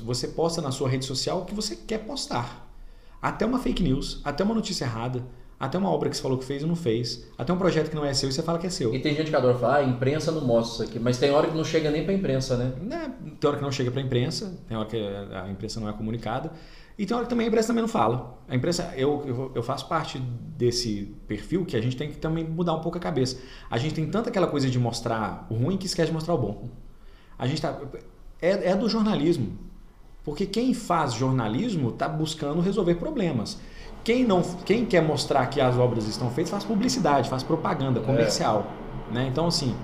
Você 0.05 0.27
posta 0.29 0.61
na 0.61 0.71
sua 0.71 0.89
rede 0.89 1.05
social 1.05 1.41
o 1.41 1.45
que 1.45 1.53
você 1.53 1.75
quer 1.75 1.99
postar. 1.99 2.67
Até 3.21 3.45
uma 3.45 3.59
fake 3.59 3.83
news, 3.83 4.21
até 4.23 4.43
uma 4.43 4.53
notícia 4.53 4.85
errada, 4.85 5.23
até 5.59 5.77
uma 5.77 5.89
obra 5.89 6.09
que 6.09 6.15
você 6.15 6.21
falou 6.21 6.37
que 6.37 6.45
fez 6.45 6.61
ou 6.61 6.69
não 6.69 6.75
fez, 6.75 7.27
até 7.37 7.51
um 7.51 7.57
projeto 7.57 7.89
que 7.89 7.95
não 7.95 8.05
é 8.05 8.13
seu 8.13 8.29
e 8.29 8.31
você 8.31 8.43
fala 8.43 8.59
que 8.59 8.67
é 8.67 8.69
seu. 8.69 8.93
E 8.93 8.99
tem 8.99 9.15
gente 9.15 9.29
que 9.29 9.35
adora 9.35 9.57
falar, 9.57 9.75
ah, 9.75 9.79
a 9.79 9.83
imprensa 9.83 10.31
não 10.31 10.45
mostra 10.45 10.73
isso 10.85 10.91
aqui, 10.91 10.99
mas 10.99 11.17
tem 11.17 11.31
hora 11.31 11.47
que 11.47 11.57
não 11.57 11.63
chega 11.63 11.89
nem 11.89 12.03
para 12.03 12.13
imprensa, 12.13 12.55
né? 12.55 12.73
né? 12.81 13.13
Tem 13.39 13.47
hora 13.47 13.57
que 13.57 13.63
não 13.63 13.71
chega 13.71 13.89
para 13.89 14.01
imprensa, 14.01 14.55
tem 14.67 14.77
hora 14.77 14.87
que 14.87 14.97
a 14.97 15.49
imprensa 15.49 15.79
não 15.79 15.89
é 15.89 15.93
comunicada, 15.93 16.51
e 16.97 17.05
tem 17.05 17.15
hora 17.15 17.25
que 17.25 17.29
também 17.29 17.45
a 17.45 17.47
imprensa 17.47 17.67
também 17.67 17.81
não 17.81 17.87
fala. 17.87 18.39
A 18.47 18.55
imprensa, 18.55 18.93
eu, 18.95 19.23
eu, 19.25 19.51
eu 19.55 19.63
faço 19.63 19.87
parte 19.87 20.19
desse 20.19 21.15
perfil 21.27 21.65
que 21.65 21.75
a 21.75 21.81
gente 21.81 21.95
tem 21.95 22.09
que 22.09 22.17
também 22.17 22.43
mudar 22.43 22.73
um 22.73 22.81
pouco 22.81 22.97
a 22.97 23.01
cabeça. 23.01 23.39
A 23.69 23.77
gente 23.77 23.95
tem 23.95 24.05
tanta 24.09 24.29
aquela 24.29 24.47
coisa 24.47 24.69
de 24.69 24.79
mostrar 24.79 25.47
o 25.49 25.55
ruim 25.55 25.77
que 25.77 25.85
esquece 25.85 26.07
de 26.07 26.13
mostrar 26.13 26.33
o 26.33 26.37
bom. 26.37 26.69
A 27.37 27.47
gente 27.47 27.61
tá, 27.61 27.77
é, 28.41 28.71
é 28.71 28.75
do 28.75 28.89
jornalismo. 28.89 29.57
Porque 30.23 30.45
quem 30.45 30.73
faz 30.73 31.13
jornalismo 31.13 31.89
está 31.89 32.07
buscando 32.07 32.59
resolver 32.59 32.95
problemas. 32.95 33.57
Quem, 34.03 34.25
não, 34.25 34.41
quem 34.41 34.85
quer 34.85 35.01
mostrar 35.01 35.45
que 35.47 35.59
as 35.61 35.77
obras 35.77 36.07
estão 36.07 36.29
feitas 36.29 36.51
faz 36.51 36.63
publicidade, 36.63 37.29
faz 37.29 37.43
propaganda 37.43 37.99
comercial. 37.99 38.67
É. 39.11 39.13
Né? 39.13 39.27
Então, 39.29 39.47
assim, 39.47 39.75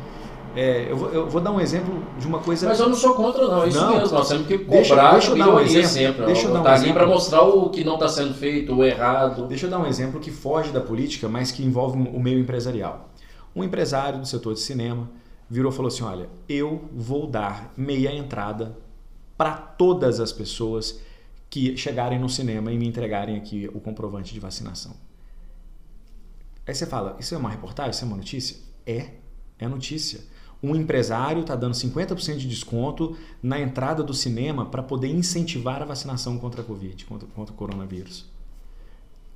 é, 0.56 0.88
eu, 0.90 0.98
vou, 0.98 1.10
eu, 1.10 1.30
vou, 1.30 1.42
dar 1.42 1.52
um 1.52 1.60
exemplo 1.60 2.04
de 2.20 2.28
uma 2.28 2.40
coisa. 2.40 2.68
Mas 2.68 2.80
eu 2.80 2.88
não 2.88 2.96
sou 2.96 3.16
contra, 3.16 3.48
não. 3.48 3.64
É 3.64 3.70
isso 3.70 3.80
não, 3.80 3.98
mesmo. 3.98 4.18
Nós 4.18 4.30
temos 4.30 4.48
que 4.48 4.60
cobrar 4.60 5.14
deixa, 5.14 5.14
deixa 5.14 5.32
eu 5.32 5.38
dar 5.38 5.50
um 5.50 5.60
exemplo, 5.60 5.90
sempre. 5.90 6.26
Deixa 6.26 6.48
eu 6.48 6.54
dar 6.54 6.60
um 6.60 6.64
tá 6.64 6.76
exemplo. 6.76 6.94
para 6.94 7.08
mostrar 7.08 7.42
o 7.42 7.70
que 7.70 7.84
não 7.84 7.96
está 7.96 8.08
sendo 8.08 8.34
feito, 8.34 8.76
o 8.76 8.84
errado. 8.84 9.48
Deixa 9.48 9.66
eu 9.66 9.70
dar 9.70 9.80
um 9.80 9.86
exemplo 9.86 10.20
que 10.20 10.30
foge 10.30 10.72
da 10.72 10.82
política, 10.82 11.28
mas 11.28 11.52
que 11.52 11.64
envolve 11.64 11.98
o 11.98 12.20
meio 12.20 12.40
empresarial. 12.40 13.10
Um 13.56 13.64
empresário 13.64 14.20
do 14.20 14.28
setor 14.28 14.54
de 14.54 14.60
cinema 14.60 15.10
virou 15.54 15.72
e 15.72 15.76
falou 15.76 15.88
assim: 15.88 16.04
Olha, 16.04 16.30
eu 16.50 16.90
vou 16.92 17.28
dar 17.28 17.72
meia 17.78 18.12
entrada 18.12 18.76
para 19.38 19.56
todas 19.56 20.20
as 20.20 20.32
pessoas 20.32 21.00
que 21.50 21.78
chegarem 21.78 22.20
no 22.20 22.28
cinema 22.28 22.72
e 22.72 22.78
me 22.78 22.88
entregarem 22.88 23.38
aqui 23.38 23.70
o 23.74 23.80
comprovante 23.80 24.34
de 24.34 24.40
vacinação. 24.40 24.96
Aí 26.66 26.74
você 26.74 26.88
fala: 26.88 27.16
Isso 27.20 27.36
é 27.36 27.38
uma 27.38 27.50
reportagem? 27.50 27.92
Isso 27.92 28.04
é 28.04 28.08
uma 28.08 28.18
notícia? 28.18 28.58
É, 28.86 29.12
é 29.60 29.68
notícia. 29.68 30.22
Um 30.62 30.76
empresário 30.76 31.42
está 31.42 31.56
dando 31.56 31.74
50% 31.74 32.38
de 32.38 32.48
desconto 32.48 33.18
na 33.42 33.60
entrada 33.60 34.02
do 34.02 34.14
cinema 34.14 34.66
para 34.66 34.82
poder 34.82 35.10
incentivar 35.10 35.82
a 35.82 35.86
vacinação 35.86 36.40
contra 36.40 36.62
a 36.62 36.64
Covid, 36.64 37.06
contra, 37.06 37.28
contra 37.28 37.54
o 37.54 37.58
coronavírus. 37.58 38.26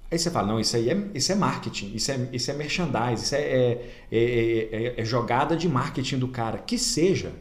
Aí 0.10 0.18
você 0.18 0.32
fala, 0.32 0.48
não, 0.48 0.60
isso 0.60 0.76
aí 0.76 0.90
é, 0.90 1.08
isso 1.14 1.32
é 1.32 1.36
marketing, 1.36 1.92
isso 1.94 2.12
é, 2.12 2.30
isso 2.32 2.50
é 2.50 2.54
merchandise, 2.54 3.24
isso 3.24 3.36
é, 3.36 3.42
é, 3.42 3.80
é, 4.12 4.94
é 4.98 5.06
jogada 5.06 5.56
de 5.56 5.68
marketing 5.68 6.18
do 6.18 6.30
cara. 6.30 6.60
Que 6.60 6.78
seja, 6.78 7.34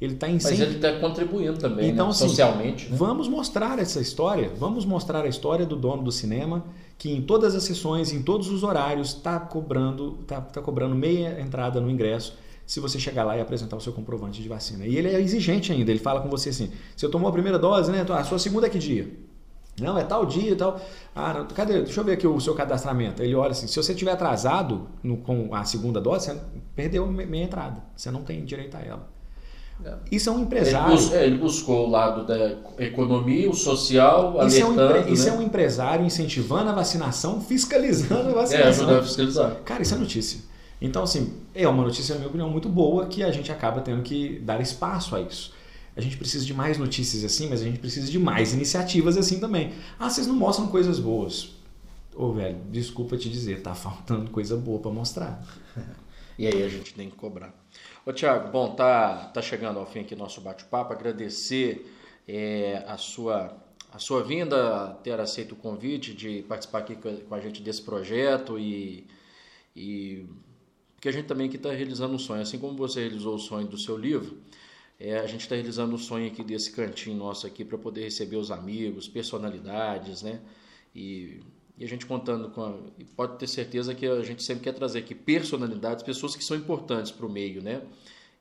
ele 0.00 0.14
está 0.14 0.28
Mas 0.28 0.46
ele 0.60 0.76
está 0.76 0.98
contribuindo 0.98 1.58
também, 1.58 1.90
então, 1.90 2.06
né? 2.06 2.10
assim, 2.10 2.28
socialmente. 2.28 2.90
Né? 2.90 2.96
Vamos 2.96 3.26
mostrar 3.26 3.78
essa 3.78 4.00
história, 4.00 4.50
vamos 4.56 4.84
mostrar 4.84 5.24
a 5.24 5.28
história 5.28 5.64
do 5.64 5.76
dono 5.76 6.02
do 6.02 6.12
cinema, 6.12 6.64
que 6.98 7.10
em 7.10 7.22
todas 7.22 7.54
as 7.54 7.64
sessões, 7.64 8.12
em 8.12 8.22
todos 8.22 8.48
os 8.48 8.62
horários, 8.62 9.08
está 9.08 9.40
cobrando, 9.40 10.18
tá, 10.26 10.40
tá 10.40 10.60
cobrando 10.60 10.94
meia 10.94 11.40
entrada 11.40 11.80
no 11.80 11.90
ingresso 11.90 12.36
se 12.66 12.80
você 12.80 12.98
chegar 13.00 13.24
lá 13.24 13.36
e 13.36 13.40
apresentar 13.40 13.76
o 13.76 13.80
seu 13.80 13.92
comprovante 13.92 14.40
de 14.40 14.48
vacina. 14.48 14.86
E 14.86 14.96
ele 14.96 15.08
é 15.08 15.20
exigente 15.20 15.72
ainda, 15.72 15.90
ele 15.90 15.98
fala 15.98 16.20
com 16.20 16.28
você 16.28 16.50
assim, 16.50 16.70
você 16.94 17.08
tomou 17.08 17.28
a 17.28 17.32
primeira 17.32 17.58
dose, 17.58 17.90
né? 17.90 18.06
A 18.08 18.24
sua 18.24 18.38
segunda 18.38 18.68
é 18.68 18.70
que 18.70 18.78
dia? 18.78 19.10
Não, 19.80 19.98
é 19.98 20.04
tal 20.04 20.26
dia 20.26 20.52
e 20.52 20.56
tal. 20.56 20.80
Ah, 21.14 21.34
não, 21.34 21.46
cadê? 21.46 21.82
Deixa 21.82 22.00
eu 22.00 22.04
ver 22.04 22.12
aqui 22.12 22.26
o 22.26 22.40
seu 22.40 22.54
cadastramento. 22.54 23.22
Ele 23.22 23.34
olha 23.34 23.52
assim: 23.52 23.66
se 23.66 23.76
você 23.76 23.94
tiver 23.94 24.12
atrasado 24.12 24.88
no, 25.02 25.16
com 25.16 25.54
a 25.54 25.64
segunda 25.64 26.00
dose, 26.00 26.26
você 26.26 26.40
perdeu 26.74 27.06
meia 27.06 27.44
entrada. 27.44 27.82
Você 27.96 28.10
não 28.10 28.22
tem 28.22 28.44
direito 28.44 28.76
a 28.76 28.80
ela. 28.80 29.08
É. 29.84 29.94
Isso 30.10 30.28
é 30.28 30.32
um 30.32 30.40
empresário. 30.40 30.92
Ele, 30.92 30.96
bus, 30.96 31.12
é, 31.12 31.26
ele, 31.26 31.38
buscou 31.38 31.86
o 31.86 31.90
lado 31.90 32.26
da 32.26 32.56
economia, 32.78 33.48
o 33.48 33.54
social, 33.54 34.46
isso 34.46 34.64
alertando. 34.64 34.80
É 34.80 35.00
um, 35.00 35.04
né? 35.04 35.10
Isso 35.10 35.28
é 35.28 35.32
um 35.32 35.42
empresário 35.42 36.04
incentivando 36.04 36.70
a 36.70 36.72
vacinação, 36.72 37.40
fiscalizando 37.40 38.30
a 38.30 38.32
vacinação. 38.32 38.66
É, 38.66 38.68
ajudando 38.68 38.98
a 38.98 39.02
fiscalizar. 39.02 39.56
Cara, 39.64 39.82
isso 39.82 39.94
é 39.94 39.98
notícia. 39.98 40.40
Então, 40.80 41.02
assim, 41.02 41.34
é 41.54 41.68
uma 41.68 41.82
notícia, 41.82 42.14
na 42.14 42.20
minha 42.20 42.28
opinião, 42.28 42.48
muito 42.48 42.68
boa 42.68 43.06
que 43.06 43.22
a 43.22 43.30
gente 43.30 43.52
acaba 43.52 43.80
tendo 43.80 44.02
que 44.02 44.38
dar 44.40 44.60
espaço 44.60 45.14
a 45.14 45.20
isso. 45.20 45.52
A 46.00 46.02
gente 46.02 46.16
precisa 46.16 46.46
de 46.46 46.54
mais 46.54 46.78
notícias 46.78 47.22
assim, 47.22 47.46
mas 47.46 47.60
a 47.60 47.64
gente 47.64 47.78
precisa 47.78 48.10
de 48.10 48.18
mais 48.18 48.54
iniciativas 48.54 49.18
assim 49.18 49.38
também. 49.38 49.74
Ah, 49.98 50.08
vocês 50.08 50.26
não 50.26 50.34
mostram 50.34 50.66
coisas 50.68 50.98
boas. 50.98 51.50
Ô, 52.16 52.32
velho, 52.32 52.58
desculpa 52.70 53.18
te 53.18 53.28
dizer, 53.28 53.60
tá 53.60 53.74
faltando 53.74 54.30
coisa 54.30 54.56
boa 54.56 54.80
para 54.80 54.90
mostrar. 54.90 55.46
e 56.38 56.46
aí 56.46 56.62
a 56.62 56.68
gente 56.70 56.94
tem 56.94 57.10
que 57.10 57.16
cobrar. 57.16 57.54
Ô, 58.06 58.14
Tiago, 58.14 58.50
bom, 58.50 58.74
tá, 58.74 59.26
tá 59.26 59.42
chegando 59.42 59.78
ao 59.78 59.84
fim 59.84 60.00
aqui 60.00 60.16
nosso 60.16 60.40
bate-papo. 60.40 60.90
Agradecer 60.94 61.94
é, 62.26 62.82
a 62.88 62.96
sua 62.96 63.54
a 63.92 63.98
sua 63.98 64.22
vinda, 64.22 64.96
ter 65.02 65.20
aceito 65.20 65.52
o 65.52 65.56
convite 65.56 66.14
de 66.14 66.44
participar 66.44 66.78
aqui 66.78 66.94
com 66.94 67.34
a 67.34 67.40
gente 67.40 67.60
desse 67.60 67.82
projeto 67.82 68.58
e, 68.58 69.06
e 69.74 70.26
porque 70.94 71.08
a 71.08 71.12
gente 71.12 71.26
também 71.26 71.48
aqui 71.48 71.56
está 71.56 71.72
realizando 71.72 72.14
um 72.14 72.18
sonho, 72.18 72.40
assim 72.40 72.58
como 72.58 72.76
você 72.76 73.00
realizou 73.00 73.34
o 73.34 73.38
sonho 73.38 73.66
do 73.66 73.76
seu 73.76 73.96
livro, 73.96 74.38
é, 75.00 75.18
a 75.18 75.26
gente 75.26 75.40
está 75.40 75.54
realizando 75.54 75.94
o 75.94 75.98
sonho 75.98 76.26
aqui 76.26 76.44
desse 76.44 76.70
cantinho 76.72 77.16
nosso 77.16 77.46
aqui 77.46 77.64
para 77.64 77.78
poder 77.78 78.02
receber 78.02 78.36
os 78.36 78.50
amigos, 78.50 79.08
personalidades, 79.08 80.20
né? 80.20 80.42
E, 80.94 81.40
e 81.78 81.84
a 81.84 81.88
gente 81.88 82.04
contando 82.04 82.50
com. 82.50 82.62
A, 82.62 82.74
pode 83.16 83.38
ter 83.38 83.46
certeza 83.46 83.94
que 83.94 84.06
a 84.06 84.22
gente 84.22 84.42
sempre 84.42 84.64
quer 84.64 84.74
trazer 84.74 84.98
aqui 84.98 85.14
personalidades, 85.14 86.04
pessoas 86.04 86.36
que 86.36 86.44
são 86.44 86.54
importantes 86.54 87.10
para 87.10 87.24
o 87.24 87.30
meio, 87.30 87.62
né? 87.62 87.82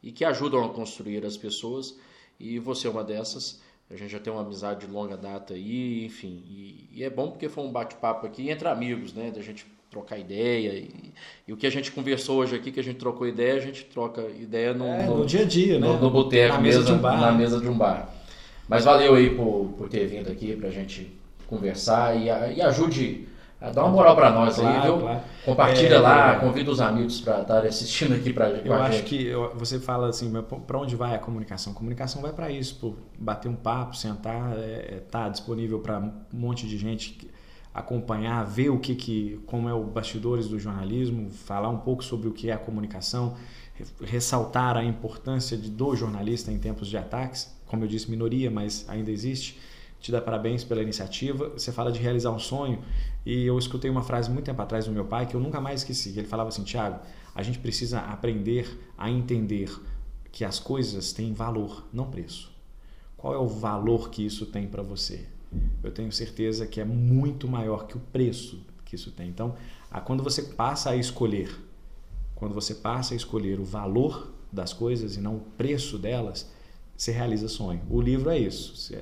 E 0.04 0.12
que 0.12 0.26
ajudam 0.26 0.66
a 0.66 0.70
construir 0.74 1.26
as 1.26 1.38
pessoas. 1.38 1.98
E 2.38 2.60
você 2.60 2.88
é 2.88 2.90
uma 2.90 3.06
dessas. 3.06 3.62
A 3.90 3.96
gente 3.96 4.12
já 4.12 4.20
tem 4.20 4.32
uma 4.32 4.42
amizade 4.42 4.86
de 4.86 4.92
longa 4.92 5.16
data 5.16 5.54
aí, 5.54 6.04
enfim. 6.04 6.44
E, 6.46 6.90
e 6.92 7.04
é 7.06 7.10
bom 7.10 7.32
porque 7.32 7.48
foi 7.48 7.64
um 7.64 7.72
bate-papo 7.72 8.28
aqui 8.28 8.50
entre 8.50 8.68
amigos, 8.68 9.14
né? 9.14 9.32
Da 9.32 9.42
gente 9.42 9.66
trocar 9.90 10.18
ideia. 10.18 10.74
E, 10.74 11.14
e, 11.48 11.54
o 11.54 11.58
que 11.58 11.66
a 11.66 11.70
gente 11.70 11.92
conversou 11.92 12.40
hoje 12.40 12.56
aqui, 12.56 12.72
que 12.72 12.80
a 12.80 12.84
gente 12.84 12.98
trocou 12.98 13.28
ideia, 13.28 13.56
a 13.56 13.60
gente 13.60 13.86
troca 13.86 14.22
ideia 14.40 14.74
no, 14.74 14.86
é, 14.86 15.06
no, 15.06 15.18
no 15.20 15.26
dia 15.26 15.42
a 15.42 15.46
dia, 15.46 15.80
no, 15.80 15.94
né? 15.94 16.00
No, 16.00 16.10
boteco, 16.10 16.56
na 16.56 16.62
mesa, 16.62 16.80
mesa, 16.80 16.92
de 16.92 16.98
um 16.98 17.02
bar. 17.02 17.22
Na 17.22 17.32
mesa 17.32 17.60
de 17.60 17.68
um 17.68 17.78
bar. 17.78 18.10
Mas 18.68 18.86
valeu 18.86 19.16
aí 19.16 19.32
por, 19.32 19.74
por 19.78 19.90
ter 19.90 20.06
vindo 20.06 20.32
aqui 20.32 20.56
pra 20.56 20.70
gente 20.70 21.12
conversar 21.48 22.16
e, 22.16 22.26
e 22.26 22.62
ajude 22.62 23.28
a 23.60 23.72
dar 23.72 23.84
uma 23.84 23.92
moral 23.92 24.16
para 24.16 24.30
nós 24.30 24.56
claro, 24.56 24.76
aí, 24.76 24.82
viu? 24.84 25.00
Claro. 25.00 25.22
Compartilha 25.44 25.96
é, 25.96 26.00
lá, 26.00 26.34
é, 26.34 26.40
convida 26.40 26.72
os 26.72 26.80
amigos 26.80 27.20
para 27.20 27.42
estarem 27.42 27.68
assistindo 27.68 28.14
aqui 28.14 28.32
para 28.32 28.50
Eu 28.52 28.74
acho 28.74 29.04
que 29.04 29.26
eu, 29.26 29.54
você 29.56 29.80
fala 29.80 30.08
assim, 30.08 30.32
para 30.66 30.78
onde 30.78 30.96
vai 30.96 31.16
a 31.16 31.20
comunicação? 31.20 31.74
A 31.74 31.76
comunicação 31.76 32.22
vai 32.22 32.32
para 32.32 32.50
isso, 32.50 32.76
por 32.76 32.96
bater 33.18 33.50
um 33.50 33.56
papo, 33.56 33.98
sentar, 33.98 34.54
é, 34.58 34.98
é 34.98 35.04
tá 35.12 35.28
disponível 35.28 35.80
para 35.80 36.00
um 36.00 36.14
monte 36.32 36.68
de 36.68 36.78
gente 36.78 37.30
acompanhar, 37.74 38.44
ver 38.44 38.70
o 38.70 38.80
que, 38.80 38.96
que 38.96 39.40
como 39.46 39.70
é 39.70 39.74
o 39.74 39.84
bastidores 39.84 40.48
do 40.48 40.60
jornalismo, 40.60 41.30
falar 41.30 41.70
um 41.70 41.80
pouco 41.80 42.04
sobre 42.04 42.28
o 42.28 42.32
que 42.32 42.50
é 42.50 42.54
a 42.54 42.58
comunicação, 42.58 43.36
ressaltar 44.02 44.76
a 44.76 44.84
importância 44.84 45.58
de, 45.58 45.70
do 45.70 45.96
jornalista 45.96 46.52
em 46.52 46.60
tempos 46.60 46.88
de 46.88 46.98
ataques, 46.98 47.56
como 47.66 47.84
eu 47.84 47.88
disse, 47.88 48.10
minoria, 48.10 48.50
mas 48.50 48.86
ainda 48.90 49.12
existe. 49.12 49.60
Te 50.00 50.12
dá 50.12 50.22
parabéns 50.22 50.64
pela 50.64 50.82
iniciativa. 50.82 51.50
Você 51.50 51.72
fala 51.72 51.92
de 51.92 52.00
realizar 52.00 52.32
um 52.32 52.40
sonho 52.40 52.82
e 53.26 53.46
eu 53.46 53.58
escutei 53.60 53.92
uma 53.92 54.02
frase 54.02 54.30
muito 54.30 54.46
tempo 54.46 54.62
atrás 54.62 54.86
do 54.86 54.92
meu 54.92 55.06
pai 55.06 55.26
que 55.26 55.36
eu 55.36 55.42
nunca 55.42 55.60
mais 55.60 55.82
esqueci. 55.82 56.18
Ele 56.18 56.28
falava 56.28 56.50
assim, 56.50 56.64
Tiago, 56.64 57.00
a 57.36 57.44
gente 57.44 57.60
precisa 57.60 58.00
aprender 58.00 58.80
a 58.98 59.10
entender 59.10 59.70
que 60.32 60.46
as 60.46 60.58
coisas 60.60 61.12
têm 61.12 61.34
valor, 61.34 61.86
não 61.92 62.10
preço. 62.10 62.52
Qual 63.18 63.34
é 63.34 63.38
o 63.38 63.48
valor 63.48 64.10
que 64.10 64.26
isso 64.26 64.46
tem 64.46 64.68
para 64.68 64.82
você? 64.82 65.28
Eu 65.84 65.92
tenho 65.92 66.12
certeza 66.12 66.66
que 66.66 66.80
é 66.80 66.86
muito 66.86 67.48
maior 67.48 67.88
que 67.88 67.98
o 67.98 68.00
preço 68.00 68.64
que 68.86 68.96
isso 68.96 69.12
tem. 69.12 69.30
Então, 69.30 69.56
quando 70.06 70.24
você 70.24 70.42
passa 70.42 70.90
a 70.90 70.96
escolher, 70.96 71.56
quando 72.36 72.54
você 72.54 72.74
passa 72.74 73.14
a 73.14 73.18
escolher 73.18 73.60
o 73.60 73.64
valor 73.64 74.34
das 74.52 74.74
coisas 74.74 75.16
e 75.16 75.22
não 75.22 75.36
o 75.36 75.40
preço 75.40 75.98
delas, 75.98 76.50
você 76.98 77.12
realiza 77.12 77.48
sonho. 77.48 77.82
O 77.90 78.02
livro 78.02 78.30
é 78.30 78.38
isso. 78.38 78.76
Se, 78.76 78.98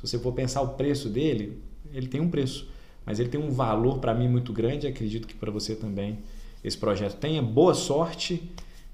você 0.00 0.18
for 0.18 0.32
pensar 0.32 0.62
o 0.62 0.70
preço 0.70 1.08
dele, 1.08 1.62
ele 1.92 2.08
tem 2.08 2.20
um 2.20 2.28
preço, 2.28 2.68
mas 3.06 3.20
ele 3.20 3.28
tem 3.28 3.40
um 3.40 3.50
valor 3.50 3.98
para 3.98 4.12
mim 4.12 4.28
muito 4.28 4.52
grande. 4.52 4.86
Acredito 4.86 5.28
que 5.28 5.34
para 5.34 5.50
você 5.50 5.76
também 5.76 6.18
esse 6.62 6.76
projeto 6.76 7.18
tenha 7.18 7.40
boa 7.40 7.74
sorte 7.74 8.50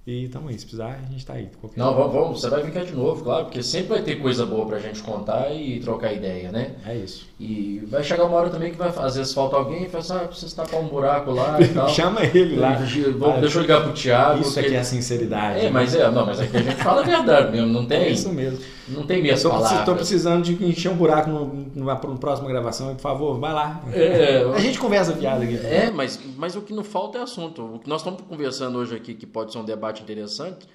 e 0.09 0.24
então 0.24 0.48
aí, 0.48 0.59
se 0.59 0.64
precisar, 0.64 0.98
a 1.06 1.11
gente 1.11 1.18
está 1.18 1.34
aí. 1.34 1.50
Não, 1.76 1.94
vamos, 1.94 2.12
vamos, 2.14 2.40
você 2.40 2.48
vai 2.48 2.64
ficar 2.64 2.82
de 2.82 2.94
novo, 2.94 3.22
claro, 3.22 3.44
porque 3.44 3.62
sempre 3.62 3.88
vai 3.88 4.02
ter 4.02 4.16
coisa 4.16 4.46
boa 4.46 4.64
para 4.64 4.78
a 4.78 4.80
gente 4.80 5.02
contar 5.02 5.54
e 5.54 5.80
trocar 5.80 6.14
ideia, 6.14 6.50
né? 6.50 6.76
É 6.86 6.96
isso. 6.96 7.28
E 7.38 7.82
vai 7.90 8.02
chegar 8.02 8.24
uma 8.24 8.38
hora 8.38 8.48
também 8.48 8.70
que 8.70 8.78
vai, 8.78 8.88
às 8.88 9.16
vezes 9.16 9.34
falta 9.34 9.56
alguém 9.56 9.84
e 9.84 9.88
fala 9.90 10.02
assim, 10.02 10.14
ah, 10.14 10.26
precisa 10.26 10.56
tapar 10.56 10.80
um 10.80 10.88
buraco 10.88 11.30
lá 11.30 11.61
e 11.61 11.68
tal. 11.74 11.90
Chama 11.90 12.24
ele 12.24 12.56
lá. 12.56 12.72
Vamos, 13.18 13.36
ah, 13.36 13.40
deixa 13.40 13.59
eu 13.59 13.62
ligar 13.62 13.82
pro 13.82 13.92
Thiago. 13.92 14.40
Isso 14.40 14.59
aqui 14.59 14.74
é 14.74 14.78
a 14.78 14.84
sinceridade. 14.84 15.61
É, 15.61 15.64
né? 15.64 15.70
mas 15.70 15.94
é, 15.94 16.11
não, 16.11 16.24
mas 16.24 16.40
aqui 16.40 16.56
a 16.56 16.62
gente 16.62 16.82
fala 16.82 17.02
a 17.02 17.04
verdade 17.04 17.52
mesmo, 17.52 17.70
não 17.70 17.84
tem. 17.84 18.04
É 18.04 18.09
isso 18.09 18.32
mesmo. 18.32 18.61
Não 18.91 19.07
tem 19.07 19.22
minhas 19.22 19.43
tô, 19.43 19.51
palavras. 19.51 19.80
Estou 19.80 19.95
precisando 19.95 20.43
de 20.43 20.64
encher 20.64 20.91
um 20.91 20.97
buraco 20.97 21.30
no, 21.30 21.47
numa, 21.47 21.95
numa 21.95 22.16
próxima 22.18 22.49
gravação, 22.49 22.95
por 22.95 23.01
favor, 23.01 23.39
vai 23.39 23.53
lá. 23.53 23.82
É, 23.93 24.45
a 24.45 24.59
gente 24.59 24.78
conversa 24.78 25.12
piada 25.12 25.45
aqui. 25.45 25.57
É, 25.57 25.91
mas, 25.91 26.18
mas 26.36 26.57
o 26.57 26.62
que 26.62 26.72
não 26.72 26.84
falta 26.84 27.18
é 27.18 27.22
assunto. 27.22 27.74
O 27.74 27.78
que 27.78 27.89
nós 27.89 28.01
estamos 28.01 28.22
conversando 28.22 28.78
hoje 28.78 28.95
aqui, 28.95 29.14
que 29.14 29.26
pode 29.26 29.53
ser 29.53 29.59
um 29.59 29.64
debate 29.64 30.03
interessante, 30.03 30.66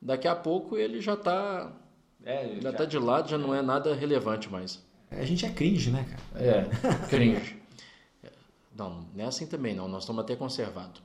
daqui 0.00 0.26
a 0.26 0.34
pouco 0.34 0.76
ele 0.76 1.00
já 1.00 1.14
está 1.14 1.70
é, 2.24 2.56
já, 2.56 2.70
já 2.70 2.72
tá 2.72 2.84
de 2.84 2.98
lado, 2.98 3.28
já 3.28 3.38
não 3.38 3.54
é 3.54 3.62
nada 3.62 3.94
relevante 3.94 4.50
mais. 4.50 4.82
A 5.10 5.24
gente 5.24 5.44
é 5.44 5.50
cringe, 5.50 5.90
né, 5.90 6.06
cara? 6.08 6.44
É, 6.44 7.06
cringe. 7.08 7.58
Não, 8.72 9.04
não 9.14 9.24
é 9.24 9.26
assim 9.26 9.46
também 9.46 9.74
não, 9.74 9.86
nós 9.86 10.04
estamos 10.04 10.22
até 10.22 10.34
conservados. 10.34 11.02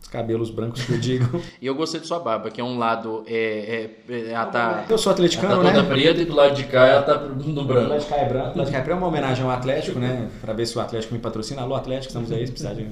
Os 0.00 0.08
cabelos 0.08 0.50
brancos 0.50 0.82
que 0.82 0.92
eu 0.92 0.98
digo. 0.98 1.42
e 1.60 1.66
eu 1.66 1.74
gostei 1.74 2.00
de 2.00 2.06
sua 2.06 2.18
barba, 2.18 2.50
que 2.50 2.60
é 2.60 2.64
um 2.64 2.78
lado. 2.78 3.22
É, 3.26 3.90
é, 4.08 4.30
ela 4.30 4.46
tá, 4.46 4.84
eu 4.88 4.98
sou 4.98 5.12
atleticano, 5.12 5.54
ela 5.54 5.64
tá 5.64 5.70
toda 5.70 5.82
né? 5.82 5.88
preta 5.88 6.20
e 6.22 6.24
do 6.24 6.34
lado 6.34 6.54
de 6.54 6.64
cá 6.64 6.86
ela 6.86 7.02
tá 7.02 7.18
no 7.18 7.64
branco. 7.64 7.86
O 7.86 7.90
lado 7.90 8.00
de 8.00 8.06
cá 8.06 8.16
é 8.16 8.28
branco. 8.28 8.54
O 8.54 8.58
lado 8.58 8.66
de 8.66 8.72
cá 8.72 8.90
é 8.90 8.94
uma 8.94 9.06
homenagem 9.06 9.44
ao 9.44 9.50
Atlético, 9.50 9.98
né? 9.98 10.30
Para 10.40 10.52
ver 10.54 10.66
se 10.66 10.76
o 10.76 10.80
Atlético 10.80 11.14
me 11.14 11.20
patrocina. 11.20 11.62
Alô, 11.62 11.74
Atlético, 11.74 12.08
estamos 12.08 12.32
aí. 12.32 12.46
Se 12.46 12.52
precisar 12.52 12.74
de, 12.74 12.88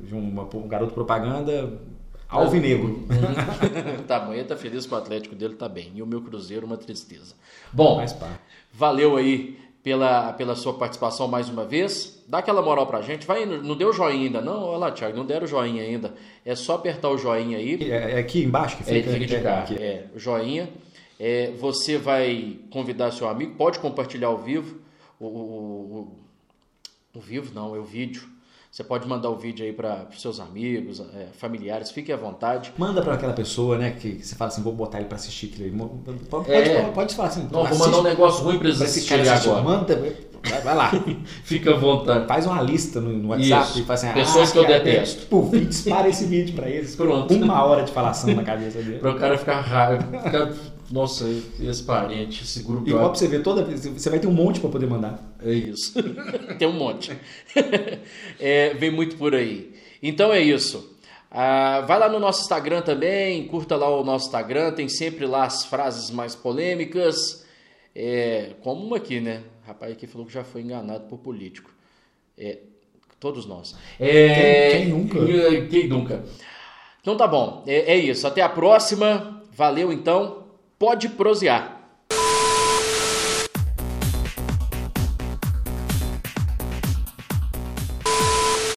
de 0.00 0.14
uma, 0.14 0.42
um 0.42 0.68
garoto 0.68 0.92
propaganda, 0.92 1.72
alvinegro. 2.28 3.06
tá 4.06 4.20
bom, 4.20 4.32
ele 4.32 4.44
tá 4.44 4.56
feliz 4.56 4.86
com 4.86 4.94
o 4.94 4.98
Atlético 4.98 5.34
dele, 5.34 5.54
tá 5.54 5.68
bem. 5.68 5.92
E 5.94 6.02
o 6.02 6.06
meu 6.06 6.20
Cruzeiro, 6.20 6.66
uma 6.66 6.76
tristeza. 6.76 7.34
Bom, 7.72 8.04
valeu 8.72 9.16
aí 9.16 9.58
pela, 9.82 10.32
pela 10.32 10.54
sua 10.54 10.74
participação 10.74 11.26
mais 11.26 11.48
uma 11.48 11.64
vez. 11.64 12.22
Dá 12.28 12.38
aquela 12.38 12.62
moral 12.62 12.86
pra 12.86 13.02
gente. 13.02 13.26
Vai, 13.26 13.44
não 13.44 13.76
deu 13.76 13.92
joinha 13.92 14.26
ainda, 14.26 14.40
não? 14.40 14.62
Olha 14.62 14.78
lá, 14.78 14.92
Thiago, 14.92 15.16
não 15.16 15.26
deram 15.26 15.46
joinha 15.46 15.82
ainda. 15.82 16.14
É 16.44 16.54
só 16.54 16.74
apertar 16.74 17.10
o 17.10 17.18
joinha 17.18 17.58
aí. 17.58 17.90
É, 17.90 18.12
é 18.12 18.18
aqui 18.18 18.42
embaixo 18.44 18.76
que 18.76 18.84
fica? 18.84 19.10
É, 19.10 19.12
fica 19.12 19.26
de 19.26 19.40
cá. 19.40 19.66
É, 19.78 20.04
joinha. 20.16 20.68
É, 21.18 21.52
você 21.58 21.98
vai 21.98 22.58
convidar 22.70 23.12
seu 23.12 23.28
amigo, 23.28 23.54
pode 23.54 23.78
compartilhar 23.78 24.28
ao 24.28 24.38
vivo. 24.38 24.80
O, 25.20 25.26
o, 25.26 26.08
o, 27.14 27.18
o 27.18 27.20
vivo 27.20 27.54
não, 27.54 27.76
é 27.76 27.78
o 27.78 27.84
vídeo. 27.84 28.31
Você 28.72 28.82
pode 28.82 29.06
mandar 29.06 29.28
o 29.28 29.36
vídeo 29.36 29.66
aí 29.66 29.70
para 29.70 30.06
os 30.10 30.22
seus 30.22 30.40
amigos, 30.40 30.98
é, 30.98 31.26
familiares, 31.36 31.90
fique 31.90 32.10
à 32.10 32.16
vontade. 32.16 32.72
Manda 32.78 33.02
para 33.02 33.12
aquela 33.12 33.34
pessoa, 33.34 33.76
né, 33.76 33.90
que, 33.90 34.24
você 34.24 34.34
fala 34.34 34.50
assim, 34.50 34.62
vou 34.62 34.72
botar 34.72 34.96
ele 34.96 35.08
para 35.08 35.16
assistir 35.16 35.52
aquilo 35.52 36.00
Pode, 36.30 36.50
é, 36.50 36.80
pode, 36.80 36.94
pode 36.94 37.14
falar 37.14 37.28
assim. 37.28 37.46
Não, 37.52 37.66
vou 37.66 37.78
mandar 37.78 37.98
um 37.98 38.02
negócio 38.02 38.42
ruim 38.42 38.58
para 38.58 38.68
eles 38.68 38.80
assistirem 38.80 39.28
agora. 39.28 39.60
Manda, 39.60 40.16
vai, 40.64 40.74
lá. 40.74 40.90
Fica 41.44 41.74
à 41.74 41.76
vontade. 41.76 42.26
Faz 42.26 42.46
uma 42.46 42.62
lista 42.62 42.98
no, 42.98 43.12
no 43.12 43.28
WhatsApp 43.28 43.68
Isso. 43.68 43.80
e 43.80 43.82
faz 43.84 44.04
assim, 44.04 44.14
Pessoas 44.14 44.48
ah, 44.48 44.52
que 44.52 44.58
eu 44.58 44.66
detesto. 44.66 45.26
Puf, 45.26 45.60
dispara 45.66 46.08
esse 46.08 46.24
vídeo 46.24 46.54
para 46.54 46.70
eles. 46.70 46.96
Pronto. 46.96 47.34
Uma 47.34 47.62
hora 47.66 47.84
de 47.84 47.92
falação 47.92 48.34
na 48.34 48.42
cabeça 48.42 48.78
dele. 48.78 49.00
para 49.00 49.10
o 49.10 49.18
cara 49.18 49.36
ficar 49.36 49.60
raro. 49.60 49.98
Ficar 49.98 50.50
nossa, 50.92 51.24
esse 51.58 51.82
parente, 51.84 52.44
esse 52.44 52.62
grupo. 52.62 52.86
Igual 52.86 53.08
pra 53.08 53.18
você 53.18 53.26
ver, 53.26 53.42
toda 53.42 53.64
vez. 53.64 53.86
Você 53.86 54.10
vai 54.10 54.18
ter 54.18 54.26
um 54.26 54.32
monte 54.32 54.60
para 54.60 54.68
poder 54.68 54.86
mandar. 54.86 55.18
É 55.42 55.50
isso. 55.50 55.94
Tem 56.58 56.68
um 56.68 56.72
monte. 56.74 57.16
é, 58.38 58.74
vem 58.74 58.90
muito 58.90 59.16
por 59.16 59.34
aí. 59.34 59.72
Então 60.02 60.30
é 60.30 60.40
isso. 60.42 60.98
Ah, 61.30 61.80
vai 61.88 61.98
lá 61.98 62.10
no 62.10 62.20
nosso 62.20 62.42
Instagram 62.42 62.82
também, 62.82 63.46
curta 63.46 63.74
lá 63.74 63.88
o 63.88 64.04
nosso 64.04 64.26
Instagram, 64.26 64.72
tem 64.72 64.86
sempre 64.86 65.24
lá 65.24 65.44
as 65.44 65.64
frases 65.64 66.10
mais 66.10 66.34
polêmicas. 66.34 67.46
É, 67.96 68.50
como 68.60 68.84
uma 68.84 68.98
aqui, 68.98 69.18
né? 69.18 69.42
O 69.64 69.68
rapaz 69.68 69.92
aqui 69.92 70.06
falou 70.06 70.26
que 70.26 70.32
já 70.34 70.44
foi 70.44 70.60
enganado 70.60 71.04
por 71.04 71.16
político. 71.20 71.70
É, 72.36 72.58
todos 73.18 73.46
nós. 73.46 73.74
É, 73.98 74.72
quem, 74.72 74.80
quem, 74.80 74.88
nunca? 74.88 75.18
Quem 75.70 75.88
nunca? 75.88 76.22
Então 77.00 77.16
tá 77.16 77.26
bom, 77.26 77.64
é, 77.66 77.92
é 77.92 77.96
isso. 77.96 78.26
Até 78.26 78.42
a 78.42 78.48
próxima. 78.50 79.40
Valeu 79.54 79.90
então 79.90 80.41
pode 80.82 81.08
prosear. 81.10 81.81